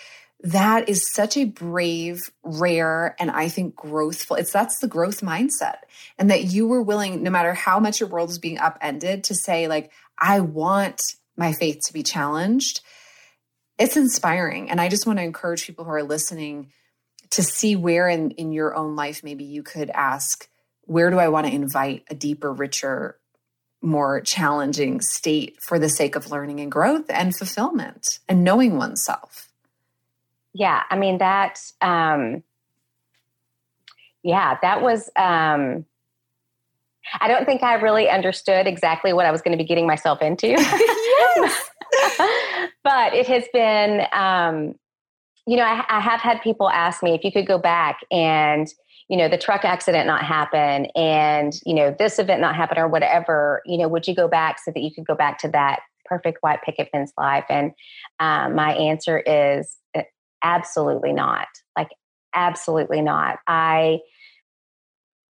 that 0.42 0.88
is 0.88 1.12
such 1.12 1.36
a 1.36 1.46
brave, 1.46 2.32
rare, 2.44 3.16
and 3.20 3.32
I 3.32 3.50
think 3.50 3.76
growthful. 3.76 4.38
It's 4.38 4.52
that's 4.52 4.80
the 4.80 4.88
growth 4.88 5.22
mindset. 5.22 5.78
And 6.18 6.30
that 6.30 6.44
you 6.46 6.68
were 6.68 6.84
willing, 6.84 7.24
no 7.24 7.32
matter 7.32 7.54
how 7.54 7.80
much 7.80 8.00
your 8.00 8.10
world 8.10 8.30
is 8.30 8.38
being 8.38 8.60
upended, 8.60 9.24
to 9.26 9.36
say, 9.36 9.68
like, 9.68 9.92
I 10.18 10.42
want 10.42 11.16
my 11.36 11.54
faith 11.54 11.88
to 11.88 11.94
be 11.94 12.04
challenged. 12.04 12.82
It's 13.80 13.98
inspiring. 13.98 14.70
And 14.70 14.80
I 14.80 14.90
just 14.90 15.08
want 15.08 15.18
to 15.20 15.24
encourage 15.24 15.66
people 15.66 15.86
who 15.86 15.92
are 15.92 16.04
listening 16.04 16.72
to 17.32 17.44
see 17.44 17.76
where 17.76 18.08
in, 18.08 18.32
in 18.32 18.52
your 18.52 18.76
own 18.76 18.96
life 18.96 19.24
maybe 19.24 19.44
you 19.44 19.64
could 19.64 19.90
ask, 19.90 20.48
where 20.82 21.10
do 21.10 21.20
I 21.20 21.28
want 21.30 21.48
to 21.48 21.54
invite 21.54 22.06
a 22.10 22.16
deeper, 22.16 22.54
richer, 22.54 23.20
more 23.82 24.22
challenging 24.22 25.02
state 25.02 25.62
for 25.62 25.78
the 25.78 25.90
sake 25.90 26.16
of 26.16 26.32
learning 26.32 26.60
and 26.60 26.72
growth 26.72 27.06
and 27.10 27.36
fulfillment 27.36 28.20
and 28.30 28.44
knowing 28.44 28.78
oneself? 28.78 29.47
Yeah, 30.58 30.84
I 30.90 30.98
mean 30.98 31.20
that. 31.20 31.62
Um, 31.82 32.44
yeah, 34.24 34.58
that 34.62 34.82
was. 34.82 35.10
Um, 35.16 35.86
I 37.22 37.28
don't 37.28 37.46
think 37.46 37.62
I 37.64 37.76
really 37.76 38.10
understood 38.10 38.66
exactly 38.66 39.14
what 39.14 39.26
I 39.26 39.32
was 39.32 39.42
going 39.42 39.56
to 39.56 39.64
be 39.64 39.68
getting 39.68 39.86
myself 39.88 40.22
into. 40.22 40.48
but 42.84 43.14
it 43.14 43.28
has 43.28 43.46
been. 43.54 44.08
Um, 44.12 44.76
you 45.46 45.56
know, 45.56 45.64
I, 45.64 45.86
I 45.88 46.02
have 46.02 46.20
had 46.20 46.42
people 46.42 46.70
ask 46.70 47.02
me 47.02 47.14
if 47.14 47.24
you 47.24 47.32
could 47.32 47.48
go 47.48 47.60
back 47.60 48.00
and 48.12 48.68
you 49.10 49.16
know 49.16 49.30
the 49.30 49.38
truck 49.38 49.64
accident 49.64 50.08
not 50.08 50.24
happen 50.24 50.88
and 50.96 51.54
you 51.66 51.74
know 51.74 51.96
this 51.98 52.20
event 52.20 52.42
not 52.42 52.56
happen 52.56 52.78
or 52.78 52.90
whatever 52.90 53.62
you 53.66 53.78
know 53.78 53.88
would 53.88 54.06
you 54.06 54.14
go 54.14 54.28
back 54.28 54.60
so 54.60 54.70
that 54.70 54.82
you 54.82 54.94
could 54.94 55.06
go 55.06 55.16
back 55.16 55.38
to 55.40 55.48
that 55.48 55.80
perfect 56.04 56.40
white 56.42 56.62
picket 56.62 56.90
fence 56.92 57.14
life 57.18 57.46
and 57.50 57.72
um, 58.20 58.54
my 58.54 58.74
answer 58.74 59.20
is 59.20 59.78
Absolutely 60.44 61.14
not. 61.14 61.48
Like, 61.78 61.90
absolutely 62.34 63.02
not. 63.02 63.40
I, 63.48 64.00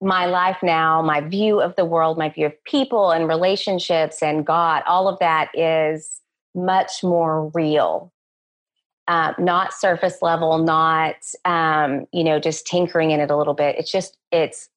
my 0.02 0.26
life 0.26 0.58
now, 0.64 1.02
my 1.02 1.22
view 1.22 1.62
of 1.62 1.76
the 1.76 1.86
world, 1.86 2.18
my 2.18 2.30
view 2.30 2.48
of 2.48 2.64
people 2.64 3.12
and 3.12 3.28
relationships 3.28 4.22
and 4.24 4.46
God, 4.46 4.84
all 4.88 5.08
of 5.08 5.20
that 5.20 5.50
is 5.54 6.22
much 6.56 7.04
more 7.04 7.50
real. 7.54 8.12
Uh, 9.08 9.34
not 9.38 9.74
surface 9.74 10.22
level, 10.22 10.58
not 10.60 11.16
um, 11.44 12.06
you 12.14 12.24
know 12.24 12.40
just 12.40 12.66
tinkering 12.66 13.12
in 13.12 13.20
it 13.20 13.32
a 13.32 13.36
little 13.36 13.56
bit. 13.56 13.76
It's 13.78 13.92
just 13.92 14.16
it's 14.32 14.70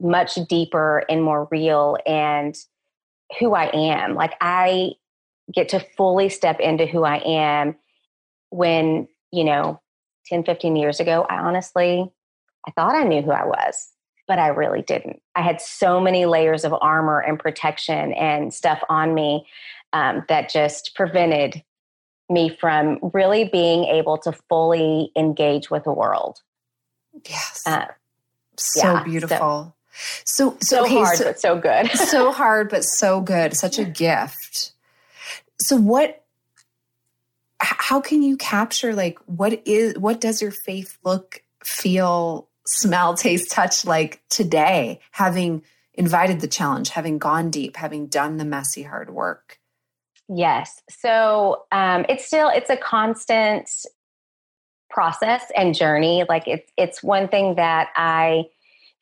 much 0.00 0.34
deeper 0.48 1.04
and 1.08 1.22
more 1.22 1.48
real 1.50 1.98
and 2.06 2.56
who 3.38 3.54
I 3.54 3.70
am. 3.74 4.14
Like 4.14 4.34
I 4.40 4.92
get 5.52 5.68
to 5.70 5.80
fully 5.96 6.28
step 6.28 6.60
into 6.60 6.86
who 6.86 7.04
I 7.04 7.16
am 7.18 7.76
when, 8.50 9.08
you 9.32 9.44
know, 9.44 9.80
10, 10.26 10.44
15 10.44 10.76
years 10.76 11.00
ago, 11.00 11.26
I 11.28 11.38
honestly, 11.38 12.10
I 12.66 12.70
thought 12.72 12.94
I 12.94 13.04
knew 13.04 13.22
who 13.22 13.32
I 13.32 13.44
was, 13.44 13.88
but 14.28 14.38
I 14.38 14.48
really 14.48 14.82
didn't. 14.82 15.20
I 15.34 15.42
had 15.42 15.60
so 15.60 16.00
many 16.00 16.26
layers 16.26 16.64
of 16.64 16.74
armor 16.80 17.18
and 17.18 17.38
protection 17.38 18.12
and 18.12 18.54
stuff 18.54 18.80
on 18.88 19.14
me 19.14 19.46
um, 19.92 20.24
that 20.28 20.48
just 20.48 20.94
prevented 20.94 21.62
me 22.28 22.48
from 22.48 22.98
really 23.12 23.44
being 23.44 23.84
able 23.84 24.16
to 24.18 24.32
fully 24.48 25.10
engage 25.16 25.70
with 25.70 25.84
the 25.84 25.92
world. 25.92 26.40
Yes. 27.28 27.62
Uh, 27.66 27.86
so 28.56 28.80
yeah, 28.80 29.04
beautiful. 29.04 29.76
So, 30.24 30.56
so, 30.60 30.84
so 30.84 30.88
hard, 30.88 31.18
so, 31.18 31.24
but 31.24 31.40
so 31.40 31.58
good. 31.58 31.90
so 31.90 32.32
hard, 32.32 32.70
but 32.70 32.84
so 32.84 33.20
good. 33.20 33.54
Such 33.54 33.78
a 33.78 33.84
gift. 34.02 34.72
So, 35.60 35.76
what, 35.76 36.21
how 37.62 38.00
can 38.00 38.22
you 38.22 38.36
capture 38.36 38.94
like 38.94 39.18
what 39.26 39.62
is, 39.66 39.98
what 39.98 40.20
does 40.20 40.42
your 40.42 40.50
faith 40.50 40.98
look, 41.04 41.42
feel, 41.64 42.48
smell, 42.66 43.14
taste, 43.14 43.50
touch 43.50 43.84
like 43.84 44.20
today, 44.28 45.00
having 45.12 45.62
invited 45.94 46.40
the 46.40 46.48
challenge, 46.48 46.90
having 46.90 47.18
gone 47.18 47.50
deep, 47.50 47.76
having 47.76 48.06
done 48.06 48.36
the 48.36 48.44
messy, 48.44 48.82
hard 48.82 49.10
work? 49.10 49.58
Yes. 50.28 50.82
So 50.90 51.64
um, 51.72 52.06
it's 52.08 52.24
still 52.24 52.48
it's 52.48 52.70
a 52.70 52.76
constant 52.76 53.68
process 54.90 55.44
and 55.56 55.74
journey. 55.74 56.24
Like 56.28 56.46
it's 56.46 56.70
it's 56.76 57.02
one 57.02 57.28
thing 57.28 57.56
that 57.56 57.88
I 57.96 58.44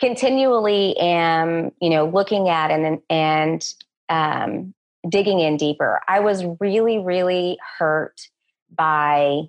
continually 0.00 0.96
am, 0.98 1.72
you 1.80 1.90
know, 1.90 2.06
looking 2.06 2.48
at 2.48 2.70
and 2.70 3.00
and 3.08 3.74
um, 4.08 4.74
digging 5.08 5.40
in 5.40 5.56
deeper. 5.56 6.00
I 6.08 6.20
was 6.20 6.44
really 6.58 6.98
really 6.98 7.58
hurt 7.78 8.28
by, 8.77 9.43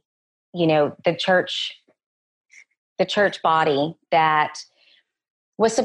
you 0.54 0.68
know, 0.68 0.96
the 1.06 1.16
church, 1.16 1.78
the 2.98 3.06
church 3.06 3.42
body 3.42 3.96
that 4.12 4.60
was 5.58 5.80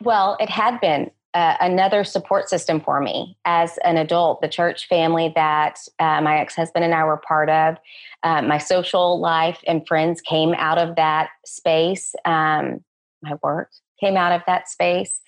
well, 0.00 0.36
it 0.40 0.50
had 0.50 0.80
been 0.80 1.10
uh, 1.34 1.56
another 1.60 2.04
support 2.04 2.48
system 2.48 2.80
for 2.80 3.00
me 3.00 3.36
as 3.44 3.78
an 3.84 3.96
adult. 3.96 4.40
The 4.40 4.48
church 4.48 4.88
family 4.88 5.32
that 5.34 5.78
uh, 5.98 6.20
my 6.20 6.38
ex 6.38 6.56
husband 6.56 6.84
and 6.84 6.94
I 6.94 7.04
were 7.04 7.18
part 7.18 7.50
of, 7.50 7.76
uh, 8.22 8.42
my 8.42 8.58
social 8.58 9.20
life 9.20 9.60
and 9.66 9.86
friends 9.86 10.20
came 10.20 10.54
out 10.54 10.78
of 10.78 10.96
that 10.96 11.30
space. 11.44 12.14
Um, 12.24 12.82
my 13.22 13.34
work 13.42 13.70
came 14.00 14.16
out 14.16 14.32
of 14.32 14.42
that 14.46 14.68
space. 14.68 15.20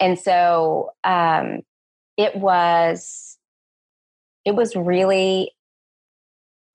And 0.00 0.18
so 0.18 0.90
um, 1.04 1.60
it 2.16 2.36
was, 2.36 3.36
it 4.44 4.54
was 4.54 4.74
really 4.76 5.52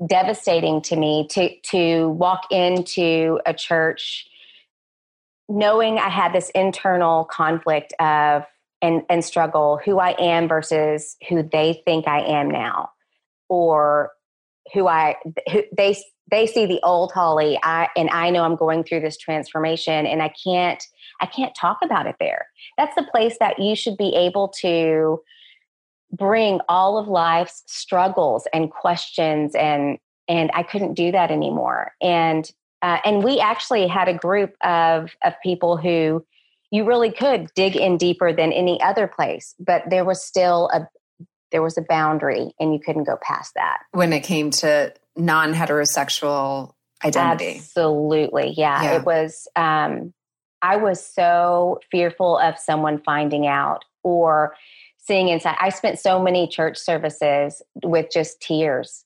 devastating 0.08 0.82
to 0.82 0.96
me 0.96 1.28
to 1.30 1.50
to 1.62 2.10
walk 2.10 2.48
into 2.52 3.40
a 3.46 3.54
church 3.54 4.28
knowing 5.48 6.00
I 6.00 6.10
had 6.10 6.34
this 6.34 6.50
internal 6.52 7.26
conflict 7.26 7.94
of 8.00 8.44
and 8.82 9.04
and 9.10 9.24
struggle 9.24 9.80
who 9.84 10.00
I 10.00 10.12
am 10.20 10.48
versus 10.48 11.16
who 11.30 11.44
they 11.44 11.82
think 11.86 12.08
I 12.08 12.22
am 12.22 12.50
now, 12.50 12.90
or 13.50 14.12
who 14.74 14.88
I 14.88 15.18
who 15.52 15.64
they 15.76 15.96
they 16.32 16.48
see 16.48 16.66
the 16.66 16.80
old 16.84 17.12
Holly, 17.12 17.60
I 17.64 17.90
and 17.96 18.10
I 18.10 18.30
know 18.30 18.44
I'm 18.44 18.56
going 18.56 18.84
through 18.84 19.02
this 19.02 19.18
transformation, 19.18 20.06
and 20.06 20.22
I 20.22 20.34
can't 20.44 20.84
I 21.20 21.26
can't 21.28 21.54
talk 21.54 21.78
about 21.84 22.08
it 22.08 22.16
there. 22.20 22.48
That's 22.78 22.96
the 22.96 23.08
place 23.12 23.38
that 23.40 23.60
you 23.60 23.76
should 23.76 23.98
be 23.98 24.16
able 24.16 24.48
to 24.62 25.22
bring 26.12 26.60
all 26.68 26.98
of 26.98 27.08
life's 27.08 27.64
struggles 27.68 28.48
and 28.54 28.72
questions 28.72 29.56
and 29.56 29.98
and 30.28 30.50
I 30.54 30.64
couldn't 30.64 30.94
do 30.94 31.12
that 31.12 31.32
anymore. 31.32 31.94
And 32.02 32.50
uh, 32.82 32.98
and 33.04 33.24
we 33.24 33.40
actually 33.40 33.88
had 33.88 34.08
a 34.08 34.14
group 34.14 34.56
of 34.64 35.12
of 35.24 35.34
people 35.44 35.78
who 35.78 36.26
you 36.72 36.86
really 36.86 37.12
could 37.12 37.50
dig 37.54 37.76
in 37.76 37.98
deeper 37.98 38.32
than 38.34 38.54
any 38.54 38.82
other 38.82 39.08
place, 39.08 39.56
but 39.60 39.84
there 39.90 40.06
was 40.06 40.24
still 40.24 40.70
a 40.74 40.88
there 41.52 41.62
was 41.62 41.78
a 41.78 41.82
boundary 41.82 42.54
and 42.60 42.74
you 42.74 42.80
couldn't 42.80 43.04
go 43.04 43.18
past 43.22 43.54
that. 43.56 43.80
When 43.92 44.14
it 44.14 44.22
came 44.22 44.52
to 44.52 44.94
non-heterosexual 45.18 46.74
identity. 47.04 47.58
Absolutely. 47.58 48.54
Yeah. 48.56 48.84
yeah. 48.84 48.96
It 48.98 49.06
was 49.06 49.48
um 49.56 50.14
I 50.62 50.78
was 50.78 51.04
so 51.04 51.80
fearful 51.92 52.38
of 52.38 52.58
someone 52.58 53.02
finding 53.04 53.48
out 53.48 53.84
or 54.04 54.56
seeing 55.02 55.30
inside. 55.30 55.58
I 55.60 55.70
spent 55.70 56.00
so 56.00 56.22
many 56.22 56.48
church 56.48 56.78
services 56.78 57.62
with 57.84 58.08
just 58.12 58.42
tears 58.42 59.04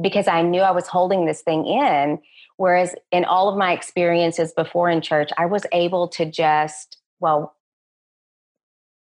because 0.00 0.28
I 0.28 0.42
knew 0.42 0.60
I 0.60 0.70
was 0.70 0.86
holding 0.86 1.24
this 1.24 1.42
thing 1.42 1.66
in 1.66 2.20
Whereas 2.60 2.94
in 3.10 3.24
all 3.24 3.48
of 3.48 3.56
my 3.56 3.72
experiences 3.72 4.52
before 4.52 4.90
in 4.90 5.00
church, 5.00 5.30
I 5.38 5.46
was 5.46 5.64
able 5.72 6.08
to 6.08 6.26
just, 6.26 6.98
well, 7.18 7.56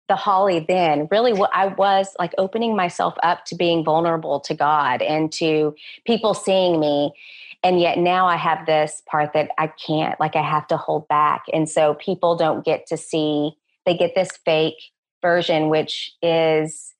the 0.07 0.15
Holly 0.15 0.63
then 0.65 1.09
really 1.11 1.34
what 1.34 1.49
I 1.53 1.67
was 1.67 2.15
like 2.17 2.34
opening 2.38 2.78
myself 2.78 3.13
up 3.24 3.43
to 3.47 3.55
being 3.55 3.84
vulnerable 3.84 4.39
to 4.39 4.53
God 4.53 5.01
and 5.01 5.30
to 5.34 5.76
people 6.07 6.34
seeing 6.34 6.80
me. 6.80 7.11
And 7.61 7.82
yet 7.82 7.97
now 7.97 8.26
I 8.26 8.38
have 8.38 8.65
this 8.65 9.03
part 9.05 9.34
that 9.34 9.51
I 9.57 9.67
can't, 9.67 10.17
like 10.17 10.38
I 10.38 10.49
have 10.49 10.67
to 10.67 10.78
hold 10.78 11.09
back. 11.09 11.43
And 11.51 11.69
so 11.69 11.95
people 11.95 12.38
don't 12.38 12.63
get 12.63 12.88
to 12.88 12.95
see, 12.95 13.51
they 13.86 13.97
get 13.97 14.15
this 14.15 14.32
fake 14.45 14.82
version, 15.22 15.69
which 15.69 16.13
is 16.22 16.93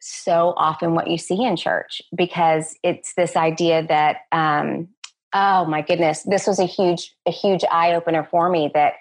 so 0.00 0.54
often 0.56 0.94
what 0.94 1.08
you 1.08 1.18
see 1.18 1.44
in 1.44 1.56
church 1.56 2.00
because 2.16 2.76
it's 2.82 3.14
this 3.14 3.36
idea 3.36 3.86
that 3.86 4.18
um, 4.32 4.88
oh 5.34 5.64
my 5.64 5.82
goodness, 5.82 6.22
this 6.22 6.46
was 6.46 6.58
a 6.58 6.64
huge, 6.64 7.14
a 7.26 7.30
huge 7.30 7.64
eye 7.70 7.94
opener 7.94 8.26
for 8.30 8.48
me 8.48 8.70
that 8.74 8.94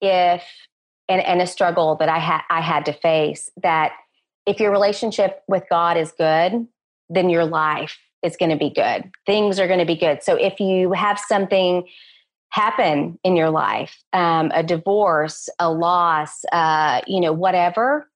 if, 0.00 0.44
and, 1.08 1.22
and 1.22 1.40
a 1.40 1.46
struggle 1.46 1.96
that 1.96 2.08
I 2.08 2.18
had, 2.18 2.42
I 2.50 2.60
had 2.60 2.84
to 2.86 2.92
face 2.92 3.50
that 3.62 3.92
if 4.46 4.60
your 4.60 4.70
relationship 4.70 5.42
with 5.48 5.64
God 5.70 5.96
is 5.96 6.12
good, 6.12 6.66
then 7.08 7.30
your 7.30 7.44
life 7.44 7.98
is 8.22 8.36
going 8.36 8.50
to 8.50 8.56
be 8.56 8.70
good. 8.70 9.10
Things 9.26 9.58
are 9.58 9.66
going 9.66 9.78
to 9.78 9.86
be 9.86 9.96
good. 9.96 10.22
So 10.22 10.34
if 10.34 10.60
you 10.60 10.92
have 10.92 11.18
something 11.18 11.86
happen 12.50 13.18
in 13.24 13.36
your 13.36 13.50
life, 13.50 14.02
um, 14.12 14.50
a 14.54 14.62
divorce, 14.62 15.48
a 15.58 15.70
loss, 15.70 16.44
uh, 16.52 17.00
you 17.06 17.20
know, 17.20 17.32
whatever, 17.32 18.08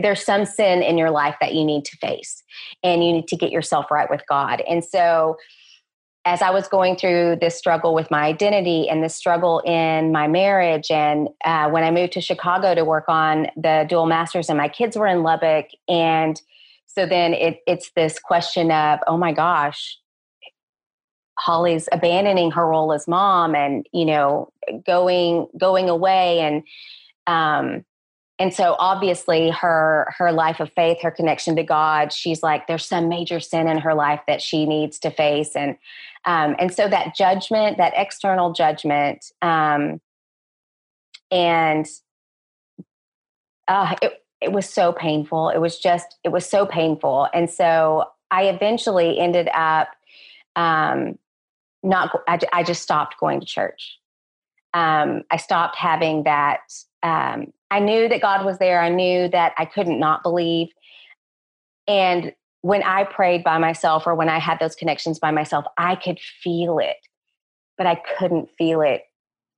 there's 0.00 0.24
some 0.24 0.44
sin 0.44 0.82
in 0.82 0.98
your 0.98 1.10
life 1.10 1.36
that 1.40 1.54
you 1.54 1.64
need 1.64 1.84
to 1.84 1.96
face 1.98 2.42
and 2.82 3.04
you 3.04 3.12
need 3.12 3.28
to 3.28 3.36
get 3.36 3.50
yourself 3.50 3.90
right 3.90 4.10
with 4.10 4.22
God. 4.28 4.62
And 4.68 4.84
so 4.84 5.36
as 6.24 6.40
I 6.40 6.50
was 6.50 6.68
going 6.68 6.96
through 6.96 7.36
this 7.40 7.56
struggle 7.56 7.94
with 7.94 8.10
my 8.10 8.24
identity 8.24 8.88
and 8.88 9.04
this 9.04 9.14
struggle 9.14 9.60
in 9.60 10.10
my 10.10 10.26
marriage, 10.26 10.90
and 10.90 11.28
uh, 11.44 11.68
when 11.68 11.84
I 11.84 11.90
moved 11.90 12.14
to 12.14 12.20
Chicago 12.20 12.74
to 12.74 12.84
work 12.84 13.04
on 13.08 13.48
the 13.56 13.84
dual 13.88 14.06
masters, 14.06 14.48
and 14.48 14.56
my 14.56 14.68
kids 14.68 14.96
were 14.96 15.06
in 15.06 15.22
Lubbock, 15.22 15.66
and 15.86 16.40
so 16.86 17.04
then 17.04 17.34
it, 17.34 17.58
it's 17.66 17.90
this 17.94 18.18
question 18.18 18.70
of, 18.70 19.00
oh 19.06 19.18
my 19.18 19.32
gosh, 19.32 19.98
Holly's 21.38 21.88
abandoning 21.92 22.50
her 22.52 22.66
role 22.66 22.92
as 22.92 23.08
mom, 23.08 23.54
and 23.54 23.86
you 23.92 24.04
know, 24.04 24.50
going 24.86 25.48
going 25.58 25.88
away, 25.88 26.40
and 26.40 26.62
um, 27.26 27.84
and 28.38 28.52
so 28.52 28.76
obviously 28.78 29.50
her 29.50 30.12
her 30.18 30.32
life 30.32 30.60
of 30.60 30.72
faith 30.72 31.00
her 31.02 31.10
connection 31.10 31.54
to 31.54 31.62
god 31.62 32.12
she's 32.12 32.42
like 32.42 32.66
there's 32.66 32.84
some 32.84 33.08
major 33.08 33.38
sin 33.38 33.68
in 33.68 33.78
her 33.78 33.94
life 33.94 34.20
that 34.26 34.42
she 34.42 34.66
needs 34.66 34.98
to 34.98 35.10
face. 35.10 35.54
And 35.54 35.76
um, 36.24 36.56
and 36.58 36.74
so 36.74 36.88
that 36.88 37.14
judgment 37.14 37.76
that 37.76 37.92
external 37.96 38.52
judgment 38.52 39.26
um, 39.42 40.00
and 41.30 41.86
uh, 43.68 43.94
it, 44.02 44.24
it 44.40 44.52
was 44.52 44.68
so 44.68 44.92
painful. 44.92 45.48
It 45.48 45.58
was 45.58 45.78
just 45.78 46.16
it 46.24 46.30
was 46.30 46.46
so 46.46 46.66
painful. 46.66 47.28
And 47.32 47.50
so 47.50 48.04
i 48.30 48.44
eventually 48.44 49.18
ended 49.18 49.48
up 49.54 49.88
um, 50.56 51.18
not 51.84 52.10
I, 52.26 52.38
I 52.52 52.62
just 52.62 52.82
stopped 52.82 53.16
going 53.20 53.40
to 53.40 53.46
church 53.46 53.98
um, 54.72 55.22
i 55.30 55.36
stopped 55.36 55.76
having 55.76 56.24
that 56.24 56.60
um, 57.04 57.52
I 57.70 57.80
knew 57.80 58.08
that 58.08 58.22
God 58.22 58.44
was 58.44 58.58
there. 58.58 58.80
I 58.80 58.88
knew 58.88 59.28
that 59.28 59.52
I 59.58 59.64
couldn't 59.66 59.98
not 59.98 60.22
believe. 60.22 60.68
And 61.88 62.32
when 62.62 62.82
I 62.82 63.04
prayed 63.04 63.44
by 63.44 63.58
myself 63.58 64.06
or 64.06 64.14
when 64.14 64.28
I 64.28 64.38
had 64.38 64.58
those 64.58 64.74
connections 64.74 65.18
by 65.18 65.30
myself, 65.30 65.64
I 65.76 65.96
could 65.96 66.20
feel 66.20 66.78
it, 66.78 66.96
but 67.76 67.86
I 67.86 68.00
couldn't 68.16 68.48
feel 68.56 68.80
it 68.80 69.02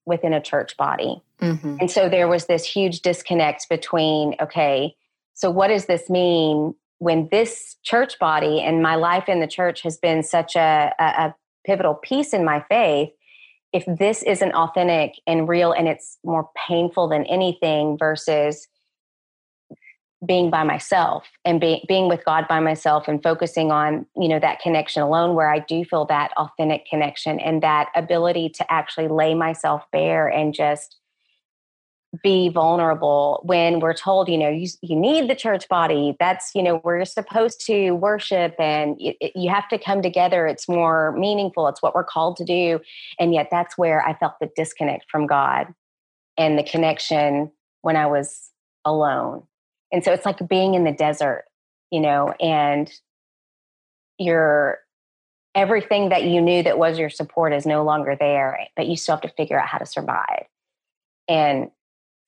within 0.06 0.32
a 0.32 0.40
church 0.40 0.76
body. 0.76 1.22
Mm-hmm. 1.40 1.76
And 1.80 1.90
so 1.90 2.08
there 2.08 2.26
was 2.26 2.46
this 2.46 2.64
huge 2.64 3.00
disconnect 3.00 3.68
between, 3.68 4.34
okay, 4.40 4.96
so 5.34 5.50
what 5.50 5.68
does 5.68 5.84
this 5.84 6.08
mean 6.08 6.74
when 6.98 7.28
this 7.30 7.76
church 7.82 8.18
body 8.18 8.62
and 8.62 8.82
my 8.82 8.96
life 8.96 9.28
in 9.28 9.40
the 9.40 9.46
church 9.46 9.82
has 9.82 9.98
been 9.98 10.22
such 10.22 10.56
a, 10.56 10.92
a, 10.98 11.04
a 11.04 11.34
pivotal 11.66 11.94
piece 11.94 12.32
in 12.32 12.44
my 12.44 12.64
faith? 12.68 13.10
if 13.72 13.84
this 13.98 14.22
isn't 14.22 14.54
authentic 14.54 15.20
and 15.26 15.48
real 15.48 15.72
and 15.72 15.86
it's 15.86 16.18
more 16.24 16.48
painful 16.66 17.08
than 17.08 17.24
anything 17.24 17.98
versus 17.98 18.68
being 20.24 20.50
by 20.50 20.64
myself 20.64 21.26
and 21.44 21.60
be, 21.60 21.84
being 21.86 22.08
with 22.08 22.24
God 22.24 22.48
by 22.48 22.58
myself 22.58 23.06
and 23.06 23.22
focusing 23.22 23.70
on, 23.70 24.06
you 24.16 24.28
know, 24.28 24.38
that 24.38 24.60
connection 24.60 25.02
alone 25.02 25.34
where 25.34 25.50
I 25.50 25.58
do 25.58 25.84
feel 25.84 26.06
that 26.06 26.30
authentic 26.38 26.86
connection 26.86 27.38
and 27.38 27.62
that 27.62 27.90
ability 27.94 28.48
to 28.50 28.72
actually 28.72 29.08
lay 29.08 29.34
myself 29.34 29.82
bare 29.92 30.26
and 30.26 30.54
just 30.54 30.96
be 32.22 32.48
vulnerable 32.48 33.40
when 33.44 33.80
we're 33.80 33.94
told, 33.94 34.28
you 34.28 34.38
know, 34.38 34.48
you, 34.48 34.68
you 34.82 34.96
need 34.96 35.28
the 35.28 35.34
church 35.34 35.68
body. 35.68 36.16
That's, 36.20 36.52
you 36.54 36.62
know, 36.62 36.80
we're 36.84 37.04
supposed 37.04 37.64
to 37.66 37.92
worship 37.92 38.54
and 38.58 38.96
it, 39.00 39.32
you 39.34 39.50
have 39.50 39.68
to 39.68 39.78
come 39.78 40.02
together. 40.02 40.46
It's 40.46 40.68
more 40.68 41.16
meaningful. 41.18 41.68
It's 41.68 41.82
what 41.82 41.94
we're 41.94 42.04
called 42.04 42.36
to 42.36 42.44
do. 42.44 42.80
And 43.18 43.34
yet 43.34 43.48
that's 43.50 43.76
where 43.76 44.06
I 44.06 44.14
felt 44.14 44.34
the 44.40 44.50
disconnect 44.54 45.06
from 45.10 45.26
God 45.26 45.74
and 46.38 46.58
the 46.58 46.64
connection 46.64 47.50
when 47.82 47.96
I 47.96 48.06
was 48.06 48.50
alone. 48.84 49.44
And 49.92 50.04
so 50.04 50.12
it's 50.12 50.26
like 50.26 50.46
being 50.48 50.74
in 50.74 50.84
the 50.84 50.92
desert, 50.92 51.44
you 51.90 52.00
know, 52.00 52.32
and 52.40 52.90
your 54.18 54.78
everything 55.54 56.10
that 56.10 56.24
you 56.24 56.40
knew 56.40 56.62
that 56.62 56.78
was 56.78 56.98
your 56.98 57.08
support 57.08 57.52
is 57.52 57.64
no 57.64 57.82
longer 57.82 58.14
there, 58.18 58.68
but 58.76 58.86
you 58.86 58.96
still 58.96 59.14
have 59.14 59.22
to 59.22 59.34
figure 59.36 59.58
out 59.58 59.66
how 59.66 59.78
to 59.78 59.86
survive. 59.86 60.44
And 61.28 61.70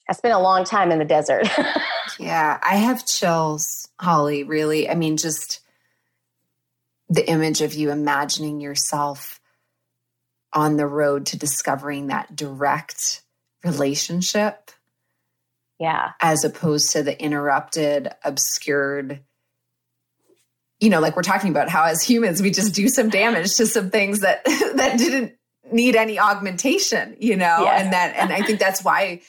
I 0.08 0.14
spent 0.14 0.34
a 0.34 0.38
long 0.38 0.64
time 0.64 0.90
in 0.90 0.98
the 0.98 1.04
desert. 1.04 1.46
yeah, 2.18 2.58
I 2.62 2.76
have 2.76 3.06
chills, 3.06 3.88
Holly, 4.00 4.42
really. 4.42 4.88
I 4.88 4.94
mean, 4.94 5.16
just 5.16 5.60
the 7.10 7.28
image 7.28 7.60
of 7.60 7.74
you 7.74 7.90
imagining 7.90 8.60
yourself 8.60 9.40
on 10.52 10.76
the 10.76 10.86
road 10.86 11.26
to 11.26 11.38
discovering 11.38 12.06
that 12.06 12.34
direct 12.34 13.22
relationship. 13.64 14.70
Yeah. 15.78 16.12
As 16.20 16.44
opposed 16.44 16.92
to 16.92 17.02
the 17.02 17.20
interrupted, 17.20 18.08
obscured, 18.24 19.20
you 20.80 20.90
know, 20.90 21.00
like 21.00 21.16
we're 21.16 21.22
talking 21.22 21.50
about 21.50 21.68
how 21.68 21.84
as 21.84 22.02
humans 22.02 22.42
we 22.42 22.50
just 22.50 22.74
do 22.74 22.88
some 22.88 23.10
damage 23.10 23.56
to 23.56 23.66
some 23.66 23.90
things 23.90 24.20
that 24.20 24.44
that 24.76 24.98
didn't 24.98 25.34
need 25.70 25.96
any 25.96 26.18
augmentation, 26.18 27.16
you 27.20 27.36
know? 27.36 27.64
Yeah. 27.64 27.80
And 27.80 27.92
that 27.92 28.16
and 28.16 28.32
I 28.32 28.42
think 28.42 28.58
that's 28.58 28.82
why 28.82 29.20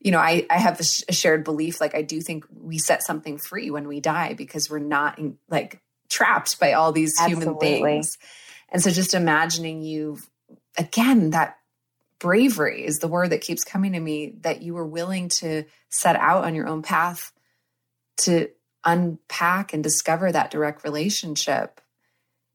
you 0.00 0.10
know, 0.10 0.18
I, 0.18 0.46
I 0.50 0.58
have 0.58 0.80
a, 0.80 0.84
shared 0.84 1.44
belief. 1.44 1.80
Like, 1.80 1.94
I 1.94 2.02
do 2.02 2.20
think 2.20 2.44
we 2.52 2.78
set 2.78 3.02
something 3.02 3.38
free 3.38 3.70
when 3.70 3.88
we 3.88 4.00
die 4.00 4.34
because 4.34 4.70
we're 4.70 4.78
not 4.78 5.18
in, 5.18 5.38
like 5.48 5.80
trapped 6.08 6.60
by 6.60 6.74
all 6.74 6.92
these 6.92 7.18
Absolutely. 7.18 7.44
human 7.44 7.58
things. 7.58 8.18
And 8.70 8.82
so, 8.82 8.90
just 8.90 9.14
imagining 9.14 9.82
you 9.82 10.18
again, 10.76 11.30
that 11.30 11.58
bravery 12.18 12.84
is 12.84 12.98
the 12.98 13.08
word 13.08 13.30
that 13.30 13.40
keeps 13.40 13.64
coming 13.64 13.92
to 13.92 14.00
me 14.00 14.34
that 14.40 14.62
you 14.62 14.74
were 14.74 14.86
willing 14.86 15.28
to 15.28 15.64
set 15.90 16.16
out 16.16 16.44
on 16.44 16.54
your 16.54 16.66
own 16.66 16.82
path 16.82 17.32
to 18.18 18.48
unpack 18.84 19.72
and 19.72 19.82
discover 19.82 20.30
that 20.30 20.50
direct 20.50 20.84
relationship 20.84 21.80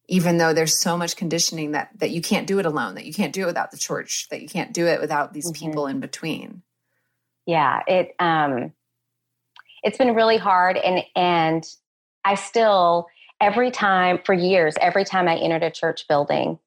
even 0.07 0.37
though 0.37 0.53
there's 0.53 0.81
so 0.81 0.97
much 0.97 1.15
conditioning 1.15 1.71
that 1.71 1.89
that 1.99 2.09
you 2.09 2.21
can't 2.21 2.47
do 2.47 2.57
it 2.59 2.65
alone 2.65 2.95
that 2.95 3.05
you 3.05 3.13
can't 3.13 3.33
do 3.33 3.43
it 3.43 3.47
without 3.47 3.69
the 3.71 3.77
church 3.77 4.27
that 4.29 4.41
you 4.41 4.47
can't 4.47 4.73
do 4.73 4.87
it 4.87 4.99
without 4.99 5.33
these 5.33 5.51
mm-hmm. 5.51 5.65
people 5.65 5.87
in 5.87 5.99
between 5.99 6.63
yeah 7.45 7.81
it 7.87 8.15
um 8.19 8.71
it's 9.83 9.97
been 9.97 10.13
really 10.13 10.37
hard 10.37 10.77
and 10.77 11.03
and 11.15 11.65
i 12.23 12.35
still 12.35 13.07
every 13.39 13.71
time 13.71 14.19
for 14.23 14.33
years 14.33 14.75
every 14.81 15.03
time 15.03 15.27
i 15.27 15.35
entered 15.35 15.63
a 15.63 15.71
church 15.71 16.07
building 16.07 16.59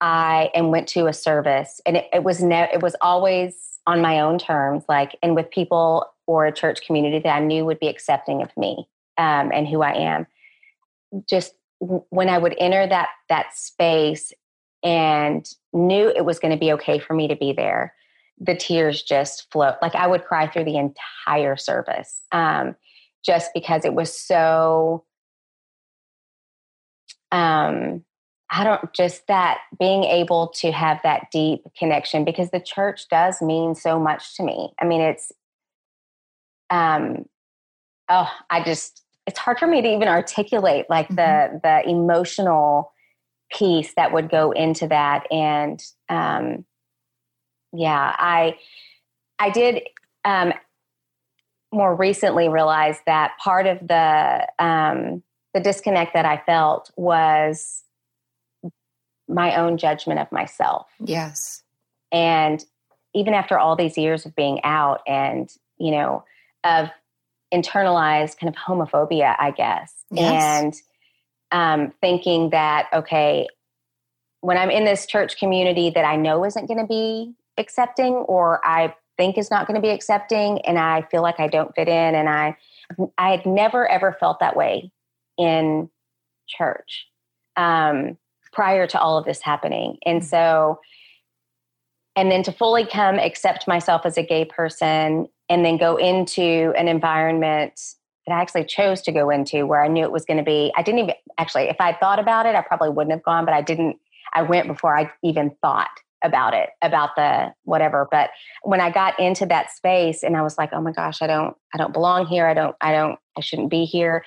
i 0.00 0.50
and 0.54 0.70
went 0.70 0.88
to 0.88 1.06
a 1.06 1.12
service 1.12 1.80
and 1.84 1.96
it, 1.96 2.08
it 2.12 2.24
was 2.24 2.42
no 2.42 2.66
it 2.72 2.82
was 2.82 2.96
always 3.00 3.78
on 3.86 4.00
my 4.00 4.20
own 4.20 4.38
terms 4.38 4.84
like 4.88 5.16
and 5.22 5.34
with 5.34 5.50
people 5.50 6.06
or 6.26 6.46
a 6.46 6.52
church 6.52 6.80
community 6.86 7.18
that 7.18 7.36
i 7.36 7.40
knew 7.40 7.64
would 7.64 7.80
be 7.80 7.88
accepting 7.88 8.42
of 8.42 8.56
me 8.56 8.88
um, 9.18 9.50
and 9.52 9.68
who 9.68 9.82
i 9.82 9.92
am. 9.92 10.26
Just 11.28 11.54
when 11.78 12.28
i 12.28 12.38
would 12.38 12.54
enter 12.58 12.86
that 12.86 13.08
that 13.28 13.56
space 13.56 14.32
and 14.82 15.46
knew 15.72 16.08
it 16.08 16.24
was 16.24 16.38
going 16.38 16.52
to 16.52 16.58
be 16.58 16.72
okay 16.72 16.98
for 16.98 17.14
me 17.14 17.28
to 17.28 17.36
be 17.36 17.52
there 17.52 17.94
the 18.40 18.56
tears 18.56 19.02
just 19.02 19.50
flow. 19.52 19.74
Like 19.82 19.94
I 19.94 20.06
would 20.06 20.24
cry 20.24 20.48
through 20.48 20.64
the 20.64 20.78
entire 20.78 21.56
service 21.56 22.22
um, 22.32 22.74
just 23.24 23.50
because 23.54 23.84
it 23.84 23.94
was 23.94 24.16
so. 24.16 25.04
Um, 27.32 28.04
I 28.50 28.64
don't 28.64 28.92
just 28.92 29.28
that 29.28 29.58
being 29.78 30.02
able 30.02 30.48
to 30.56 30.72
have 30.72 30.98
that 31.04 31.30
deep 31.30 31.60
connection 31.78 32.24
because 32.24 32.50
the 32.50 32.58
church 32.60 33.08
does 33.08 33.40
mean 33.40 33.76
so 33.76 34.00
much 34.00 34.36
to 34.36 34.42
me. 34.42 34.72
I 34.80 34.84
mean, 34.84 35.00
it's, 35.00 35.30
um, 36.68 37.26
oh, 38.08 38.28
I 38.50 38.64
just, 38.64 39.04
it's 39.26 39.38
hard 39.38 39.60
for 39.60 39.68
me 39.68 39.80
to 39.82 39.88
even 39.88 40.08
articulate 40.08 40.86
like 40.90 41.06
mm-hmm. 41.08 41.58
the, 41.58 41.60
the 41.62 41.88
emotional 41.88 42.92
piece 43.52 43.94
that 43.94 44.12
would 44.12 44.30
go 44.30 44.50
into 44.50 44.88
that. 44.88 45.30
And, 45.30 45.80
um, 46.08 46.64
yeah, 47.72 48.14
I 48.18 48.56
I 49.38 49.50
did 49.50 49.82
um, 50.24 50.52
more 51.72 51.94
recently 51.94 52.48
realize 52.48 52.98
that 53.06 53.32
part 53.38 53.66
of 53.66 53.86
the 53.86 54.46
um, 54.58 55.22
the 55.54 55.60
disconnect 55.60 56.14
that 56.14 56.24
I 56.24 56.42
felt 56.44 56.90
was 56.96 57.82
my 59.28 59.56
own 59.56 59.78
judgment 59.78 60.20
of 60.20 60.30
myself. 60.32 60.88
Yes, 61.04 61.62
and 62.12 62.64
even 63.14 63.34
after 63.34 63.58
all 63.58 63.76
these 63.76 63.96
years 63.96 64.26
of 64.26 64.34
being 64.34 64.60
out 64.64 65.00
and 65.06 65.50
you 65.78 65.92
know 65.92 66.24
of 66.64 66.88
internalized 67.52 68.38
kind 68.38 68.54
of 68.54 68.54
homophobia, 68.54 69.34
I 69.38 69.50
guess, 69.52 69.94
yes. 70.10 70.62
and 70.62 70.74
um, 71.52 71.92
thinking 72.00 72.50
that 72.50 72.88
okay, 72.92 73.46
when 74.40 74.56
I'm 74.56 74.70
in 74.70 74.84
this 74.84 75.06
church 75.06 75.38
community 75.38 75.90
that 75.90 76.04
I 76.04 76.16
know 76.16 76.44
isn't 76.44 76.66
going 76.66 76.80
to 76.80 76.86
be 76.86 77.34
accepting 77.58 78.14
or 78.14 78.64
I 78.64 78.94
think 79.16 79.36
is 79.36 79.50
not 79.50 79.66
going 79.66 79.74
to 79.74 79.82
be 79.82 79.90
accepting 79.90 80.60
and 80.62 80.78
I 80.78 81.02
feel 81.10 81.22
like 81.22 81.40
I 81.40 81.46
don't 81.46 81.74
fit 81.74 81.88
in 81.88 82.14
and 82.14 82.28
I 82.28 82.56
I 83.18 83.30
had 83.30 83.46
never 83.46 83.86
ever 83.88 84.16
felt 84.18 84.40
that 84.40 84.56
way 84.56 84.90
in 85.38 85.90
church 86.48 87.06
um, 87.56 88.16
prior 88.52 88.86
to 88.86 89.00
all 89.00 89.18
of 89.18 89.24
this 89.24 89.40
happening. 89.40 89.98
And 90.04 90.22
mm. 90.22 90.24
so 90.24 90.80
and 92.16 92.30
then 92.30 92.42
to 92.42 92.52
fully 92.52 92.84
come 92.84 93.18
accept 93.18 93.68
myself 93.68 94.02
as 94.04 94.18
a 94.18 94.22
gay 94.22 94.44
person 94.44 95.28
and 95.48 95.64
then 95.64 95.76
go 95.76 95.96
into 95.96 96.72
an 96.76 96.88
environment 96.88 97.80
that 98.26 98.34
I 98.34 98.40
actually 98.40 98.64
chose 98.64 99.00
to 99.02 99.12
go 99.12 99.30
into 99.30 99.64
where 99.66 99.82
I 99.82 99.88
knew 99.88 100.02
it 100.02 100.12
was 100.12 100.24
going 100.24 100.36
to 100.38 100.42
be 100.42 100.72
I 100.76 100.82
didn't 100.82 101.00
even 101.00 101.14
actually 101.38 101.64
if 101.64 101.76
I 101.80 101.92
thought 101.92 102.18
about 102.18 102.46
it 102.46 102.54
I 102.54 102.62
probably 102.62 102.90
wouldn't 102.90 103.12
have 103.12 103.22
gone 103.22 103.44
but 103.44 103.54
I 103.54 103.62
didn't 103.62 103.96
I 104.34 104.42
went 104.42 104.66
before 104.66 104.96
I 104.96 105.10
even 105.22 105.52
thought 105.62 105.90
about 106.22 106.54
it 106.54 106.70
about 106.82 107.10
the 107.16 107.52
whatever. 107.64 108.08
But 108.10 108.30
when 108.62 108.80
i 108.80 108.90
got 108.90 109.18
into 109.18 109.46
that 109.46 109.70
space 109.70 110.22
and 110.22 110.36
i 110.36 110.42
was 110.42 110.58
like 110.58 110.70
oh 110.72 110.80
my 110.80 110.92
gosh 110.92 111.22
i 111.22 111.26
don't 111.26 111.56
i 111.74 111.78
don't 111.78 111.92
belong 111.92 112.26
here. 112.26 112.46
I 112.46 112.54
don't 112.54 112.76
i 112.80 112.92
don't 112.92 113.18
i 113.36 113.40
shouldn't 113.40 113.70
be 113.70 113.84
here. 113.84 114.24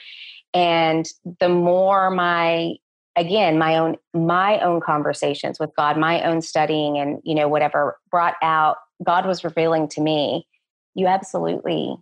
And 0.54 1.08
the 1.40 1.50
more 1.50 2.10
my 2.10 2.74
again 3.16 3.58
my 3.58 3.78
own 3.78 3.98
my 4.14 4.60
own 4.60 4.82
conversations 4.82 5.60
with 5.60 5.70
god 5.76 5.98
my 5.98 6.24
own 6.24 6.42
studying 6.42 6.98
and 6.98 7.20
you 7.24 7.36
know 7.36 7.48
whatever 7.48 7.98
brought 8.10 8.34
out 8.42 8.78
god 9.04 9.28
was 9.28 9.44
revealing 9.44 9.88
to 9.88 10.02
me 10.02 10.48
you 10.96 11.08
absolutely 11.08 11.98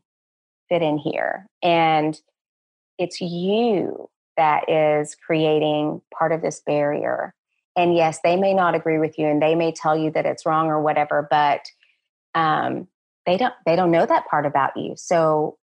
fit 0.69 0.81
in 0.81 0.97
here. 0.97 1.47
And 1.61 2.19
it's 2.97 3.21
you 3.21 4.09
that 4.37 4.69
is 4.69 5.15
creating 5.15 6.01
part 6.17 6.31
of 6.31 6.41
this 6.41 6.61
barrier 6.65 7.33
and 7.75 7.95
yes 7.95 8.19
they 8.23 8.35
may 8.35 8.53
not 8.53 8.75
agree 8.75 8.97
with 8.97 9.17
you 9.17 9.27
and 9.27 9.41
they 9.41 9.55
may 9.55 9.71
tell 9.71 9.97
you 9.97 10.11
that 10.11 10.25
it's 10.25 10.45
wrong 10.45 10.67
or 10.67 10.81
whatever 10.81 11.27
but 11.29 11.61
um, 12.35 12.87
they 13.25 13.37
don't 13.37 13.53
they 13.65 13.75
don't 13.75 13.91
know 13.91 14.05
that 14.05 14.27
part 14.27 14.45
about 14.45 14.75
you. 14.75 14.93
So 14.95 15.57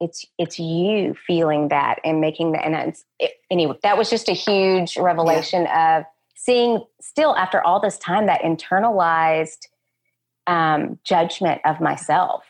it's 0.00 0.24
it's 0.38 0.58
you 0.58 1.14
feeling 1.26 1.68
that 1.68 1.98
and 2.04 2.20
making 2.20 2.52
that 2.52 2.64
and 2.64 2.94
it, 3.18 3.32
anyway 3.50 3.76
that 3.82 3.98
was 3.98 4.08
just 4.08 4.28
a 4.28 4.32
huge 4.32 4.96
revelation 4.96 5.62
yeah. 5.62 5.98
of 5.98 6.04
seeing 6.36 6.84
still 7.00 7.34
after 7.36 7.60
all 7.62 7.80
this 7.80 7.98
time 7.98 8.26
that 8.26 8.42
internalized 8.42 9.66
um, 10.46 10.98
judgment 11.04 11.60
of 11.64 11.80
myself. 11.80 12.44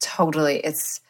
Totally. 0.00 0.58
It's 0.58 1.00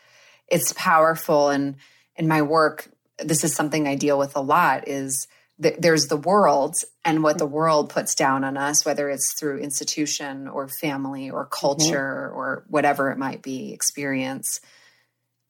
it's 0.49 0.73
powerful 0.75 1.51
and 1.51 1.77
in 2.17 2.29
my 2.29 2.43
work 2.43 2.89
this 3.19 3.45
is 3.45 3.55
something 3.55 3.87
i 3.87 3.95
deal 3.95 4.19
with 4.19 4.37
a 4.37 4.41
lot 4.41 4.87
is 4.89 5.27
there's 5.59 6.07
the 6.07 6.17
world 6.17 6.77
and 7.05 7.23
what 7.23 7.39
the 7.39 7.47
world 7.47 7.91
puts 7.91 8.15
down 8.15 8.43
on 8.43 8.57
us, 8.57 8.85
whether 8.85 9.09
it's 9.09 9.35
through 9.35 9.59
institution 9.59 10.49
or 10.49 10.69
family 10.69 11.31
or 11.31 11.45
mm-hmm. 11.45 11.67
culture 11.67 12.29
mm-hmm. 12.29 12.39
or 12.39 12.65
whatever 12.69 13.11
it 13.11 13.19
might 13.19 13.43
be, 13.43 13.73
experience. 13.73 14.61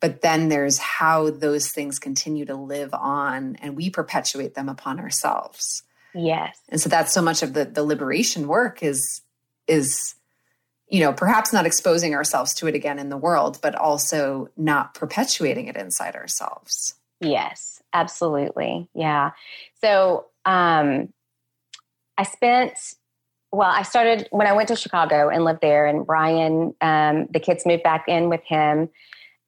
But 0.00 0.20
then 0.20 0.48
there's 0.48 0.78
how 0.78 1.30
those 1.30 1.70
things 1.70 1.98
continue 1.98 2.44
to 2.46 2.54
live 2.54 2.92
on 2.92 3.56
and 3.56 3.76
we 3.76 3.88
perpetuate 3.88 4.54
them 4.54 4.68
upon 4.68 5.00
ourselves. 5.00 5.82
Yes. 6.14 6.58
And 6.68 6.80
so 6.80 6.90
that's 6.90 7.12
so 7.12 7.22
much 7.22 7.42
of 7.42 7.54
the, 7.54 7.64
the 7.64 7.82
liberation 7.82 8.46
work 8.46 8.82
is 8.82 9.22
is 9.66 10.14
you 10.88 11.00
know, 11.00 11.12
perhaps 11.12 11.52
not 11.52 11.66
exposing 11.66 12.14
ourselves 12.14 12.54
to 12.54 12.66
it 12.66 12.74
again 12.74 12.98
in 12.98 13.08
the 13.08 13.16
world, 13.16 13.58
but 13.62 13.74
also 13.74 14.48
not 14.56 14.94
perpetuating 14.94 15.66
it 15.66 15.76
inside 15.76 16.14
ourselves. 16.14 16.94
Yes, 17.20 17.73
absolutely. 17.94 18.88
Yeah. 18.94 19.30
So 19.80 20.26
um, 20.44 21.12
I 22.18 22.24
spent, 22.24 22.78
well, 23.52 23.70
I 23.70 23.82
started 23.82 24.28
when 24.30 24.46
I 24.46 24.52
went 24.52 24.68
to 24.68 24.76
Chicago 24.76 25.28
and 25.28 25.44
lived 25.44 25.60
there, 25.62 25.86
and 25.86 26.06
Ryan, 26.08 26.74
um, 26.80 27.26
the 27.30 27.40
kids 27.40 27.64
moved 27.64 27.82
back 27.82 28.04
in 28.08 28.28
with 28.28 28.42
him 28.44 28.90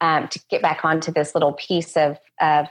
um, 0.01 0.29
to 0.29 0.41
get 0.49 0.63
back 0.63 0.85
onto 0.85 1.13
this 1.13 1.35
little 1.35 1.53
piece 1.53 1.97
of, 1.97 2.19
of 2.41 2.69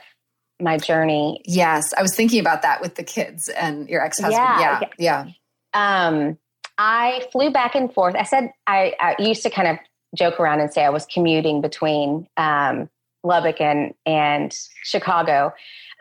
my 0.59 0.77
journey. 0.77 1.41
Yes, 1.45 1.93
I 1.97 2.01
was 2.01 2.15
thinking 2.15 2.39
about 2.39 2.61
that 2.61 2.81
with 2.81 2.95
the 2.95 3.03
kids 3.03 3.49
and 3.49 3.89
your 3.89 4.03
ex 4.03 4.19
husband. 4.19 4.41
Yeah, 4.59 4.79
yeah. 4.97 5.25
yeah. 5.25 6.07
Um, 6.07 6.37
I 6.77 7.27
flew 7.31 7.51
back 7.51 7.75
and 7.75 7.93
forth. 7.93 8.15
I 8.15 8.23
said 8.23 8.51
I, 8.67 8.93
I, 8.99 9.15
used 9.19 9.43
to 9.43 9.49
kind 9.49 9.67
of 9.67 9.77
joke 10.15 10.39
around 10.39 10.61
and 10.61 10.73
say 10.73 10.83
I 10.83 10.89
was 10.89 11.05
commuting 11.05 11.61
between 11.61 12.27
um, 12.37 12.89
Lubbock 13.25 13.59
and 13.59 13.93
and 14.05 14.57
Chicago 14.83 15.51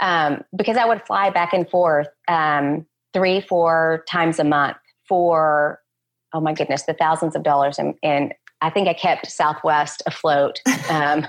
um, 0.01 0.45
because 0.57 0.77
I 0.77 0.85
would 0.85 1.03
fly 1.07 1.31
back 1.31 1.53
and 1.53 1.69
forth 1.69 2.09
um, 2.29 2.87
three, 3.13 3.41
four 3.41 4.05
times 4.09 4.39
a 4.39 4.45
month 4.45 4.77
for 5.09 5.81
oh 6.35 6.41
my 6.41 6.53
goodness, 6.53 6.83
the 6.83 6.95
thousands 6.95 7.37
of 7.37 7.45
dollars. 7.45 7.79
And, 7.79 7.95
and 8.03 8.35
I 8.61 8.69
think 8.69 8.89
I 8.89 8.95
kept 8.95 9.31
Southwest 9.31 10.03
afloat 10.05 10.61
um, 10.91 11.27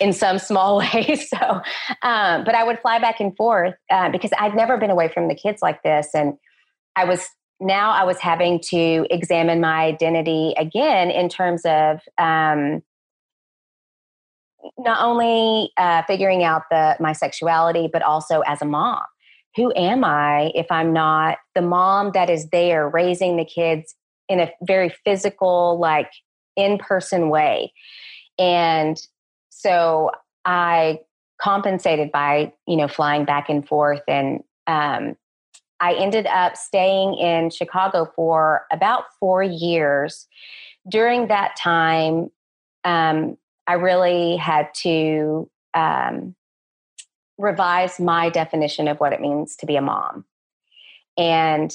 in 0.00 0.12
some 0.12 0.38
small 0.38 0.78
way. 0.92 1.16
So, 1.16 1.62
um, 2.02 2.44
but 2.44 2.54
I 2.54 2.64
would 2.64 2.80
fly 2.80 2.98
back 2.98 3.20
and 3.20 3.34
forth 3.36 3.74
uh, 3.90 4.10
because 4.10 4.32
I'd 4.38 4.54
never 4.54 4.76
been 4.76 4.90
away 4.90 5.08
from 5.08 5.28
the 5.28 5.34
kids 5.34 5.62
like 5.62 5.82
this, 5.82 6.08
and 6.12 6.34
I 6.96 7.04
was 7.04 7.26
now 7.60 7.92
I 7.92 8.04
was 8.04 8.18
having 8.18 8.60
to 8.70 9.06
examine 9.10 9.60
my 9.60 9.84
identity 9.84 10.54
again 10.58 11.10
in 11.10 11.28
terms 11.28 11.62
of 11.64 12.00
um, 12.18 12.82
not 14.78 15.04
only 15.04 15.70
uh, 15.76 16.02
figuring 16.06 16.44
out 16.44 16.62
the 16.70 16.96
my 17.00 17.12
sexuality, 17.12 17.88
but 17.92 18.02
also 18.02 18.40
as 18.40 18.62
a 18.62 18.64
mom. 18.64 19.02
Who 19.56 19.72
am 19.74 20.04
I 20.04 20.52
if 20.54 20.66
I'm 20.70 20.92
not 20.92 21.38
the 21.54 21.62
mom 21.62 22.12
that 22.12 22.28
is 22.28 22.48
there 22.50 22.88
raising 22.88 23.36
the 23.36 23.44
kids 23.44 23.94
in 24.28 24.40
a 24.40 24.50
very 24.62 24.94
physical, 25.04 25.78
like 25.78 26.10
in 26.56 26.78
person 26.78 27.30
way? 27.30 27.72
And 28.38 29.00
so 29.50 30.10
I 30.44 31.00
compensated 31.40 32.12
by 32.12 32.52
you 32.66 32.76
know 32.76 32.88
flying 32.88 33.24
back 33.24 33.48
and 33.48 33.66
forth 33.66 34.02
and 34.08 34.42
um, 34.66 35.16
I 35.80 35.94
ended 35.94 36.26
up 36.26 36.56
staying 36.56 37.14
in 37.14 37.50
Chicago 37.50 38.10
for 38.16 38.64
about 38.72 39.04
four 39.20 39.42
years. 39.42 40.26
During 40.88 41.28
that 41.28 41.56
time, 41.56 42.30
um, 42.84 43.36
I 43.66 43.74
really 43.74 44.36
had 44.36 44.72
to 44.82 45.50
um, 45.74 46.34
revise 47.38 48.00
my 48.00 48.30
definition 48.30 48.88
of 48.88 48.98
what 48.98 49.12
it 49.12 49.20
means 49.20 49.56
to 49.56 49.66
be 49.66 49.76
a 49.76 49.82
mom. 49.82 50.24
And 51.18 51.74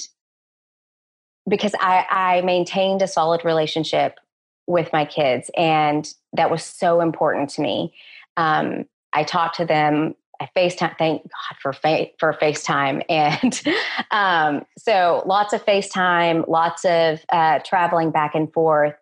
because 1.48 1.74
I, 1.80 2.06
I 2.10 2.40
maintained 2.42 3.02
a 3.02 3.08
solid 3.08 3.44
relationship 3.44 4.18
with 4.66 4.92
my 4.92 5.04
kids, 5.04 5.50
and 5.56 6.12
that 6.32 6.50
was 6.50 6.62
so 6.62 7.00
important 7.00 7.50
to 7.50 7.62
me. 7.62 7.92
Um, 8.36 8.86
I 9.12 9.24
talked 9.24 9.56
to 9.56 9.66
them 9.66 10.14
I 10.42 10.48
FaceTime. 10.56 10.98
Thank 10.98 11.22
God 11.22 11.56
for 11.60 11.72
fa- 11.72 12.08
for 12.18 12.32
FaceTime, 12.34 13.04
and 13.08 13.62
um, 14.10 14.66
so 14.76 15.22
lots 15.24 15.52
of 15.52 15.64
FaceTime, 15.64 16.48
lots 16.48 16.84
of 16.84 17.20
uh, 17.30 17.60
traveling 17.64 18.10
back 18.10 18.34
and 18.34 18.52
forth. 18.52 18.94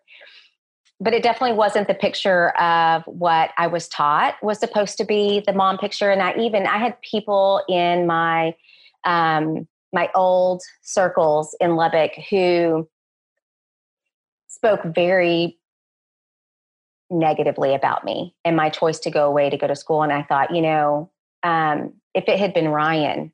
But 1.01 1.13
it 1.13 1.23
definitely 1.23 1.57
wasn't 1.57 1.87
the 1.87 1.95
picture 1.95 2.49
of 2.59 3.01
what 3.07 3.49
I 3.57 3.65
was 3.65 3.87
taught 3.87 4.35
was 4.43 4.59
supposed 4.59 4.97
to 4.99 5.03
be 5.03 5.43
the 5.45 5.51
mom 5.51 5.79
picture. 5.79 6.11
And 6.11 6.21
I 6.21 6.35
even 6.37 6.67
I 6.67 6.77
had 6.77 7.01
people 7.01 7.63
in 7.67 8.05
my 8.05 8.53
um, 9.03 9.67
my 9.91 10.09
old 10.15 10.61
circles 10.83 11.55
in 11.59 11.75
Lubbock 11.75 12.11
who 12.29 12.87
spoke 14.47 14.81
very 14.93 15.57
negatively 17.09 17.73
about 17.73 18.05
me 18.05 18.35
and 18.45 18.55
my 18.55 18.69
choice 18.69 18.99
to 18.99 19.11
go 19.11 19.27
away 19.27 19.49
to 19.49 19.57
go 19.57 19.67
to 19.67 19.75
school. 19.75 20.03
And 20.03 20.13
I 20.13 20.23
thought, 20.23 20.55
you 20.55 20.61
know, 20.61 21.11
um, 21.43 21.93
if 22.13 22.25
it 22.27 22.39
had 22.39 22.53
been 22.53 22.69
Ryan 22.69 23.33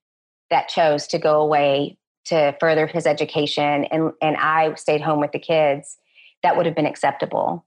that 0.49 0.69
chose 0.69 1.07
to 1.07 1.19
go 1.19 1.41
away 1.41 1.97
to 2.25 2.55
further 2.59 2.87
his 2.87 3.05
education 3.05 3.85
and, 3.85 4.11
and 4.21 4.37
I 4.37 4.73
stayed 4.75 5.01
home 5.01 5.19
with 5.19 5.31
the 5.31 5.39
kids, 5.39 5.97
that 6.43 6.55
would 6.55 6.65
have 6.65 6.75
been 6.75 6.85
acceptable. 6.85 7.65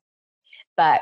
But 0.77 1.01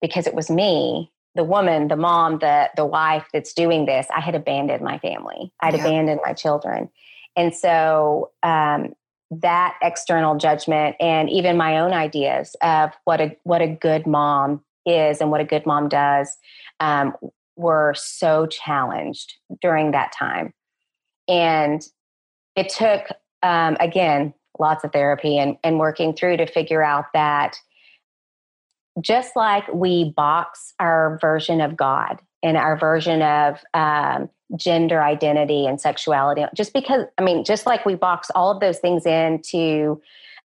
because 0.00 0.26
it 0.26 0.34
was 0.34 0.50
me, 0.50 1.10
the 1.34 1.44
woman, 1.44 1.88
the 1.88 1.96
mom, 1.96 2.38
the 2.38 2.70
the 2.76 2.84
wife 2.84 3.26
that's 3.32 3.52
doing 3.52 3.86
this, 3.86 4.06
I 4.14 4.20
had 4.20 4.34
abandoned 4.34 4.82
my 4.82 4.98
family. 4.98 5.52
I'd 5.60 5.74
yeah. 5.74 5.80
abandoned 5.80 6.20
my 6.24 6.32
children. 6.32 6.90
And 7.36 7.54
so 7.54 8.30
um, 8.42 8.92
that 9.30 9.76
external 9.82 10.36
judgment 10.36 10.96
and 11.00 11.30
even 11.30 11.56
my 11.56 11.78
own 11.78 11.92
ideas 11.92 12.54
of 12.60 12.90
what 13.04 13.20
a 13.20 13.36
what 13.44 13.62
a 13.62 13.68
good 13.68 14.06
mom 14.06 14.62
is 14.84 15.20
and 15.20 15.30
what 15.30 15.40
a 15.40 15.44
good 15.44 15.64
mom 15.64 15.88
does 15.88 16.36
um, 16.80 17.14
were 17.56 17.94
so 17.96 18.46
challenged 18.46 19.34
during 19.60 19.92
that 19.92 20.12
time. 20.12 20.52
And 21.28 21.82
it 22.56 22.68
took, 22.68 23.06
um, 23.42 23.76
again, 23.80 24.34
lots 24.58 24.84
of 24.84 24.92
therapy 24.92 25.38
and, 25.38 25.56
and 25.64 25.78
working 25.78 26.14
through 26.14 26.36
to 26.36 26.46
figure 26.46 26.82
out 26.82 27.06
that 27.14 27.56
just 29.00 29.36
like 29.36 29.66
we 29.72 30.10
box 30.10 30.74
our 30.78 31.18
version 31.20 31.60
of 31.60 31.76
God 31.76 32.20
and 32.42 32.56
our 32.56 32.76
version 32.76 33.22
of 33.22 33.58
um, 33.72 34.28
gender 34.56 35.02
identity 35.02 35.66
and 35.66 35.80
sexuality, 35.80 36.44
just 36.54 36.74
because, 36.74 37.04
I 37.16 37.22
mean, 37.22 37.44
just 37.44 37.64
like 37.66 37.86
we 37.86 37.94
box 37.94 38.30
all 38.34 38.50
of 38.50 38.60
those 38.60 38.78
things 38.78 39.06
in 39.06 39.40
to 39.50 40.00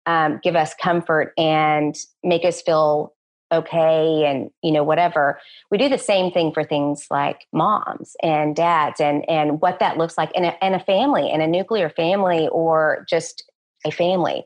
um, 0.07 0.39
give 0.43 0.55
us 0.55 0.75
comfort 0.81 1.33
and 1.37 1.97
make 2.23 2.45
us 2.45 2.63
feel 2.63 3.13
okay 3.53 4.25
and 4.27 4.51
you 4.61 4.73
know 4.73 4.83
whatever 4.83 5.39
we 5.71 5.79
do 5.79 5.89
the 5.89 5.99
same 5.99 6.33
thing 6.33 6.53
for 6.53 6.65
things 6.65 7.07
like 7.13 7.47
moms 7.53 8.17
and 8.21 8.57
dads 8.57 9.01
and 9.01 9.29
and 9.31 9.61
what 9.61 9.79
that 9.79 9.97
looks 9.97 10.19
like 10.19 10.33
in 10.35 10.45
a, 10.45 10.57
in 10.61 10.75
a 10.75 10.81
family 10.81 11.31
in 11.31 11.41
a 11.41 11.47
nuclear 11.47 11.89
family 11.89 12.49
or 12.49 13.07
just 13.09 13.49
family 13.91 14.45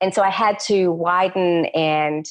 and 0.00 0.14
so 0.14 0.22
i 0.22 0.30
had 0.30 0.58
to 0.58 0.88
widen 0.92 1.66
and 1.66 2.26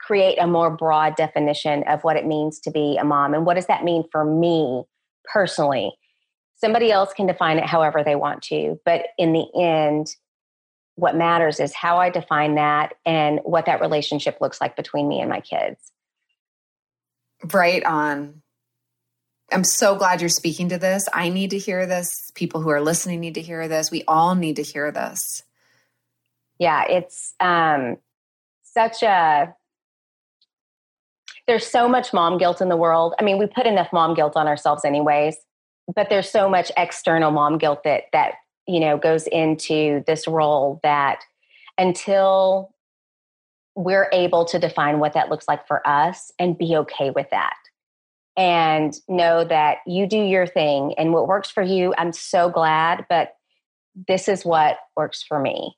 create 0.00 0.36
a 0.38 0.46
more 0.46 0.70
broad 0.70 1.16
definition 1.16 1.82
of 1.84 2.02
what 2.04 2.16
it 2.16 2.26
means 2.26 2.60
to 2.60 2.70
be 2.70 2.96
a 3.00 3.04
mom 3.04 3.34
and 3.34 3.46
what 3.46 3.54
does 3.54 3.66
that 3.66 3.84
mean 3.84 4.04
for 4.12 4.24
me 4.24 4.84
personally 5.32 5.92
somebody 6.56 6.92
else 6.92 7.12
can 7.12 7.26
define 7.26 7.58
it 7.58 7.66
however 7.66 8.02
they 8.04 8.14
want 8.14 8.42
to 8.42 8.78
but 8.84 9.06
in 9.18 9.32
the 9.32 9.46
end 9.58 10.14
what 10.96 11.16
matters 11.16 11.60
is 11.60 11.74
how 11.74 11.98
I 11.98 12.10
define 12.10 12.54
that 12.54 12.94
and 13.04 13.40
what 13.42 13.66
that 13.66 13.80
relationship 13.80 14.38
looks 14.40 14.60
like 14.60 14.76
between 14.76 15.08
me 15.08 15.20
and 15.20 15.28
my 15.28 15.40
kids. 15.40 15.80
Right 17.52 17.84
on. 17.84 18.42
I'm 19.52 19.64
so 19.64 19.96
glad 19.96 20.20
you're 20.20 20.30
speaking 20.30 20.70
to 20.70 20.78
this. 20.78 21.06
I 21.12 21.28
need 21.28 21.50
to 21.50 21.58
hear 21.58 21.86
this. 21.86 22.30
People 22.34 22.60
who 22.60 22.70
are 22.70 22.80
listening 22.80 23.20
need 23.20 23.34
to 23.34 23.42
hear 23.42 23.68
this. 23.68 23.90
We 23.90 24.04
all 24.08 24.34
need 24.34 24.56
to 24.56 24.62
hear 24.62 24.90
this. 24.90 25.42
Yeah, 26.58 26.84
it's 26.88 27.34
um, 27.40 27.96
such 28.62 29.02
a. 29.02 29.54
There's 31.46 31.66
so 31.66 31.88
much 31.88 32.12
mom 32.12 32.38
guilt 32.38 32.60
in 32.60 32.68
the 32.68 32.76
world. 32.76 33.14
I 33.20 33.24
mean, 33.24 33.38
we 33.38 33.46
put 33.46 33.66
enough 33.66 33.92
mom 33.92 34.14
guilt 34.14 34.34
on 34.36 34.46
ourselves, 34.46 34.84
anyways. 34.84 35.36
But 35.94 36.08
there's 36.08 36.30
so 36.30 36.48
much 36.48 36.72
external 36.76 37.30
mom 37.30 37.58
guilt 37.58 37.84
that 37.84 38.04
that 38.12 38.34
you 38.66 38.80
know 38.80 38.96
goes 38.96 39.26
into 39.26 40.02
this 40.06 40.26
role 40.26 40.80
that 40.82 41.20
until 41.78 42.74
we're 43.76 44.08
able 44.12 44.44
to 44.44 44.58
define 44.58 45.00
what 45.00 45.14
that 45.14 45.28
looks 45.28 45.48
like 45.48 45.66
for 45.66 45.86
us 45.86 46.30
and 46.38 46.56
be 46.56 46.76
okay 46.76 47.10
with 47.10 47.28
that 47.30 47.56
and 48.36 48.94
know 49.08 49.44
that 49.44 49.78
you 49.86 50.06
do 50.06 50.20
your 50.20 50.46
thing 50.46 50.94
and 50.96 51.12
what 51.12 51.26
works 51.26 51.50
for 51.50 51.62
you 51.62 51.94
i'm 51.98 52.12
so 52.12 52.48
glad 52.48 53.04
but 53.08 53.34
this 54.08 54.28
is 54.28 54.44
what 54.44 54.78
works 54.96 55.22
for 55.22 55.38
me 55.38 55.76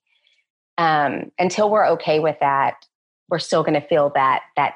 um, 0.78 1.30
until 1.38 1.70
we're 1.70 1.86
okay 1.86 2.18
with 2.18 2.36
that 2.40 2.86
we're 3.28 3.38
still 3.38 3.62
going 3.62 3.80
to 3.80 3.86
feel 3.86 4.10
that 4.14 4.42
that 4.56 4.74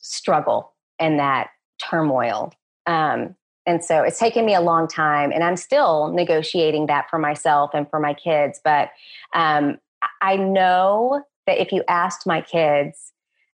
struggle 0.00 0.72
and 0.98 1.18
that 1.18 1.50
turmoil 1.78 2.52
um, 2.86 3.34
and 3.68 3.84
so 3.84 4.02
it's 4.02 4.18
taken 4.18 4.46
me 4.46 4.54
a 4.54 4.62
long 4.62 4.88
time, 4.88 5.30
and 5.30 5.44
I'm 5.44 5.58
still 5.58 6.08
negotiating 6.08 6.86
that 6.86 7.10
for 7.10 7.18
myself 7.18 7.72
and 7.74 7.88
for 7.90 8.00
my 8.00 8.14
kids. 8.14 8.58
But 8.64 8.88
um, 9.34 9.76
I 10.22 10.36
know 10.36 11.22
that 11.46 11.60
if 11.60 11.70
you 11.70 11.84
asked 11.86 12.26
my 12.26 12.40
kids 12.40 13.12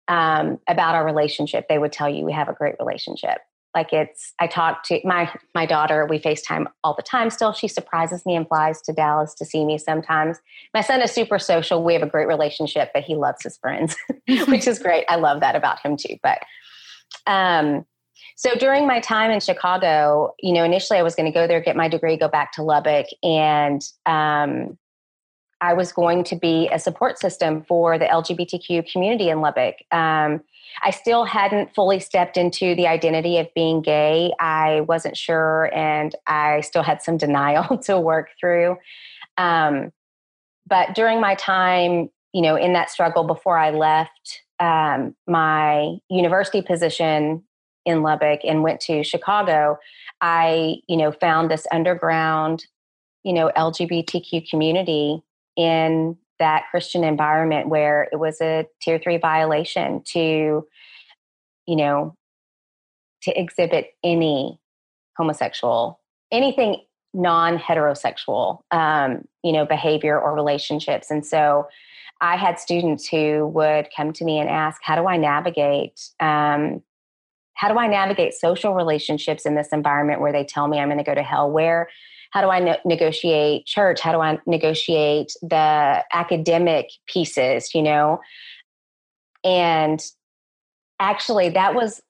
um, 0.08 0.58
about 0.68 0.94
our 0.94 1.04
relationship, 1.06 1.66
they 1.68 1.78
would 1.78 1.92
tell 1.92 2.10
you 2.10 2.26
we 2.26 2.32
have 2.32 2.50
a 2.50 2.52
great 2.52 2.74
relationship. 2.78 3.38
Like 3.74 3.92
it's 3.92 4.34
I 4.38 4.46
talk 4.46 4.84
to 4.84 5.00
my 5.04 5.32
my 5.54 5.66
daughter, 5.66 6.06
we 6.06 6.18
FaceTime 6.18 6.66
all 6.84 6.94
the 6.94 7.02
time 7.02 7.30
still. 7.30 7.52
She 7.52 7.68
surprises 7.68 8.26
me 8.26 8.36
and 8.36 8.46
flies 8.46 8.82
to 8.82 8.92
Dallas 8.92 9.34
to 9.34 9.44
see 9.44 9.64
me 9.64 9.78
sometimes. 9.78 10.38
My 10.74 10.82
son 10.82 11.00
is 11.00 11.10
super 11.10 11.38
social. 11.38 11.82
We 11.82 11.94
have 11.94 12.02
a 12.02 12.06
great 12.06 12.28
relationship, 12.28 12.90
but 12.92 13.02
he 13.02 13.14
loves 13.14 13.42
his 13.42 13.56
friends, 13.58 13.96
which 14.46 14.66
is 14.66 14.78
great. 14.78 15.04
I 15.08 15.16
love 15.16 15.40
that 15.40 15.56
about 15.56 15.80
him 15.80 15.96
too. 15.96 16.16
But 16.22 16.40
um 17.26 17.86
so 18.36 18.54
during 18.54 18.86
my 18.86 19.00
time 19.00 19.30
in 19.30 19.40
Chicago, 19.40 20.34
you 20.40 20.52
know, 20.52 20.64
initially 20.64 20.98
I 20.98 21.02
was 21.02 21.14
going 21.14 21.30
to 21.30 21.32
go 21.32 21.46
there, 21.46 21.60
get 21.60 21.76
my 21.76 21.88
degree, 21.88 22.16
go 22.16 22.28
back 22.28 22.52
to 22.52 22.62
Lubbock, 22.62 23.06
and 23.22 23.80
um, 24.06 24.78
I 25.60 25.74
was 25.74 25.92
going 25.92 26.24
to 26.24 26.36
be 26.36 26.68
a 26.72 26.78
support 26.78 27.18
system 27.18 27.62
for 27.62 27.98
the 27.98 28.06
LGBTQ 28.06 28.90
community 28.90 29.30
in 29.30 29.40
Lubbock. 29.40 29.76
Um, 29.92 30.40
I 30.84 30.90
still 30.90 31.24
hadn't 31.24 31.74
fully 31.74 32.00
stepped 32.00 32.36
into 32.36 32.74
the 32.74 32.86
identity 32.86 33.38
of 33.38 33.52
being 33.54 33.82
gay. 33.82 34.32
I 34.40 34.82
wasn't 34.82 35.16
sure, 35.16 35.70
and 35.74 36.14
I 36.26 36.60
still 36.60 36.82
had 36.82 37.02
some 37.02 37.16
denial 37.16 37.78
to 37.84 37.98
work 37.98 38.30
through. 38.38 38.76
Um, 39.36 39.92
but 40.66 40.94
during 40.94 41.20
my 41.20 41.34
time, 41.34 42.08
you 42.32 42.42
know, 42.42 42.56
in 42.56 42.72
that 42.72 42.90
struggle 42.90 43.24
before 43.24 43.58
I 43.58 43.70
left 43.70 44.42
um, 44.60 45.14
my 45.26 45.96
university 46.08 46.62
position 46.62 47.42
in 47.84 48.02
Lubbock 48.02 48.40
and 48.44 48.62
went 48.62 48.80
to 48.82 49.02
Chicago, 49.02 49.78
I, 50.20 50.76
you 50.86 50.96
know, 50.96 51.10
found 51.12 51.50
this 51.50 51.66
underground, 51.72 52.64
you 53.24 53.32
know, 53.32 53.50
LGBTQ 53.56 54.48
community 54.48 55.22
in 55.56 56.16
that 56.42 56.64
Christian 56.72 57.04
environment 57.04 57.68
where 57.68 58.08
it 58.10 58.16
was 58.16 58.40
a 58.40 58.66
tier 58.80 58.98
three 58.98 59.16
violation 59.16 60.02
to, 60.12 60.66
you 61.66 61.76
know, 61.76 62.16
to 63.22 63.40
exhibit 63.40 63.94
any 64.02 64.58
homosexual, 65.16 66.00
anything 66.32 66.82
non 67.14 67.58
heterosexual, 67.58 68.62
um, 68.72 69.24
you 69.44 69.52
know, 69.52 69.64
behavior 69.64 70.20
or 70.20 70.34
relationships. 70.34 71.12
And 71.12 71.24
so 71.24 71.68
I 72.20 72.36
had 72.36 72.58
students 72.58 73.06
who 73.06 73.46
would 73.46 73.86
come 73.96 74.12
to 74.14 74.24
me 74.24 74.40
and 74.40 74.48
ask, 74.48 74.80
how 74.82 74.96
do 74.96 75.06
I 75.06 75.16
navigate 75.16 76.00
um, 76.18 76.82
how 77.54 77.68
do 77.68 77.78
I 77.78 77.86
navigate 77.86 78.34
social 78.34 78.74
relationships 78.74 79.46
in 79.46 79.54
this 79.54 79.68
environment 79.72 80.20
where 80.20 80.32
they 80.32 80.42
tell 80.42 80.66
me 80.66 80.80
I'm 80.80 80.88
going 80.88 80.98
to 80.98 81.04
go 81.04 81.14
to 81.14 81.22
hell? 81.22 81.48
Where, 81.48 81.88
how 82.32 82.40
do 82.40 82.48
I 82.48 82.60
ne- 82.60 82.80
negotiate 82.84 83.66
church? 83.66 84.00
How 84.00 84.12
do 84.12 84.20
I 84.20 84.38
negotiate 84.46 85.32
the 85.42 86.02
academic 86.12 86.88
pieces, 87.06 87.74
you 87.74 87.82
know? 87.82 88.20
And 89.44 90.02
actually, 90.98 91.50
that 91.50 91.74
was 91.74 92.00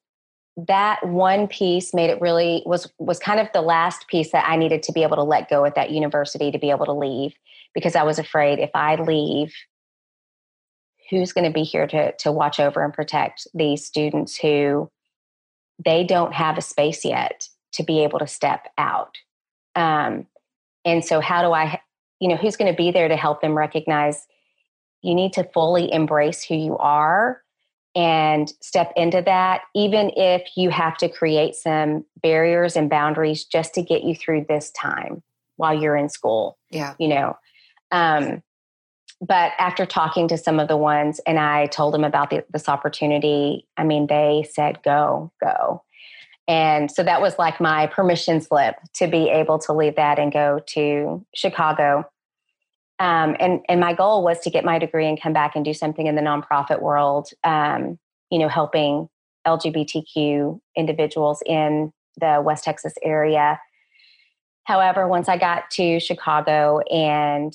that 0.68 1.06
one 1.06 1.48
piece 1.48 1.94
made 1.94 2.10
it 2.10 2.20
really 2.20 2.62
was 2.66 2.90
was 2.98 3.18
kind 3.18 3.40
of 3.40 3.48
the 3.52 3.62
last 3.62 4.06
piece 4.06 4.32
that 4.32 4.46
I 4.46 4.56
needed 4.56 4.82
to 4.84 4.92
be 4.92 5.02
able 5.02 5.16
to 5.16 5.22
let 5.22 5.48
go 5.48 5.64
at 5.64 5.74
that 5.74 5.90
university 5.90 6.50
to 6.50 6.58
be 6.58 6.70
able 6.70 6.86
to 6.86 6.92
leave 6.92 7.32
because 7.74 7.96
I 7.96 8.02
was 8.02 8.18
afraid 8.18 8.58
if 8.58 8.70
I 8.74 8.96
leave 8.96 9.52
who's 11.10 11.32
going 11.32 11.46
to 11.46 11.52
be 11.52 11.64
here 11.64 11.86
to 11.86 12.12
to 12.12 12.30
watch 12.30 12.60
over 12.60 12.84
and 12.84 12.92
protect 12.92 13.46
these 13.54 13.84
students 13.84 14.36
who 14.36 14.90
they 15.84 16.04
don't 16.04 16.34
have 16.34 16.58
a 16.58 16.62
space 16.62 17.04
yet 17.04 17.48
to 17.72 17.82
be 17.82 18.04
able 18.04 18.18
to 18.18 18.26
step 18.26 18.68
out. 18.76 19.16
Um, 19.74 20.26
and 20.84 21.04
so, 21.04 21.20
how 21.20 21.42
do 21.42 21.52
I, 21.52 21.80
you 22.20 22.28
know, 22.28 22.36
who's 22.36 22.56
going 22.56 22.70
to 22.70 22.76
be 22.76 22.90
there 22.90 23.08
to 23.08 23.16
help 23.16 23.40
them 23.40 23.56
recognize 23.56 24.26
you 25.02 25.14
need 25.14 25.32
to 25.34 25.44
fully 25.52 25.92
embrace 25.92 26.44
who 26.44 26.54
you 26.54 26.76
are 26.78 27.42
and 27.94 28.52
step 28.62 28.92
into 28.96 29.20
that, 29.22 29.62
even 29.74 30.10
if 30.16 30.48
you 30.56 30.70
have 30.70 30.96
to 30.96 31.08
create 31.08 31.54
some 31.54 32.04
barriers 32.22 32.76
and 32.76 32.88
boundaries 32.88 33.44
just 33.44 33.74
to 33.74 33.82
get 33.82 34.02
you 34.02 34.14
through 34.14 34.46
this 34.48 34.70
time 34.70 35.22
while 35.56 35.78
you're 35.78 35.96
in 35.96 36.08
school. 36.08 36.58
Yeah. 36.70 36.94
You 36.98 37.08
know, 37.08 37.36
um, 37.90 38.42
but 39.20 39.52
after 39.58 39.86
talking 39.86 40.26
to 40.28 40.36
some 40.36 40.58
of 40.58 40.66
the 40.66 40.76
ones 40.76 41.20
and 41.26 41.38
I 41.38 41.66
told 41.66 41.94
them 41.94 42.02
about 42.02 42.30
the, 42.30 42.44
this 42.52 42.68
opportunity, 42.68 43.68
I 43.76 43.84
mean, 43.84 44.08
they 44.08 44.44
said, 44.50 44.82
go, 44.82 45.30
go. 45.40 45.84
And 46.48 46.90
so 46.90 47.02
that 47.02 47.20
was 47.20 47.38
like 47.38 47.60
my 47.60 47.86
permission 47.86 48.40
slip 48.40 48.76
to 48.94 49.06
be 49.06 49.28
able 49.28 49.58
to 49.60 49.72
leave 49.72 49.96
that 49.96 50.18
and 50.18 50.32
go 50.32 50.60
to 50.68 51.24
Chicago. 51.34 52.04
Um, 52.98 53.36
and, 53.38 53.60
and 53.68 53.80
my 53.80 53.94
goal 53.94 54.24
was 54.24 54.40
to 54.40 54.50
get 54.50 54.64
my 54.64 54.78
degree 54.78 55.08
and 55.08 55.20
come 55.20 55.32
back 55.32 55.54
and 55.54 55.64
do 55.64 55.74
something 55.74 56.06
in 56.06 56.14
the 56.14 56.22
nonprofit 56.22 56.82
world, 56.82 57.28
um, 57.44 57.98
you 58.30 58.38
know, 58.38 58.48
helping 58.48 59.08
LGBTQ 59.46 60.60
individuals 60.76 61.42
in 61.46 61.92
the 62.20 62.42
West 62.44 62.64
Texas 62.64 62.94
area. 63.02 63.60
However, 64.64 65.08
once 65.08 65.28
I 65.28 65.38
got 65.38 65.70
to 65.72 65.98
Chicago 66.00 66.80
and 66.90 67.52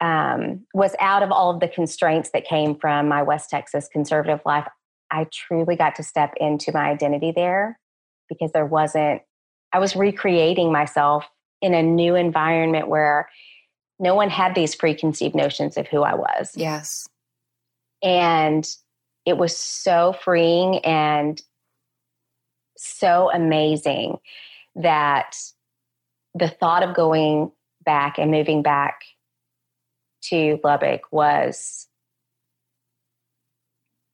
um, 0.00 0.64
was 0.72 0.94
out 0.98 1.22
of 1.22 1.30
all 1.30 1.50
of 1.50 1.60
the 1.60 1.68
constraints 1.68 2.30
that 2.30 2.46
came 2.46 2.74
from 2.74 3.08
my 3.08 3.22
West 3.22 3.50
Texas 3.50 3.88
conservative 3.92 4.40
life. 4.46 4.66
I 5.10 5.26
truly 5.32 5.76
got 5.76 5.94
to 5.96 6.02
step 6.02 6.32
into 6.38 6.72
my 6.72 6.88
identity 6.88 7.32
there 7.34 7.78
because 8.30 8.52
there 8.52 8.64
wasn't, 8.64 9.20
I 9.74 9.78
was 9.78 9.94
recreating 9.94 10.72
myself 10.72 11.28
in 11.60 11.74
a 11.74 11.82
new 11.82 12.14
environment 12.14 12.88
where 12.88 13.28
no 13.98 14.14
one 14.14 14.30
had 14.30 14.54
these 14.54 14.74
preconceived 14.74 15.34
notions 15.34 15.76
of 15.76 15.86
who 15.86 16.02
I 16.02 16.14
was. 16.14 16.52
Yes. 16.56 17.06
And 18.02 18.66
it 19.26 19.36
was 19.36 19.54
so 19.54 20.14
freeing 20.24 20.78
and 20.78 21.40
so 22.78 23.30
amazing 23.30 24.16
that 24.76 25.36
the 26.34 26.48
thought 26.48 26.82
of 26.82 26.96
going 26.96 27.52
back 27.84 28.18
and 28.18 28.30
moving 28.30 28.62
back 28.62 29.02
to 30.22 30.58
Lubbock 30.64 31.02
was 31.10 31.88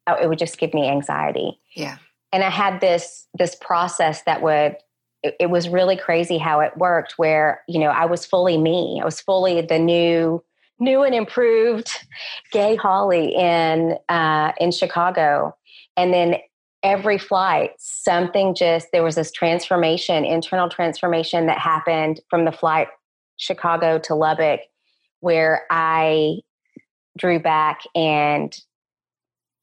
oh, 0.07 0.15
it 0.15 0.29
would 0.29 0.39
just 0.39 0.59
give 0.59 0.73
me 0.73 0.89
anxiety. 0.89 1.61
Yeah. 1.75 1.99
And 2.33 2.43
I 2.43 2.51
had 2.51 2.81
this 2.81 3.27
this 3.39 3.55
process 3.55 4.23
that 4.25 4.43
would 4.43 4.77
it, 5.23 5.37
it, 5.41 5.51
was 5.51 5.69
really 5.69 5.97
crazy 5.97 6.39
how 6.39 6.61
it 6.61 6.77
worked 6.77 7.15
where, 7.17 7.63
you 7.67 7.81
know, 7.81 7.89
I 7.89 8.05
was 8.05 8.27
fully 8.27 8.59
me. 8.59 8.99
I 9.01 9.05
was 9.05 9.21
fully 9.21 9.63
the 9.63 9.79
new 9.79 10.43
new 10.79 11.03
and 11.03 11.15
improved 11.15 11.91
gay 12.53 12.77
Holly 12.77 13.35
in 13.35 13.97
uh 14.09 14.53
in 14.59 14.73
Chicago. 14.73 15.57
And 15.97 16.13
then 16.13 16.37
every 16.83 17.19
flight 17.19 17.71
something 17.79 18.55
just 18.55 18.89
there 18.93 19.03
was 19.03 19.15
this 19.15 19.33
transformation 19.33 20.25
internal 20.25 20.69
transformation 20.69 21.47
that 21.47 21.59
happened 21.59 22.21
from 22.29 22.45
the 22.45 22.53
flight 22.53 22.87
chicago 23.39 23.99
to 23.99 24.15
lubbock 24.15 24.61
where 25.21 25.65
I 25.71 26.41
drew 27.17 27.41
back 27.41 27.81
and 27.95 28.57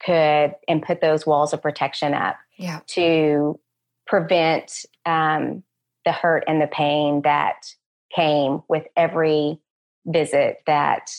could 0.06 0.56
and 0.68 0.82
put 0.82 1.02
those 1.02 1.26
walls 1.26 1.54
of 1.54 1.62
protection 1.62 2.14
up 2.14 2.38
yeah. 2.58 2.80
to 2.88 3.60
prevent 4.06 4.86
um, 5.06 5.64
the 6.06 6.12
hurt 6.12 6.44
and 6.48 6.62
the 6.62 6.68
pain 6.68 7.22
that 7.24 7.74
came 8.16 8.62
with 8.68 8.86
every 8.96 9.60
visit 10.06 10.62
that 10.68 11.10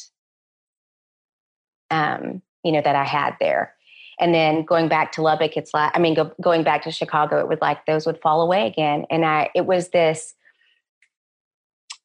um, 1.90 2.42
you 2.62 2.72
know 2.72 2.82
that 2.82 2.96
I 2.96 3.04
had 3.04 3.36
there. 3.40 3.74
And 4.20 4.32
then 4.32 4.64
going 4.64 4.88
back 4.88 5.10
to 5.12 5.22
Lubbock, 5.22 5.56
it's 5.56 5.74
like 5.74 5.90
I 5.94 5.98
mean, 5.98 6.14
go, 6.14 6.32
going 6.40 6.62
back 6.62 6.82
to 6.82 6.90
Chicago, 6.90 7.40
it 7.40 7.48
was 7.48 7.58
like 7.60 7.86
those 7.86 8.06
would 8.06 8.20
fall 8.20 8.42
away 8.42 8.66
again. 8.66 9.06
And 9.10 9.24
I, 9.24 9.50
it 9.54 9.66
was 9.66 9.88
this 9.88 10.34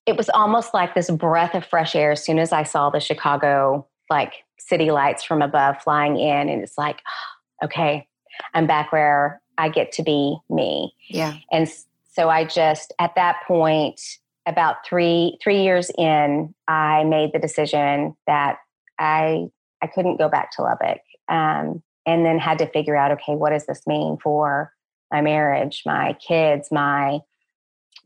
it 0.05 0.17
was 0.17 0.29
almost 0.29 0.73
like 0.73 0.95
this 0.95 1.11
breath 1.11 1.53
of 1.53 1.63
fresh 1.63 1.95
air 1.95 2.11
as 2.11 2.23
soon 2.23 2.39
as 2.39 2.51
I 2.51 2.63
saw 2.63 2.89
the 2.89 2.99
Chicago 2.99 3.85
like 4.09 4.33
city 4.59 4.91
lights 4.91 5.23
from 5.23 5.41
above 5.41 5.81
flying 5.81 6.17
in 6.17 6.49
and 6.49 6.61
it's 6.61 6.77
like 6.77 7.01
oh, 7.07 7.65
okay 7.65 8.07
I'm 8.53 8.67
back 8.67 8.91
where 8.91 9.41
I 9.57 9.69
get 9.69 9.91
to 9.93 10.03
be 10.03 10.37
me. 10.49 10.93
Yeah. 11.09 11.35
And 11.51 11.69
so 12.11 12.29
I 12.29 12.45
just 12.45 12.93
at 12.99 13.15
that 13.15 13.37
point 13.47 14.01
about 14.45 14.85
3 14.85 15.37
3 15.41 15.61
years 15.61 15.91
in 15.97 16.53
I 16.67 17.03
made 17.03 17.33
the 17.33 17.39
decision 17.39 18.15
that 18.25 18.57
I 18.97 19.47
I 19.81 19.87
couldn't 19.87 20.17
go 20.17 20.29
back 20.29 20.51
to 20.51 20.63
Lubbock. 20.63 21.01
Um, 21.27 21.83
and 22.05 22.25
then 22.25 22.39
had 22.39 22.57
to 22.59 22.65
figure 22.65 22.95
out 22.95 23.11
okay 23.11 23.35
what 23.35 23.51
does 23.51 23.65
this 23.65 23.85
mean 23.85 24.17
for 24.21 24.73
my 25.11 25.21
marriage, 25.21 25.83
my 25.85 26.13
kids, 26.13 26.71
my 26.71 27.19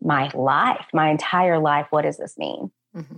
my 0.01 0.29
life, 0.33 0.85
my 0.93 1.09
entire 1.09 1.59
life. 1.59 1.87
What 1.89 2.01
does 2.01 2.17
this 2.17 2.37
mean? 2.37 2.71
Mm-hmm. 2.95 3.17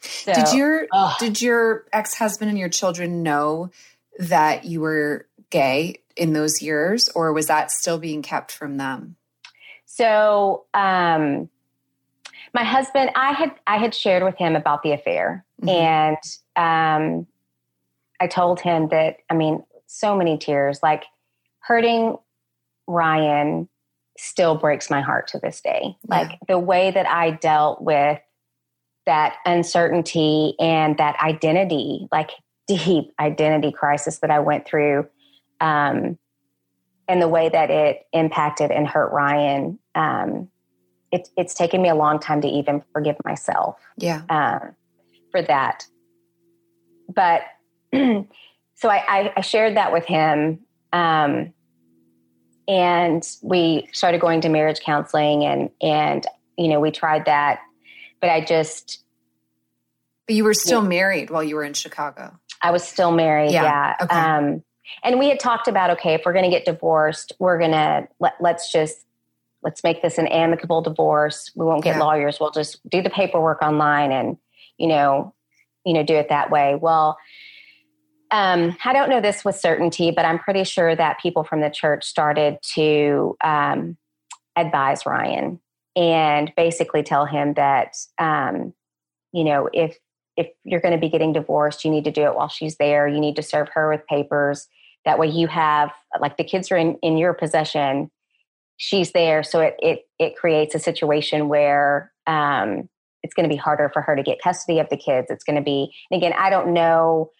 So, 0.00 0.32
did 0.32 0.52
your 0.52 0.86
ugh. 0.92 1.16
did 1.18 1.40
your 1.40 1.84
ex 1.92 2.14
husband 2.14 2.50
and 2.50 2.58
your 2.58 2.68
children 2.68 3.22
know 3.22 3.70
that 4.18 4.64
you 4.64 4.80
were 4.80 5.26
gay 5.50 6.00
in 6.16 6.32
those 6.32 6.62
years, 6.62 7.08
or 7.10 7.32
was 7.32 7.46
that 7.46 7.70
still 7.70 7.98
being 7.98 8.22
kept 8.22 8.52
from 8.52 8.76
them? 8.76 9.16
So, 9.84 10.64
um, 10.74 11.48
my 12.52 12.64
husband, 12.64 13.10
I 13.14 13.32
had 13.32 13.52
I 13.66 13.78
had 13.78 13.94
shared 13.94 14.22
with 14.22 14.36
him 14.36 14.56
about 14.56 14.82
the 14.82 14.92
affair, 14.92 15.44
mm-hmm. 15.62 15.68
and 15.68 16.16
um, 16.56 17.26
I 18.20 18.26
told 18.26 18.60
him 18.60 18.88
that 18.88 19.18
I 19.30 19.34
mean, 19.34 19.64
so 19.86 20.16
many 20.16 20.38
tears, 20.38 20.80
like 20.82 21.04
hurting 21.60 22.16
Ryan 22.86 23.68
still 24.18 24.54
breaks 24.54 24.90
my 24.90 25.00
heart 25.00 25.28
to 25.28 25.38
this 25.38 25.60
day. 25.60 25.96
Like 26.06 26.38
the 26.48 26.58
way 26.58 26.90
that 26.90 27.06
I 27.06 27.32
dealt 27.32 27.82
with 27.82 28.18
that 29.06 29.36
uncertainty 29.46 30.54
and 30.58 30.98
that 30.98 31.16
identity, 31.22 32.08
like 32.12 32.30
deep 32.66 33.12
identity 33.18 33.72
crisis 33.72 34.18
that 34.18 34.30
I 34.30 34.40
went 34.40 34.66
through, 34.66 35.06
um, 35.60 36.18
and 37.08 37.22
the 37.22 37.28
way 37.28 37.48
that 37.48 37.70
it 37.70 38.06
impacted 38.12 38.70
and 38.70 38.86
hurt 38.86 39.12
Ryan. 39.12 39.78
Um, 39.94 40.48
it, 41.12 41.28
it's 41.36 41.54
taken 41.54 41.80
me 41.80 41.88
a 41.88 41.94
long 41.94 42.18
time 42.18 42.40
to 42.40 42.48
even 42.48 42.82
forgive 42.92 43.16
myself. 43.24 43.78
Yeah. 43.96 44.22
Um, 44.28 44.74
for 45.30 45.42
that. 45.42 45.86
But 47.14 47.42
so 47.94 48.88
I, 48.88 49.32
I, 49.36 49.40
shared 49.42 49.76
that 49.76 49.92
with 49.92 50.04
him. 50.04 50.60
Um, 50.92 51.52
and 52.66 53.26
we 53.42 53.88
started 53.92 54.20
going 54.20 54.40
to 54.40 54.48
marriage 54.48 54.80
counseling 54.80 55.44
and, 55.44 55.70
and, 55.80 56.26
you 56.58 56.68
know, 56.68 56.80
we 56.80 56.90
tried 56.90 57.26
that, 57.26 57.60
but 58.20 58.30
I 58.30 58.44
just. 58.44 59.02
But 60.26 60.34
you 60.34 60.44
were 60.44 60.54
still 60.54 60.82
yeah. 60.82 60.88
married 60.88 61.30
while 61.30 61.44
you 61.44 61.54
were 61.54 61.64
in 61.64 61.74
Chicago. 61.74 62.36
I 62.60 62.72
was 62.72 62.82
still 62.82 63.12
married. 63.12 63.52
Yeah. 63.52 63.62
yeah. 63.62 63.96
Okay. 64.02 64.16
Um, 64.16 64.64
and 65.04 65.18
we 65.18 65.28
had 65.28 65.38
talked 65.38 65.68
about, 65.68 65.90
okay, 65.90 66.14
if 66.14 66.22
we're 66.24 66.32
going 66.32 66.44
to 66.44 66.50
get 66.50 66.64
divorced, 66.64 67.32
we're 67.38 67.58
going 67.58 67.72
to 67.72 68.08
let, 68.18 68.34
let's 68.40 68.72
just 68.72 69.04
let's 69.62 69.82
make 69.82 70.02
this 70.02 70.18
an 70.18 70.28
amicable 70.28 70.80
divorce. 70.80 71.50
We 71.54 71.64
won't 71.64 71.82
get 71.82 71.96
yeah. 71.96 72.02
lawyers. 72.02 72.38
We'll 72.40 72.52
just 72.52 72.78
do 72.88 73.02
the 73.02 73.10
paperwork 73.10 73.62
online 73.62 74.12
and, 74.12 74.36
you 74.78 74.86
know, 74.86 75.34
you 75.84 75.92
know, 75.92 76.04
do 76.04 76.14
it 76.14 76.28
that 76.28 76.50
way. 76.50 76.76
Well, 76.80 77.18
um, 78.30 78.76
I 78.84 78.92
don't 78.92 79.08
know 79.08 79.20
this 79.20 79.44
with 79.44 79.56
certainty, 79.56 80.10
but 80.10 80.24
I'm 80.24 80.38
pretty 80.38 80.64
sure 80.64 80.94
that 80.94 81.20
people 81.20 81.42
from 81.44 81.60
the 81.60 81.70
church 81.70 82.04
started 82.04 82.58
to 82.74 83.36
um, 83.42 83.96
advise 84.56 85.06
Ryan 85.06 85.60
and 85.96 86.52
basically 86.56 87.02
tell 87.02 87.26
him 87.26 87.54
that, 87.54 87.96
um, 88.18 88.72
you 89.32 89.44
know, 89.44 89.68
if 89.72 89.96
if 90.36 90.48
you're 90.64 90.80
going 90.80 90.92
to 90.92 91.00
be 91.00 91.08
getting 91.08 91.32
divorced, 91.32 91.84
you 91.84 91.90
need 91.90 92.04
to 92.04 92.10
do 92.10 92.24
it 92.24 92.34
while 92.34 92.48
she's 92.48 92.76
there. 92.76 93.08
You 93.08 93.20
need 93.20 93.36
to 93.36 93.42
serve 93.42 93.68
her 93.72 93.88
with 93.88 94.06
papers. 94.06 94.68
That 95.06 95.18
way, 95.18 95.28
you 95.28 95.46
have 95.46 95.90
like 96.20 96.36
the 96.36 96.44
kids 96.44 96.70
are 96.70 96.76
in 96.76 96.96
in 97.02 97.16
your 97.16 97.32
possession 97.32 98.10
she's 98.76 99.12
there 99.12 99.42
so 99.42 99.60
it 99.60 99.76
it 99.78 100.00
it 100.18 100.36
creates 100.36 100.74
a 100.74 100.78
situation 100.78 101.48
where 101.48 102.12
um, 102.26 102.88
it's 103.22 103.34
going 103.34 103.48
to 103.48 103.52
be 103.52 103.58
harder 103.58 103.90
for 103.92 104.02
her 104.02 104.14
to 104.14 104.22
get 104.22 104.40
custody 104.42 104.78
of 104.78 104.88
the 104.90 104.96
kids 104.96 105.28
it's 105.30 105.44
going 105.44 105.56
to 105.56 105.62
be 105.62 105.92
and 106.10 106.18
again 106.18 106.34
i 106.38 106.50
don't 106.50 106.72
know 106.72 107.30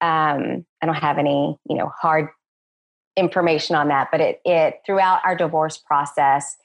um, 0.00 0.64
i 0.82 0.86
don't 0.86 0.96
have 0.96 1.18
any 1.18 1.56
you 1.68 1.76
know 1.76 1.90
hard 2.00 2.28
information 3.16 3.76
on 3.76 3.88
that 3.88 4.08
but 4.10 4.20
it 4.20 4.40
it 4.44 4.80
throughout 4.86 5.20
our 5.24 5.36
divorce 5.36 5.78
process 5.78 6.56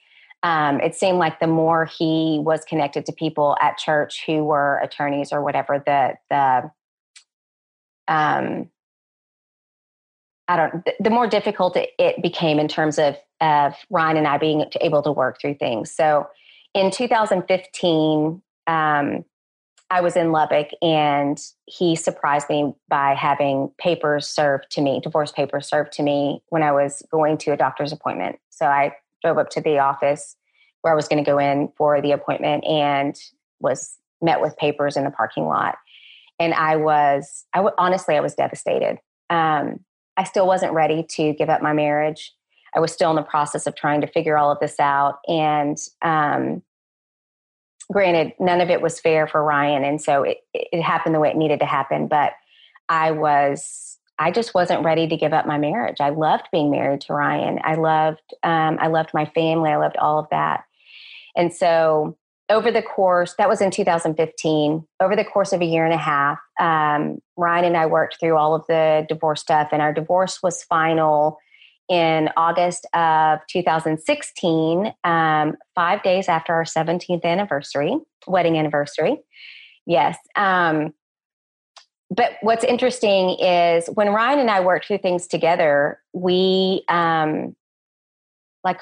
um, 0.45 0.79
it 0.79 0.93
seemed 0.93 1.17
like 1.17 1.39
the 1.39 1.47
more 1.47 1.85
he 1.85 2.39
was 2.39 2.63
connected 2.65 3.07
to 3.07 3.11
people 3.11 3.57
at 3.59 3.79
church 3.79 4.23
who 4.27 4.43
were 4.43 4.77
attorneys 4.77 5.33
or 5.33 5.43
whatever 5.43 5.81
the 5.83 6.13
the 6.29 6.71
um 8.07 8.69
I 10.47 10.55
don't. 10.55 10.87
The 10.99 11.09
more 11.09 11.25
difficult 11.25 11.75
it, 11.75 11.89
it 11.97 12.21
became 12.21 12.59
in 12.59 12.67
terms 12.67 12.99
of 12.99 13.17
of 13.41 13.73
Ryan 13.89 14.17
and 14.17 14.27
I 14.27 14.37
being 14.37 14.65
able 14.81 15.01
to 15.01 15.11
work 15.11 15.41
through 15.41 15.55
things. 15.55 15.91
So, 15.91 16.27
in 16.75 16.91
2015, 16.91 18.43
um, 18.67 19.25
I 19.89 20.01
was 20.01 20.15
in 20.15 20.31
Lubbock, 20.31 20.67
and 20.83 21.39
he 21.65 21.95
surprised 21.95 22.51
me 22.51 22.71
by 22.87 23.15
having 23.15 23.71
papers 23.79 24.27
served 24.27 24.69
to 24.71 24.81
me, 24.81 24.99
divorce 24.99 25.31
papers 25.31 25.67
served 25.67 25.91
to 25.93 26.03
me 26.03 26.43
when 26.49 26.61
I 26.61 26.71
was 26.71 27.01
going 27.11 27.39
to 27.39 27.51
a 27.51 27.57
doctor's 27.57 27.91
appointment. 27.91 28.37
So 28.51 28.67
I 28.67 28.95
drove 29.23 29.37
up 29.37 29.49
to 29.51 29.61
the 29.61 29.79
office 29.79 30.35
where 30.81 30.93
I 30.93 30.95
was 30.95 31.07
going 31.07 31.23
to 31.23 31.29
go 31.29 31.39
in 31.39 31.69
for 31.77 32.01
the 32.01 32.11
appointment, 32.11 32.63
and 32.65 33.15
was 33.59 33.97
met 34.21 34.41
with 34.41 34.55
papers 34.57 34.95
in 34.95 35.03
the 35.03 35.11
parking 35.11 35.45
lot. 35.45 35.77
And 36.39 36.53
I 36.53 36.75
was, 36.75 37.45
I 37.53 37.57
w- 37.57 37.75
honestly, 37.77 38.15
I 38.15 38.19
was 38.19 38.35
devastated. 38.35 38.99
Um, 39.29 39.79
I 40.17 40.25
still 40.25 40.45
wasn't 40.45 40.73
ready 40.73 41.03
to 41.11 41.33
give 41.33 41.49
up 41.49 41.61
my 41.61 41.73
marriage. 41.73 42.31
I 42.75 42.79
was 42.79 42.91
still 42.91 43.09
in 43.09 43.15
the 43.15 43.23
process 43.23 43.67
of 43.67 43.75
trying 43.75 44.01
to 44.01 44.07
figure 44.07 44.37
all 44.37 44.51
of 44.51 44.59
this 44.59 44.79
out. 44.79 45.19
And 45.27 45.77
um, 46.01 46.61
granted, 47.91 48.33
none 48.39 48.61
of 48.61 48.69
it 48.69 48.81
was 48.81 48.99
fair 48.99 49.27
for 49.27 49.43
Ryan. 49.43 49.83
And 49.83 50.01
so 50.01 50.23
it, 50.23 50.37
it 50.53 50.81
happened 50.81 51.15
the 51.15 51.19
way 51.19 51.29
it 51.29 51.37
needed 51.37 51.61
to 51.61 51.65
happen. 51.65 52.07
But 52.07 52.33
I 52.89 53.11
was, 53.11 53.97
I 54.17 54.31
just 54.31 54.53
wasn't 54.53 54.85
ready 54.85 55.07
to 55.07 55.17
give 55.17 55.33
up 55.33 55.45
my 55.45 55.57
marriage. 55.57 55.97
I 55.99 56.09
loved 56.09 56.47
being 56.51 56.71
married 56.71 57.01
to 57.01 57.13
Ryan. 57.13 57.59
I 57.63 57.75
loved, 57.75 58.33
um, 58.43 58.77
I 58.79 58.87
loved 58.87 59.11
my 59.13 59.25
family. 59.25 59.71
I 59.71 59.77
loved 59.77 59.97
all 59.97 60.19
of 60.19 60.27
that. 60.31 60.63
And 61.35 61.53
so 61.53 62.17
over 62.49 62.71
the 62.71 62.81
course, 62.81 63.35
that 63.37 63.49
was 63.49 63.61
in 63.61 63.71
2015, 63.71 64.85
over 65.01 65.15
the 65.15 65.23
course 65.23 65.51
of 65.51 65.61
a 65.61 65.65
year 65.65 65.83
and 65.83 65.93
a 65.93 65.97
half, 65.97 66.37
um, 66.59 67.19
Ryan 67.35 67.65
and 67.65 67.77
I 67.77 67.87
worked 67.87 68.19
through 68.19 68.37
all 68.37 68.55
of 68.55 68.63
the 68.67 69.05
divorce 69.09 69.41
stuff, 69.41 69.69
and 69.71 69.81
our 69.81 69.93
divorce 69.93 70.43
was 70.43 70.63
final 70.63 71.39
in 71.89 72.29
August 72.37 72.87
of 72.93 73.39
2016, 73.49 74.93
um, 75.03 75.55
five 75.73 76.03
days 76.03 76.27
after 76.27 76.53
our 76.53 76.63
17th 76.63 77.23
anniversary, 77.23 77.97
wedding 78.27 78.57
anniversary. 78.57 79.17
Yes. 79.85 80.17
Um, 80.35 80.93
but 82.09 82.33
what's 82.41 82.63
interesting 82.63 83.31
is 83.39 83.87
when 83.87 84.09
Ryan 84.09 84.39
and 84.39 84.51
I 84.51 84.59
worked 84.59 84.87
through 84.87 84.99
things 84.99 85.27
together, 85.27 85.99
we 86.13 86.83
um, 86.87 87.55
like 88.63 88.79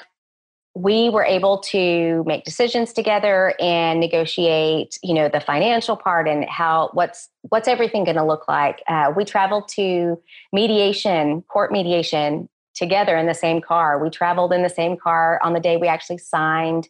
we 0.74 1.08
were 1.08 1.24
able 1.24 1.58
to 1.58 2.24
make 2.26 2.44
decisions 2.44 2.92
together 2.92 3.54
and 3.60 4.00
negotiate 4.00 4.98
you 5.02 5.14
know 5.14 5.28
the 5.28 5.40
financial 5.40 5.96
part 5.96 6.26
and 6.26 6.44
how 6.46 6.90
what's 6.92 7.28
what's 7.42 7.68
everything 7.68 8.04
going 8.04 8.16
to 8.16 8.24
look 8.24 8.46
like. 8.48 8.82
Uh, 8.88 9.12
we 9.16 9.24
traveled 9.24 9.68
to 9.68 10.20
mediation 10.52 11.42
court 11.42 11.72
mediation 11.72 12.48
together 12.74 13.16
in 13.16 13.26
the 13.26 13.34
same 13.34 13.60
car. 13.60 14.02
We 14.02 14.10
traveled 14.10 14.52
in 14.52 14.62
the 14.62 14.68
same 14.68 14.96
car 14.96 15.38
on 15.42 15.52
the 15.52 15.60
day 15.60 15.76
we 15.76 15.88
actually 15.88 16.18
signed 16.18 16.88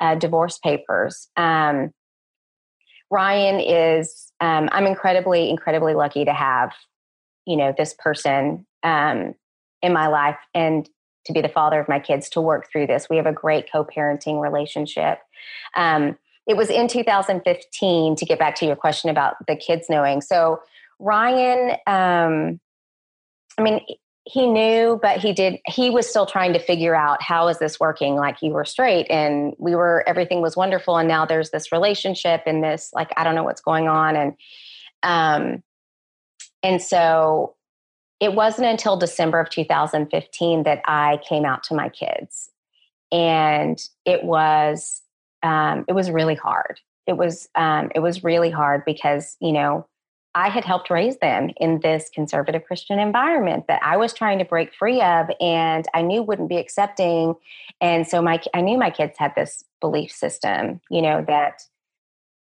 uh, 0.00 0.14
divorce 0.16 0.58
papers. 0.58 1.28
Um, 1.36 1.92
ryan 3.10 3.60
is 3.60 4.32
um, 4.40 4.68
i'm 4.72 4.86
incredibly 4.86 5.50
incredibly 5.50 5.94
lucky 5.94 6.24
to 6.24 6.32
have 6.32 6.72
you 7.46 7.56
know 7.56 7.74
this 7.76 7.94
person 7.98 8.66
um, 8.82 9.34
in 9.82 9.92
my 9.92 10.06
life 10.06 10.38
and 10.54 10.88
to 11.26 11.32
be 11.32 11.40
the 11.40 11.48
father 11.48 11.80
of 11.80 11.88
my 11.88 11.98
kids 11.98 12.28
to 12.30 12.40
work 12.40 12.70
through 12.70 12.86
this. 12.86 13.08
We 13.08 13.16
have 13.16 13.26
a 13.26 13.32
great 13.32 13.70
co 13.70 13.84
parenting 13.84 14.40
relationship. 14.40 15.18
Um, 15.76 16.18
it 16.46 16.56
was 16.56 16.68
in 16.68 16.88
2015 16.88 18.16
to 18.16 18.24
get 18.26 18.38
back 18.38 18.54
to 18.56 18.66
your 18.66 18.76
question 18.76 19.10
about 19.10 19.36
the 19.46 19.56
kids 19.56 19.86
knowing. 19.88 20.20
So, 20.20 20.60
Ryan, 20.98 21.70
um, 21.86 22.60
I 23.58 23.62
mean, 23.62 23.80
he 24.24 24.46
knew, 24.46 24.98
but 25.02 25.18
he 25.18 25.32
did, 25.32 25.58
he 25.66 25.90
was 25.90 26.08
still 26.08 26.26
trying 26.26 26.52
to 26.54 26.58
figure 26.58 26.94
out 26.94 27.22
how 27.22 27.48
is 27.48 27.58
this 27.58 27.78
working? 27.78 28.16
Like, 28.16 28.40
you 28.40 28.52
were 28.52 28.64
straight 28.64 29.06
and 29.10 29.54
we 29.58 29.74
were, 29.74 30.02
everything 30.06 30.40
was 30.40 30.56
wonderful. 30.56 30.96
And 30.96 31.06
now 31.06 31.26
there's 31.26 31.50
this 31.50 31.70
relationship 31.70 32.42
and 32.46 32.64
this, 32.64 32.90
like, 32.94 33.10
I 33.16 33.24
don't 33.24 33.34
know 33.34 33.44
what's 33.44 33.60
going 33.60 33.86
on. 33.86 34.16
And, 34.16 34.32
um, 35.02 35.62
and 36.62 36.80
so 36.80 37.54
it 38.20 38.34
wasn't 38.34 38.68
until 38.68 38.96
December 38.96 39.40
of 39.40 39.50
2015 39.50 40.62
that 40.62 40.80
I 40.86 41.20
came 41.28 41.44
out 41.44 41.62
to 41.64 41.74
my 41.74 41.90
kids. 41.90 42.50
And 43.12 43.78
it 44.06 44.24
was 44.24 45.02
um, 45.44 45.84
it 45.86 45.92
was 45.92 46.10
really 46.10 46.34
hard. 46.34 46.80
It 47.06 47.18
was 47.18 47.48
um, 47.54 47.90
it 47.94 48.00
was 48.00 48.24
really 48.24 48.50
hard 48.50 48.82
because 48.86 49.36
you 49.40 49.52
know 49.52 49.86
I 50.34 50.48
had 50.48 50.64
helped 50.64 50.90
raise 50.90 51.18
them 51.18 51.50
in 51.58 51.80
this 51.80 52.10
conservative 52.12 52.64
Christian 52.64 52.98
environment 52.98 53.66
that 53.68 53.80
I 53.82 53.96
was 53.96 54.12
trying 54.12 54.38
to 54.40 54.44
break 54.44 54.74
free 54.74 55.00
of, 55.00 55.26
and 55.40 55.86
I 55.94 56.02
knew 56.02 56.22
wouldn't 56.22 56.48
be 56.48 56.56
accepting. 56.56 57.34
And 57.80 58.06
so 58.06 58.20
my 58.20 58.40
I 58.52 58.60
knew 58.60 58.76
my 58.76 58.90
kids 58.90 59.16
had 59.16 59.34
this 59.34 59.64
belief 59.80 60.10
system, 60.10 60.80
you 60.90 61.02
know, 61.02 61.24
that 61.28 61.62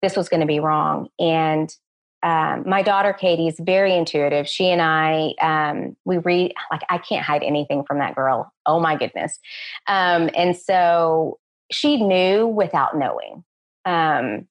this 0.03 0.17
was 0.17 0.29
going 0.29 0.41
to 0.41 0.47
be 0.47 0.61
wrong. 0.61 1.09
And 1.19 1.75
um, 2.23 2.65
my 2.67 2.83
daughter 2.83 3.13
Katie 3.13 3.47
is 3.47 3.59
very 3.61 3.95
intuitive. 3.95 4.49
She 4.49 4.71
and 4.71 4.83
I, 4.83 5.35
um, 5.41 5.97
we 6.05 6.19
read 6.19 6.53
like 6.71 6.83
I 6.91 6.99
can't 6.99 7.25
hide 7.25 7.43
anything 7.43 7.85
from 7.85 8.01
that 8.01 8.15
girl. 8.15 8.53
Oh 8.67 8.81
my 8.81 8.97
goodness! 8.97 9.39
Um, 9.87 10.29
and 10.37 10.57
so 10.57 11.39
she 11.71 12.03
knew 12.03 12.47
without 12.47 12.97
knowing, 12.97 13.45
um, 13.85 14.47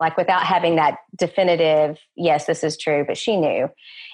like 0.00 0.16
without 0.16 0.44
having 0.44 0.76
that 0.76 0.98
definitive 1.16 1.98
yes, 2.16 2.46
this 2.46 2.64
is 2.64 2.76
true. 2.76 3.04
But 3.06 3.16
she 3.16 3.36
knew, 3.36 3.68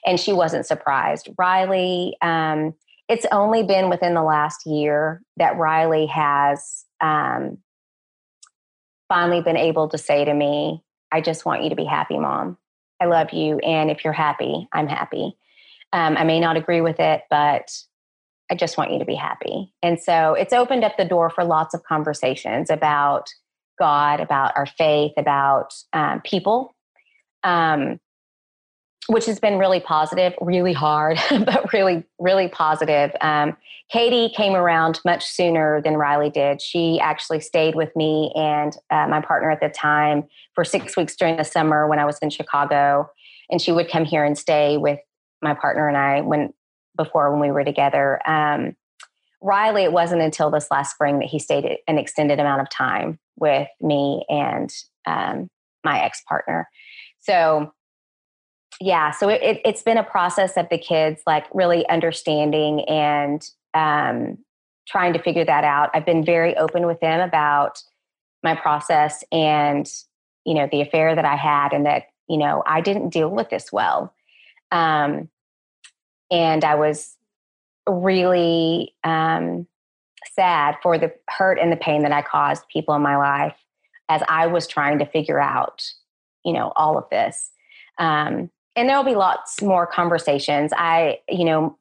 and 0.07 0.19
she 0.19 0.33
wasn't 0.33 0.67
surprised. 0.67 1.29
Riley, 1.39 2.17
um, 2.23 2.75
it's 3.09 3.27
only 3.33 3.63
been 3.63 3.89
within 3.89 4.15
the 4.15 4.23
last 4.23 4.67
year 4.67 5.23
that 5.37 5.57
Riley 5.57 6.07
has 6.07 6.85
um, 7.01 7.59
finally 9.09 9.43
been 9.43 9.57
able 9.57 9.89
to 9.89 9.99
say 9.99 10.25
to 10.25 10.35
me, 10.35 10.83
"I 11.11 11.21
just 11.21 11.45
want 11.45 11.63
you 11.63 11.71
to 11.71 11.77
be 11.77 11.85
happy, 11.85 12.19
mom." 12.19 12.57
I 13.01 13.07
love 13.07 13.33
you. 13.33 13.59
And 13.61 13.91
if 13.91 14.05
you're 14.05 14.13
happy, 14.13 14.69
I'm 14.73 14.87
happy. 14.87 15.37
Um, 15.93 16.17
I 16.17 16.25
may 16.25 16.39
not 16.39 16.57
agree 16.57 16.83
with 16.83 17.01
it, 17.01 17.23
but 17.31 17.73
I 18.51 18.55
just 18.55 18.77
want 18.77 18.93
you 18.93 18.99
to 18.99 19.05
be 19.05 19.15
happy. 19.15 19.73
And 19.83 19.99
so 19.99 20.35
it's 20.35 20.53
opened 20.53 20.85
up 20.85 20.97
the 20.97 21.05
door 21.05 21.31
for 21.31 21.45
lots 21.45 21.73
of 21.73 21.83
conversations 21.85 22.69
about 22.69 23.31
God, 23.81 24.21
about 24.21 24.53
our 24.57 24.67
faith, 24.67 25.13
about 25.17 25.75
um, 25.93 26.21
people, 26.21 26.77
um, 27.43 27.99
which 29.09 29.27
has 29.27 29.41
been 29.41 29.59
really 29.59 29.81
positive, 29.81 30.35
really 30.41 30.75
hard, 30.75 31.19
but 31.31 31.73
really, 31.73 32.05
really 32.21 32.47
positive. 32.47 33.11
Um, 33.21 33.57
Katie 33.91 34.33
came 34.37 34.55
around 34.55 35.01
much 35.05 35.27
sooner 35.27 35.81
than 35.83 35.97
Riley 35.97 36.31
did. 36.31 36.63
She 36.63 37.01
actually 37.01 37.41
stayed 37.41 37.75
with 37.75 37.95
me 37.97 38.33
and 38.37 38.77
uh, 38.91 39.09
my 39.09 39.21
partner 39.21 39.51
at 39.51 39.61
the 39.61 39.69
time 39.69 40.29
for 40.55 40.63
six 40.63 40.97
weeks 40.97 41.17
during 41.17 41.37
the 41.37 41.45
summer 41.45 41.89
when 41.89 41.99
I 41.99 42.05
was 42.05 42.19
in 42.19 42.31
Chicago. 42.31 43.11
And 43.51 43.61
she 43.61 43.73
would 43.73 43.91
come 43.91 44.05
here 44.05 44.25
and 44.25 44.39
stay 44.39 44.77
with 44.77 45.01
my 45.43 45.55
partner 45.55 45.89
and 45.89 45.97
I 45.97 46.21
when 46.21 46.53
before 46.97 47.33
when 47.33 47.41
we 47.41 47.51
were 47.51 47.65
together. 47.65 48.21
Um, 48.29 48.77
Riley, 49.43 49.85
it 49.85 49.93
wasn't 49.93 50.23
until 50.23 50.51
this 50.51 50.71
last 50.71 50.93
spring 50.93 51.19
that 51.21 51.29
he 51.29 51.39
stayed 51.39 51.79
an 51.87 51.99
extended 51.99 52.39
amount 52.39 52.61
of 52.61 52.71
time 52.71 53.19
with 53.37 53.69
me 53.81 54.25
and 54.29 54.71
um, 55.07 55.49
my 55.85 56.01
ex 56.01 56.23
partner. 56.29 56.69
So, 57.21 57.73
yeah, 58.81 59.11
so 59.11 59.29
it, 59.29 59.43
it, 59.43 59.67
has 59.67 59.83
been 59.83 59.99
a 59.99 60.05
process 60.05 60.57
of 60.57 60.69
the 60.71 60.79
kids 60.79 61.23
like 61.27 61.47
really 61.53 61.89
understanding 61.89 62.81
and 62.89 63.47
um, 63.75 64.39
trying 64.87 65.13
to 65.13 65.23
figure 65.23 65.45
that 65.45 65.65
out. 65.65 65.91
I've 65.95 66.07
been 66.07 66.25
very 66.25 66.57
open 66.57 66.87
with 66.87 67.01
them 67.01 67.21
about 67.21 67.83
my 68.43 68.55
process 68.55 69.23
and 69.31 69.91
you 70.47 70.55
know 70.55 70.69
the 70.71 70.81
affair 70.81 71.15
that 71.15 71.25
I 71.27 71.37
had, 71.37 71.73
and 71.73 71.85
that 71.85 72.05
you 72.29 72.39
know 72.39 72.63
I 72.67 72.81
didn't 72.81 73.11
deal 73.11 73.29
with 73.29 73.51
this 73.51 73.71
well. 73.71 74.15
Um, 74.73 75.29
and 76.31 76.65
I 76.65 76.77
was 76.77 77.17
really 77.91 78.95
um, 79.05 79.67
sad 80.33 80.77
for 80.83 80.99
the 80.99 81.13
hurt 81.29 81.59
and 81.59 81.73
the 81.73 81.77
pain 81.77 82.03
that 82.03 82.13
I 82.13 82.23
caused 82.23 82.69
people 82.69 82.95
in 82.95 83.03
my 83.03 83.17
life 83.17 83.57
as 84.09 84.23
I 84.29 84.47
was 84.47 84.67
trying 84.67 84.99
to 84.99 85.07
figure 85.07 85.41
out, 85.41 85.83
you 86.45 86.53
know, 86.53 86.73
all 86.77 86.99
of 86.99 87.05
this. 87.11 87.51
Um, 87.99 88.51
and 88.77 88.89
there'll 88.89 89.05
be 89.05 89.15
lots 89.15 89.63
more 89.63 89.87
conversations. 89.87 90.73
I, 90.77 91.21
you 91.29 91.45
know, 91.45 91.79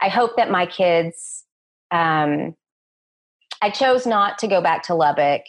I 0.00 0.08
hope 0.08 0.36
that 0.36 0.50
my 0.50 0.66
kids. 0.66 1.44
Um, 1.90 2.56
I 3.60 3.70
chose 3.70 4.06
not 4.06 4.38
to 4.38 4.48
go 4.48 4.60
back 4.60 4.82
to 4.84 4.94
Lubbock 4.94 5.42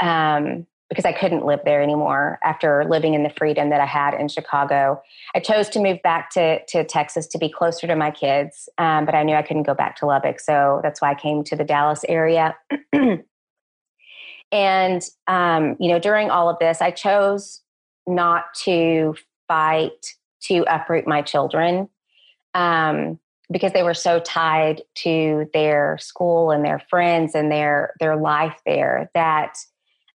um, 0.00 0.66
because 0.90 1.04
I 1.04 1.12
couldn't 1.12 1.46
live 1.46 1.60
there 1.64 1.80
anymore 1.80 2.40
after 2.42 2.84
living 2.84 3.14
in 3.14 3.22
the 3.22 3.30
freedom 3.30 3.70
that 3.70 3.80
I 3.80 3.86
had 3.86 4.12
in 4.12 4.26
Chicago. 4.26 5.00
I 5.36 5.40
chose 5.40 5.68
to 5.70 5.80
move 5.80 6.02
back 6.02 6.30
to, 6.30 6.62
to 6.66 6.84
Texas 6.84 7.28
to 7.28 7.38
be 7.38 7.48
closer 7.48 7.86
to 7.86 7.94
my 7.94 8.10
kids, 8.10 8.68
um, 8.76 9.06
but 9.06 9.14
I 9.14 9.22
knew 9.22 9.36
I 9.36 9.42
couldn't 9.42 9.62
go 9.62 9.74
back 9.74 9.94
to 9.96 10.06
Lubbock. 10.06 10.40
So 10.40 10.80
that's 10.82 11.00
why 11.00 11.12
I 11.12 11.14
came 11.14 11.44
to 11.44 11.54
the 11.54 11.62
Dallas 11.62 12.04
area. 12.08 12.56
and, 14.52 15.02
um, 15.28 15.76
you 15.78 15.88
know, 15.88 16.00
during 16.00 16.28
all 16.28 16.50
of 16.50 16.58
this, 16.58 16.82
I 16.82 16.90
chose 16.90 17.62
not 18.08 18.52
to 18.64 19.14
fight 19.46 20.16
to 20.42 20.64
uproot 20.68 21.06
my 21.06 21.22
children 21.22 21.88
um, 22.54 23.20
because 23.48 23.72
they 23.72 23.84
were 23.84 23.94
so 23.94 24.18
tied 24.18 24.82
to 24.96 25.48
their 25.54 25.98
school 26.00 26.50
and 26.50 26.64
their 26.64 26.82
friends 26.90 27.36
and 27.36 27.48
their, 27.48 27.94
their 28.00 28.16
life 28.16 28.60
there 28.66 29.08
that– 29.14 29.56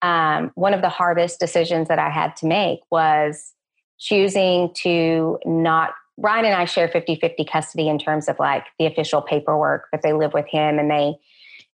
um, 0.03 0.51
one 0.55 0.74
of 0.74 0.82
the 0.82 0.88
hardest 0.88 1.40
decisions 1.40 1.88
that 1.88 1.98
I 1.98 2.11
had 2.11 2.36
to 2.36 2.46
make 2.46 2.80
was 2.90 3.53
choosing 3.98 4.72
to 4.82 5.38
not. 5.44 5.92
Ryan 6.16 6.46
and 6.46 6.55
I 6.55 6.66
share 6.66 6.88
50 6.88 7.16
50 7.16 7.44
custody 7.46 7.88
in 7.88 7.98
terms 7.98 8.28
of 8.28 8.38
like 8.38 8.66
the 8.78 8.86
official 8.86 9.22
paperwork, 9.22 9.86
but 9.90 10.03
they 10.03 10.12
live 10.12 10.34
with 10.34 10.46
him 10.46 10.78
and 10.78 10.90
they, 10.90 11.14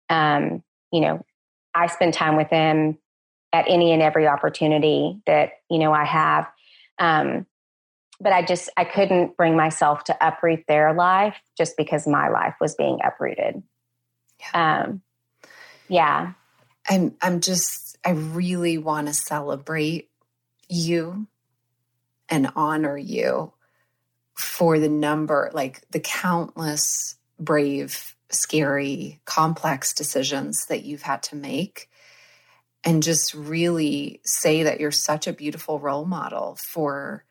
um, 0.09 0.63
you 0.91 0.99
know, 0.99 1.25
I 1.73 1.87
spend 1.87 2.13
time 2.13 2.35
with 2.35 2.49
them 2.49 2.97
at 3.53 3.65
any 3.69 3.93
and 3.93 4.01
every 4.01 4.27
opportunity 4.27 5.21
that, 5.27 5.51
you 5.69 5.79
know, 5.79 5.93
I 5.93 6.03
have. 6.03 6.49
Um, 6.99 7.45
but 8.19 8.33
I 8.33 8.43
just, 8.43 8.69
I 8.75 8.83
couldn't 8.83 9.37
bring 9.37 9.55
myself 9.55 10.03
to 10.05 10.17
uproot 10.25 10.65
their 10.67 10.93
life 10.93 11.39
just 11.57 11.77
because 11.77 12.07
my 12.07 12.29
life 12.29 12.55
was 12.59 12.75
being 12.75 12.99
uprooted. 13.03 13.61
Yeah. 14.39 14.83
Um, 14.83 15.01
yeah. 15.87 16.33
I'm, 16.89 17.15
I'm 17.21 17.39
just 17.39 17.82
I 18.05 18.11
really 18.11 18.77
want 18.77 19.07
to 19.07 19.13
celebrate 19.13 20.09
you 20.69 21.27
and 22.29 22.51
honor 22.55 22.97
you 22.97 23.53
for 24.35 24.79
the 24.79 24.89
number, 24.89 25.51
like 25.53 25.81
the 25.91 25.99
countless 25.99 27.15
brave, 27.39 28.15
scary, 28.29 29.21
complex 29.25 29.93
decisions 29.93 30.65
that 30.65 30.83
you've 30.83 31.03
had 31.03 31.23
to 31.23 31.35
make. 31.35 31.89
And 32.83 33.01
just 33.01 33.33
really 33.33 34.19
say 34.25 34.63
that 34.63 34.79
you're 34.81 34.91
such 34.91 35.27
a 35.27 35.33
beautiful 35.33 35.79
role 35.79 36.05
model 36.05 36.57
for 36.59 37.23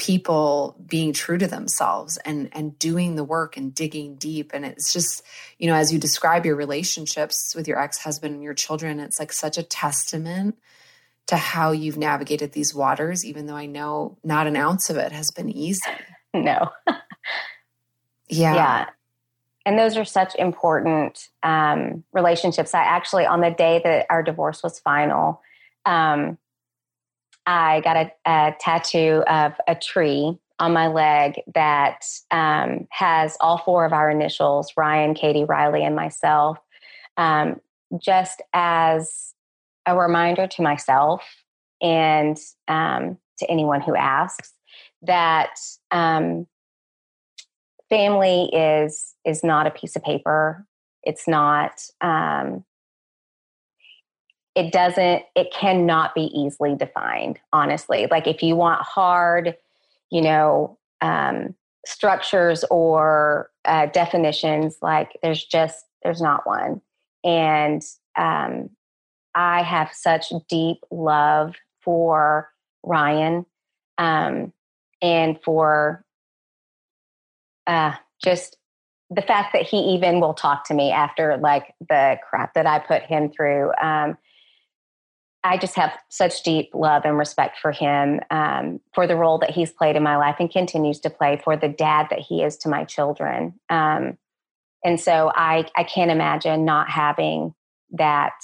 people 0.00 0.82
being 0.86 1.12
true 1.12 1.36
to 1.36 1.46
themselves 1.46 2.16
and 2.24 2.48
and 2.52 2.78
doing 2.78 3.16
the 3.16 3.22
work 3.22 3.58
and 3.58 3.74
digging 3.74 4.16
deep. 4.16 4.50
And 4.54 4.64
it's 4.64 4.94
just 4.94 5.22
you 5.58 5.66
know 5.68 5.74
as 5.74 5.92
you 5.92 5.98
describe 5.98 6.46
your 6.46 6.56
relationships 6.56 7.54
with 7.54 7.68
your 7.68 7.78
ex-husband 7.78 8.34
and 8.34 8.42
your 8.42 8.54
children 8.54 8.98
it's 8.98 9.20
like 9.20 9.30
such 9.30 9.58
a 9.58 9.62
testament 9.62 10.58
to 11.26 11.36
how 11.36 11.72
you've 11.72 11.98
navigated 11.98 12.52
these 12.52 12.74
waters 12.74 13.24
even 13.24 13.46
though 13.46 13.54
i 13.54 13.66
know 13.66 14.16
not 14.24 14.46
an 14.46 14.56
ounce 14.56 14.88
of 14.88 14.96
it 14.96 15.12
has 15.12 15.30
been 15.30 15.50
easy. 15.50 15.82
No. 16.32 16.70
Yeah. 18.28 18.54
Yeah. 18.54 18.86
And 19.66 19.76
those 19.76 19.96
are 19.96 20.04
such 20.04 20.36
important 20.36 21.28
um, 21.42 22.04
relationships. 22.12 22.72
I 22.72 22.84
actually 22.84 23.26
on 23.26 23.40
the 23.40 23.50
day 23.50 23.80
that 23.82 24.06
our 24.08 24.22
divorce 24.22 24.62
was 24.62 24.78
final 24.78 25.42
um, 25.84 26.38
I 27.50 27.80
got 27.80 27.96
a, 27.96 28.12
a 28.26 28.54
tattoo 28.60 29.24
of 29.26 29.54
a 29.66 29.74
tree 29.74 30.38
on 30.60 30.72
my 30.72 30.86
leg 30.86 31.40
that 31.52 32.04
um, 32.30 32.86
has 32.90 33.36
all 33.40 33.58
four 33.58 33.84
of 33.84 33.92
our 33.92 34.08
initials 34.08 34.72
Ryan, 34.76 35.14
Katie, 35.14 35.42
Riley, 35.42 35.82
and 35.84 35.96
myself, 35.96 36.58
um, 37.16 37.60
just 38.00 38.40
as 38.52 39.34
a 39.84 39.98
reminder 39.98 40.46
to 40.46 40.62
myself 40.62 41.24
and 41.82 42.38
um, 42.68 43.18
to 43.38 43.50
anyone 43.50 43.80
who 43.80 43.96
asks 43.96 44.52
that 45.02 45.58
um, 45.90 46.46
family 47.88 48.48
is 48.52 49.16
is 49.24 49.42
not 49.42 49.66
a 49.66 49.72
piece 49.72 49.96
of 49.96 50.04
paper. 50.04 50.64
It's 51.02 51.26
not 51.26 51.82
um, 52.00 52.64
it 54.60 54.72
doesn't 54.72 55.22
it 55.34 55.52
cannot 55.52 56.14
be 56.14 56.30
easily 56.34 56.74
defined 56.74 57.38
honestly. 57.52 58.06
Like 58.10 58.26
if 58.26 58.42
you 58.42 58.56
want 58.56 58.82
hard 58.82 59.56
you 60.10 60.20
know 60.20 60.78
um, 61.00 61.54
structures 61.86 62.62
or 62.70 63.50
uh, 63.64 63.86
definitions 63.86 64.76
like 64.82 65.18
there's 65.22 65.42
just 65.44 65.86
there's 66.02 66.20
not 66.20 66.46
one. 66.46 66.80
And 67.24 67.82
um, 68.16 68.70
i 69.34 69.62
have 69.62 69.92
such 69.92 70.32
deep 70.48 70.78
love 70.90 71.54
for 71.80 72.50
ryan 72.82 73.46
um, 73.98 74.52
and 75.00 75.38
for 75.44 76.04
uh, 77.68 77.92
just 78.22 78.56
the 79.10 79.22
fact 79.22 79.52
that 79.52 79.62
he 79.62 79.76
even 79.78 80.20
will 80.20 80.34
talk 80.34 80.64
to 80.64 80.74
me 80.74 80.90
after 80.90 81.36
like 81.36 81.74
the 81.88 82.18
crap 82.28 82.54
that 82.54 82.66
i 82.66 82.78
put 82.78 83.02
him 83.02 83.30
through. 83.30 83.72
Um, 83.80 84.18
I 85.42 85.56
just 85.56 85.74
have 85.76 85.96
such 86.10 86.42
deep 86.42 86.70
love 86.74 87.04
and 87.04 87.16
respect 87.16 87.58
for 87.58 87.72
him, 87.72 88.20
um, 88.30 88.80
for 88.94 89.06
the 89.06 89.16
role 89.16 89.38
that 89.38 89.50
he's 89.50 89.72
played 89.72 89.96
in 89.96 90.02
my 90.02 90.16
life 90.16 90.36
and 90.38 90.50
continues 90.50 91.00
to 91.00 91.10
play, 91.10 91.40
for 91.42 91.56
the 91.56 91.68
dad 91.68 92.08
that 92.10 92.18
he 92.18 92.42
is 92.42 92.58
to 92.58 92.68
my 92.68 92.84
children. 92.84 93.54
Um, 93.70 94.18
and 94.84 95.00
so 95.00 95.32
I, 95.34 95.66
I 95.76 95.84
can't 95.84 96.10
imagine 96.10 96.64
not 96.64 96.90
having 96.90 97.54
that, 97.92 98.34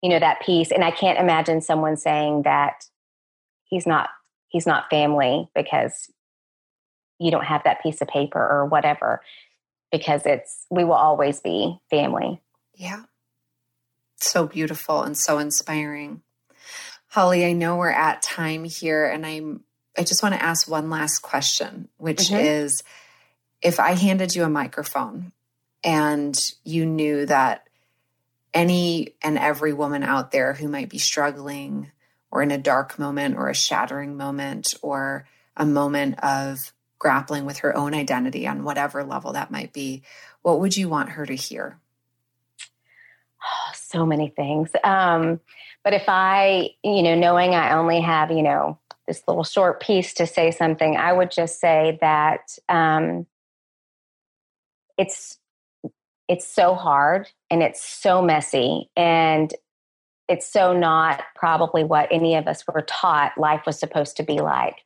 you 0.00 0.10
know, 0.10 0.20
that 0.20 0.42
piece. 0.42 0.70
And 0.70 0.84
I 0.84 0.92
can't 0.92 1.18
imagine 1.18 1.60
someone 1.60 1.96
saying 1.96 2.42
that 2.42 2.84
he's 3.64 3.86
not 3.86 4.10
he's 4.48 4.66
not 4.66 4.88
family 4.88 5.50
because 5.54 6.10
you 7.18 7.30
don't 7.30 7.44
have 7.44 7.64
that 7.64 7.82
piece 7.82 8.00
of 8.00 8.08
paper 8.08 8.40
or 8.40 8.64
whatever. 8.66 9.20
Because 9.90 10.24
it's 10.24 10.66
we 10.70 10.84
will 10.84 10.92
always 10.92 11.40
be 11.40 11.78
family. 11.90 12.40
Yeah 12.74 13.02
so 14.24 14.46
beautiful 14.46 15.02
and 15.02 15.16
so 15.16 15.38
inspiring. 15.38 16.22
Holly, 17.08 17.44
I 17.44 17.52
know 17.52 17.76
we're 17.76 17.90
at 17.90 18.22
time 18.22 18.64
here 18.64 19.06
and 19.06 19.24
I'm 19.24 19.64
I 19.96 20.04
just 20.04 20.22
want 20.22 20.36
to 20.36 20.42
ask 20.42 20.70
one 20.70 20.90
last 20.90 21.20
question, 21.20 21.88
which 21.96 22.28
mm-hmm. 22.28 22.36
is 22.36 22.84
if 23.60 23.80
I 23.80 23.92
handed 23.92 24.34
you 24.34 24.44
a 24.44 24.48
microphone 24.48 25.32
and 25.82 26.38
you 26.64 26.86
knew 26.86 27.26
that 27.26 27.68
any 28.54 29.14
and 29.22 29.36
every 29.38 29.72
woman 29.72 30.04
out 30.04 30.30
there 30.30 30.52
who 30.52 30.68
might 30.68 30.88
be 30.88 30.98
struggling 30.98 31.90
or 32.30 32.42
in 32.42 32.50
a 32.50 32.58
dark 32.58 32.98
moment 32.98 33.36
or 33.36 33.48
a 33.48 33.54
shattering 33.54 34.16
moment 34.16 34.74
or 34.82 35.26
a 35.56 35.66
moment 35.66 36.22
of 36.22 36.72
grappling 36.98 37.44
with 37.44 37.58
her 37.58 37.76
own 37.76 37.94
identity 37.94 38.46
on 38.46 38.64
whatever 38.64 39.04
level 39.04 39.32
that 39.32 39.50
might 39.50 39.72
be, 39.72 40.02
what 40.42 40.60
would 40.60 40.76
you 40.76 40.88
want 40.88 41.10
her 41.10 41.26
to 41.26 41.34
hear? 41.34 41.78
So 43.90 44.04
many 44.04 44.28
things. 44.28 44.70
Um, 44.84 45.40
but 45.82 45.94
if 45.94 46.04
I, 46.08 46.70
you 46.82 47.02
know, 47.02 47.14
knowing 47.14 47.54
I 47.54 47.72
only 47.72 48.00
have, 48.00 48.30
you 48.30 48.42
know, 48.42 48.78
this 49.06 49.22
little 49.26 49.44
short 49.44 49.80
piece 49.80 50.12
to 50.14 50.26
say 50.26 50.50
something, 50.50 50.96
I 50.96 51.12
would 51.12 51.30
just 51.30 51.60
say 51.60 51.98
that 52.02 52.58
um, 52.68 53.26
it's 54.98 55.38
it's 56.28 56.46
so 56.46 56.74
hard 56.74 57.26
and 57.50 57.62
it's 57.62 57.82
so 57.82 58.20
messy 58.20 58.90
and 58.94 59.54
it's 60.28 60.46
so 60.46 60.76
not 60.76 61.22
probably 61.34 61.84
what 61.84 62.08
any 62.12 62.34
of 62.34 62.46
us 62.46 62.62
were 62.66 62.82
taught 62.82 63.38
life 63.38 63.62
was 63.64 63.78
supposed 63.78 64.18
to 64.18 64.22
be 64.22 64.40
like. 64.40 64.76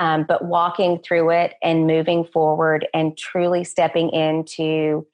Um, 0.00 0.24
but 0.26 0.44
walking 0.44 0.98
through 0.98 1.30
it 1.30 1.54
and 1.62 1.86
moving 1.86 2.24
forward 2.24 2.88
and 2.92 3.16
truly 3.16 3.62
stepping 3.62 4.10
into 4.10 5.06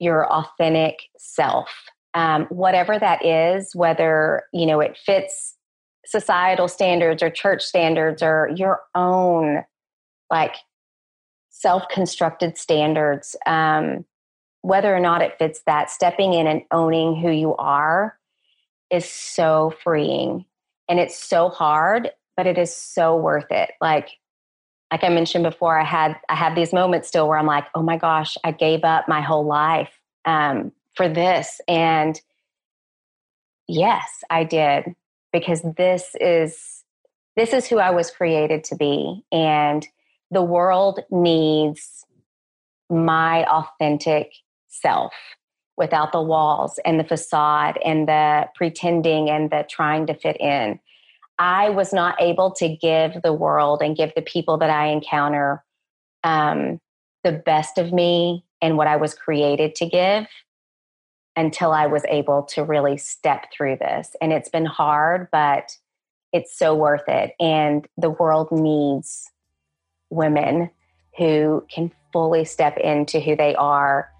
your 0.00 0.26
authentic 0.32 1.02
self, 1.18 1.68
um, 2.14 2.46
whatever 2.46 2.98
that 2.98 3.24
is, 3.24 3.74
whether 3.74 4.44
you 4.52 4.66
know 4.66 4.80
it 4.80 4.98
fits 5.04 5.56
societal 6.04 6.68
standards 6.68 7.22
or 7.22 7.30
church 7.30 7.62
standards 7.62 8.22
or 8.22 8.50
your 8.56 8.80
own 8.94 9.62
like 10.30 10.56
self-constructed 11.50 12.58
standards 12.58 13.36
um, 13.46 14.04
whether 14.62 14.94
or 14.94 15.00
not 15.00 15.22
it 15.22 15.38
fits 15.38 15.62
that 15.66 15.90
stepping 15.90 16.34
in 16.34 16.46
and 16.46 16.62
owning 16.72 17.14
who 17.14 17.30
you 17.30 17.54
are 17.56 18.18
is 18.90 19.08
so 19.08 19.72
freeing. 19.82 20.44
And 20.88 20.98
it's 20.98 21.18
so 21.18 21.48
hard 21.48 22.10
but 22.36 22.46
it 22.46 22.58
is 22.58 22.74
so 22.74 23.16
worth 23.16 23.50
it. 23.50 23.70
Like 23.80 24.08
like 24.90 25.04
i 25.04 25.08
mentioned 25.08 25.42
before 25.44 25.78
i 25.78 25.84
had 25.84 26.16
i 26.28 26.34
have 26.34 26.54
these 26.54 26.72
moments 26.72 27.08
still 27.08 27.26
where 27.26 27.38
i'm 27.38 27.46
like 27.46 27.64
oh 27.74 27.82
my 27.82 27.96
gosh 27.96 28.36
i 28.44 28.50
gave 28.50 28.84
up 28.84 29.08
my 29.08 29.20
whole 29.20 29.46
life. 29.46 29.90
Um, 30.24 30.72
for 30.94 31.08
this 31.08 31.60
and 31.68 32.20
yes 33.68 34.24
i 34.30 34.44
did 34.44 34.94
because 35.32 35.62
this 35.76 36.14
is 36.20 36.82
this 37.36 37.52
is 37.52 37.66
who 37.66 37.78
I 37.78 37.90
was 37.90 38.10
created 38.10 38.64
to 38.64 38.76
be 38.76 39.24
and 39.32 39.86
the 40.30 40.42
world 40.42 41.00
needs 41.10 42.04
my 42.90 43.44
authentic 43.44 44.32
self 44.68 45.14
without 45.76 46.12
the 46.12 46.22
walls 46.22 46.78
and 46.84 47.00
the 47.00 47.04
facade 47.04 47.78
and 47.84 48.06
the 48.06 48.48
pretending 48.54 49.30
and 49.30 49.50
the 49.50 49.66
trying 49.68 50.06
to 50.06 50.14
fit 50.14 50.38
in. 50.40 50.78
I 51.38 51.70
was 51.70 51.92
not 51.92 52.20
able 52.20 52.50
to 52.52 52.68
give 52.68 53.22
the 53.22 53.32
world 53.32 53.80
and 53.82 53.96
give 53.96 54.12
the 54.14 54.22
people 54.22 54.58
that 54.58 54.70
I 54.70 54.88
encounter 54.88 55.64
um, 56.22 56.80
the 57.24 57.32
best 57.32 57.78
of 57.78 57.92
me 57.92 58.44
and 58.60 58.76
what 58.76 58.86
I 58.86 58.96
was 58.96 59.14
created 59.14 59.74
to 59.76 59.86
give 59.86 60.26
until 61.36 61.72
I 61.72 61.86
was 61.86 62.02
able 62.08 62.42
to 62.44 62.62
really 62.62 62.96
step 62.98 63.46
through 63.52 63.76
this. 63.76 64.14
And 64.20 64.32
it's 64.32 64.48
been 64.48 64.66
hard, 64.66 65.28
but 65.32 65.76
it's 66.32 66.56
so 66.56 66.74
worth 66.74 67.08
it. 67.08 67.34
And 67.40 67.86
the 67.96 68.10
world 68.10 68.48
needs 68.50 69.30
women 70.10 70.70
who 71.16 71.64
can 71.70 71.90
fully 72.12 72.44
step 72.44 72.76
into 72.76 73.20
who 73.20 73.36
they 73.36 73.54
are, 73.54 74.10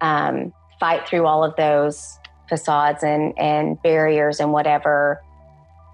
um, 0.00 0.52
fight 0.78 1.08
through 1.08 1.26
all 1.26 1.44
of 1.44 1.56
those 1.56 2.18
facades 2.48 3.02
and, 3.02 3.38
and 3.38 3.80
barriers 3.82 4.40
and 4.40 4.52
whatever, 4.52 5.22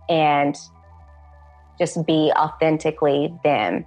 and 0.08 0.56
just 1.78 2.04
be 2.06 2.32
authentically 2.36 3.32
them. 3.42 3.84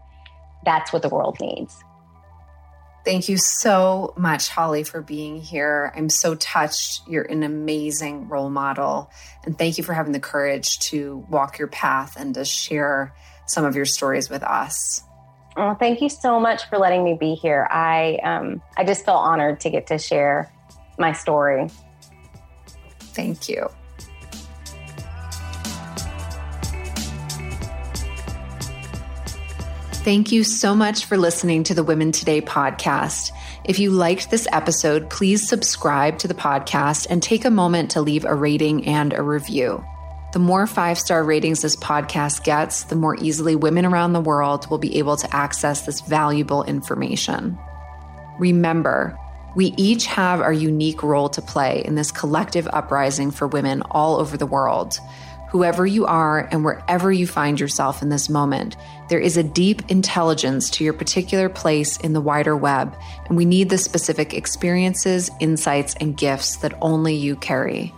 That's 0.65 0.91
what 0.91 1.01
the 1.01 1.09
world 1.09 1.37
needs. 1.39 1.83
Thank 3.07 3.29
you 3.29 3.37
so 3.37 4.13
much, 4.17 4.49
Holly, 4.49 4.83
for 4.83 4.99
being 4.99 5.39
here. 5.39 5.93
I'm 5.95 6.09
so 6.09 6.35
touched. 6.35 7.07
You're 7.07 7.23
an 7.23 7.41
amazing 7.41 8.27
role 8.27 8.49
model. 8.49 9.09
And 9.45 9.57
thank 9.57 9.77
you 9.77 9.85
for 9.85 9.93
having 9.93 10.11
the 10.11 10.19
courage 10.19 10.77
to 10.89 11.25
walk 11.29 11.57
your 11.57 11.69
path 11.69 12.17
and 12.19 12.33
to 12.33 12.43
share 12.43 13.15
some 13.45 13.63
of 13.63 13.77
your 13.77 13.85
stories 13.85 14.29
with 14.29 14.43
us. 14.43 15.03
Oh, 15.55 15.73
thank 15.75 16.01
you 16.01 16.09
so 16.09 16.37
much 16.37 16.67
for 16.67 16.79
letting 16.79 17.05
me 17.05 17.15
be 17.17 17.33
here. 17.33 17.65
I 17.71 18.19
um, 18.23 18.61
I 18.75 18.83
just 18.83 19.05
feel 19.05 19.13
honored 19.13 19.61
to 19.61 19.69
get 19.69 19.87
to 19.87 19.97
share 19.97 20.51
my 20.99 21.13
story. 21.13 21.69
Thank 22.99 23.47
you. 23.47 23.69
Thank 30.07 30.31
you 30.31 30.45
so 30.45 30.73
much 30.73 31.03
for 31.03 31.17
listening 31.17 31.65
to 31.65 31.73
the 31.73 31.83
Women 31.83 32.13
Today 32.13 32.39
podcast. 32.39 33.31
If 33.65 33.77
you 33.77 33.91
liked 33.91 34.31
this 34.31 34.47
episode, 34.53 35.09
please 35.09 35.45
subscribe 35.45 36.17
to 36.19 36.29
the 36.29 36.33
podcast 36.33 37.07
and 37.09 37.21
take 37.21 37.43
a 37.43 37.51
moment 37.51 37.91
to 37.91 38.01
leave 38.01 38.23
a 38.23 38.33
rating 38.33 38.87
and 38.87 39.11
a 39.11 39.21
review. 39.21 39.83
The 40.31 40.39
more 40.39 40.65
five 40.65 40.97
star 40.97 41.25
ratings 41.25 41.61
this 41.61 41.75
podcast 41.75 42.45
gets, 42.45 42.83
the 42.83 42.95
more 42.95 43.17
easily 43.17 43.57
women 43.57 43.85
around 43.85 44.13
the 44.13 44.21
world 44.21 44.69
will 44.69 44.77
be 44.77 44.97
able 44.97 45.17
to 45.17 45.35
access 45.35 45.85
this 45.85 45.99
valuable 45.99 46.63
information. 46.63 47.59
Remember, 48.39 49.19
we 49.57 49.73
each 49.75 50.05
have 50.05 50.39
our 50.39 50.53
unique 50.53 51.03
role 51.03 51.27
to 51.27 51.41
play 51.41 51.83
in 51.83 51.95
this 51.95 52.13
collective 52.13 52.69
uprising 52.71 53.29
for 53.29 53.45
women 53.45 53.81
all 53.91 54.21
over 54.21 54.37
the 54.37 54.45
world. 54.45 54.99
Whoever 55.49 55.85
you 55.85 56.05
are 56.05 56.47
and 56.51 56.65
wherever 56.65 57.09
you 57.09 57.25
find 57.25 57.57
yourself 57.57 58.01
in 58.01 58.09
this 58.09 58.29
moment, 58.29 58.75
there 59.07 59.19
is 59.19 59.37
a 59.37 59.43
deep 59.43 59.89
intelligence 59.89 60.69
to 60.71 60.83
your 60.83 60.91
particular 60.91 61.47
place 61.47 61.95
in 61.97 62.11
the 62.11 62.19
wider 62.19 62.55
web, 62.55 62.93
and 63.27 63.37
we 63.37 63.45
need 63.45 63.69
the 63.69 63.77
specific 63.77 64.33
experiences, 64.33 65.31
insights, 65.39 65.95
and 66.01 66.17
gifts 66.17 66.57
that 66.57 66.77
only 66.81 67.15
you 67.15 67.37
carry. 67.37 67.93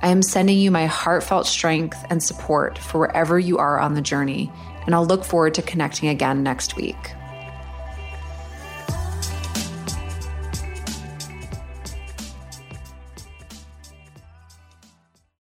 I 0.00 0.08
am 0.08 0.22
sending 0.22 0.56
you 0.56 0.70
my 0.70 0.86
heartfelt 0.86 1.46
strength 1.46 2.02
and 2.08 2.22
support 2.22 2.78
for 2.78 3.00
wherever 3.00 3.38
you 3.38 3.58
are 3.58 3.78
on 3.78 3.92
the 3.92 4.00
journey, 4.00 4.50
and 4.86 4.94
I'll 4.94 5.04
look 5.04 5.24
forward 5.24 5.54
to 5.54 5.62
connecting 5.62 6.08
again 6.08 6.42
next 6.42 6.76
week. 6.76 7.12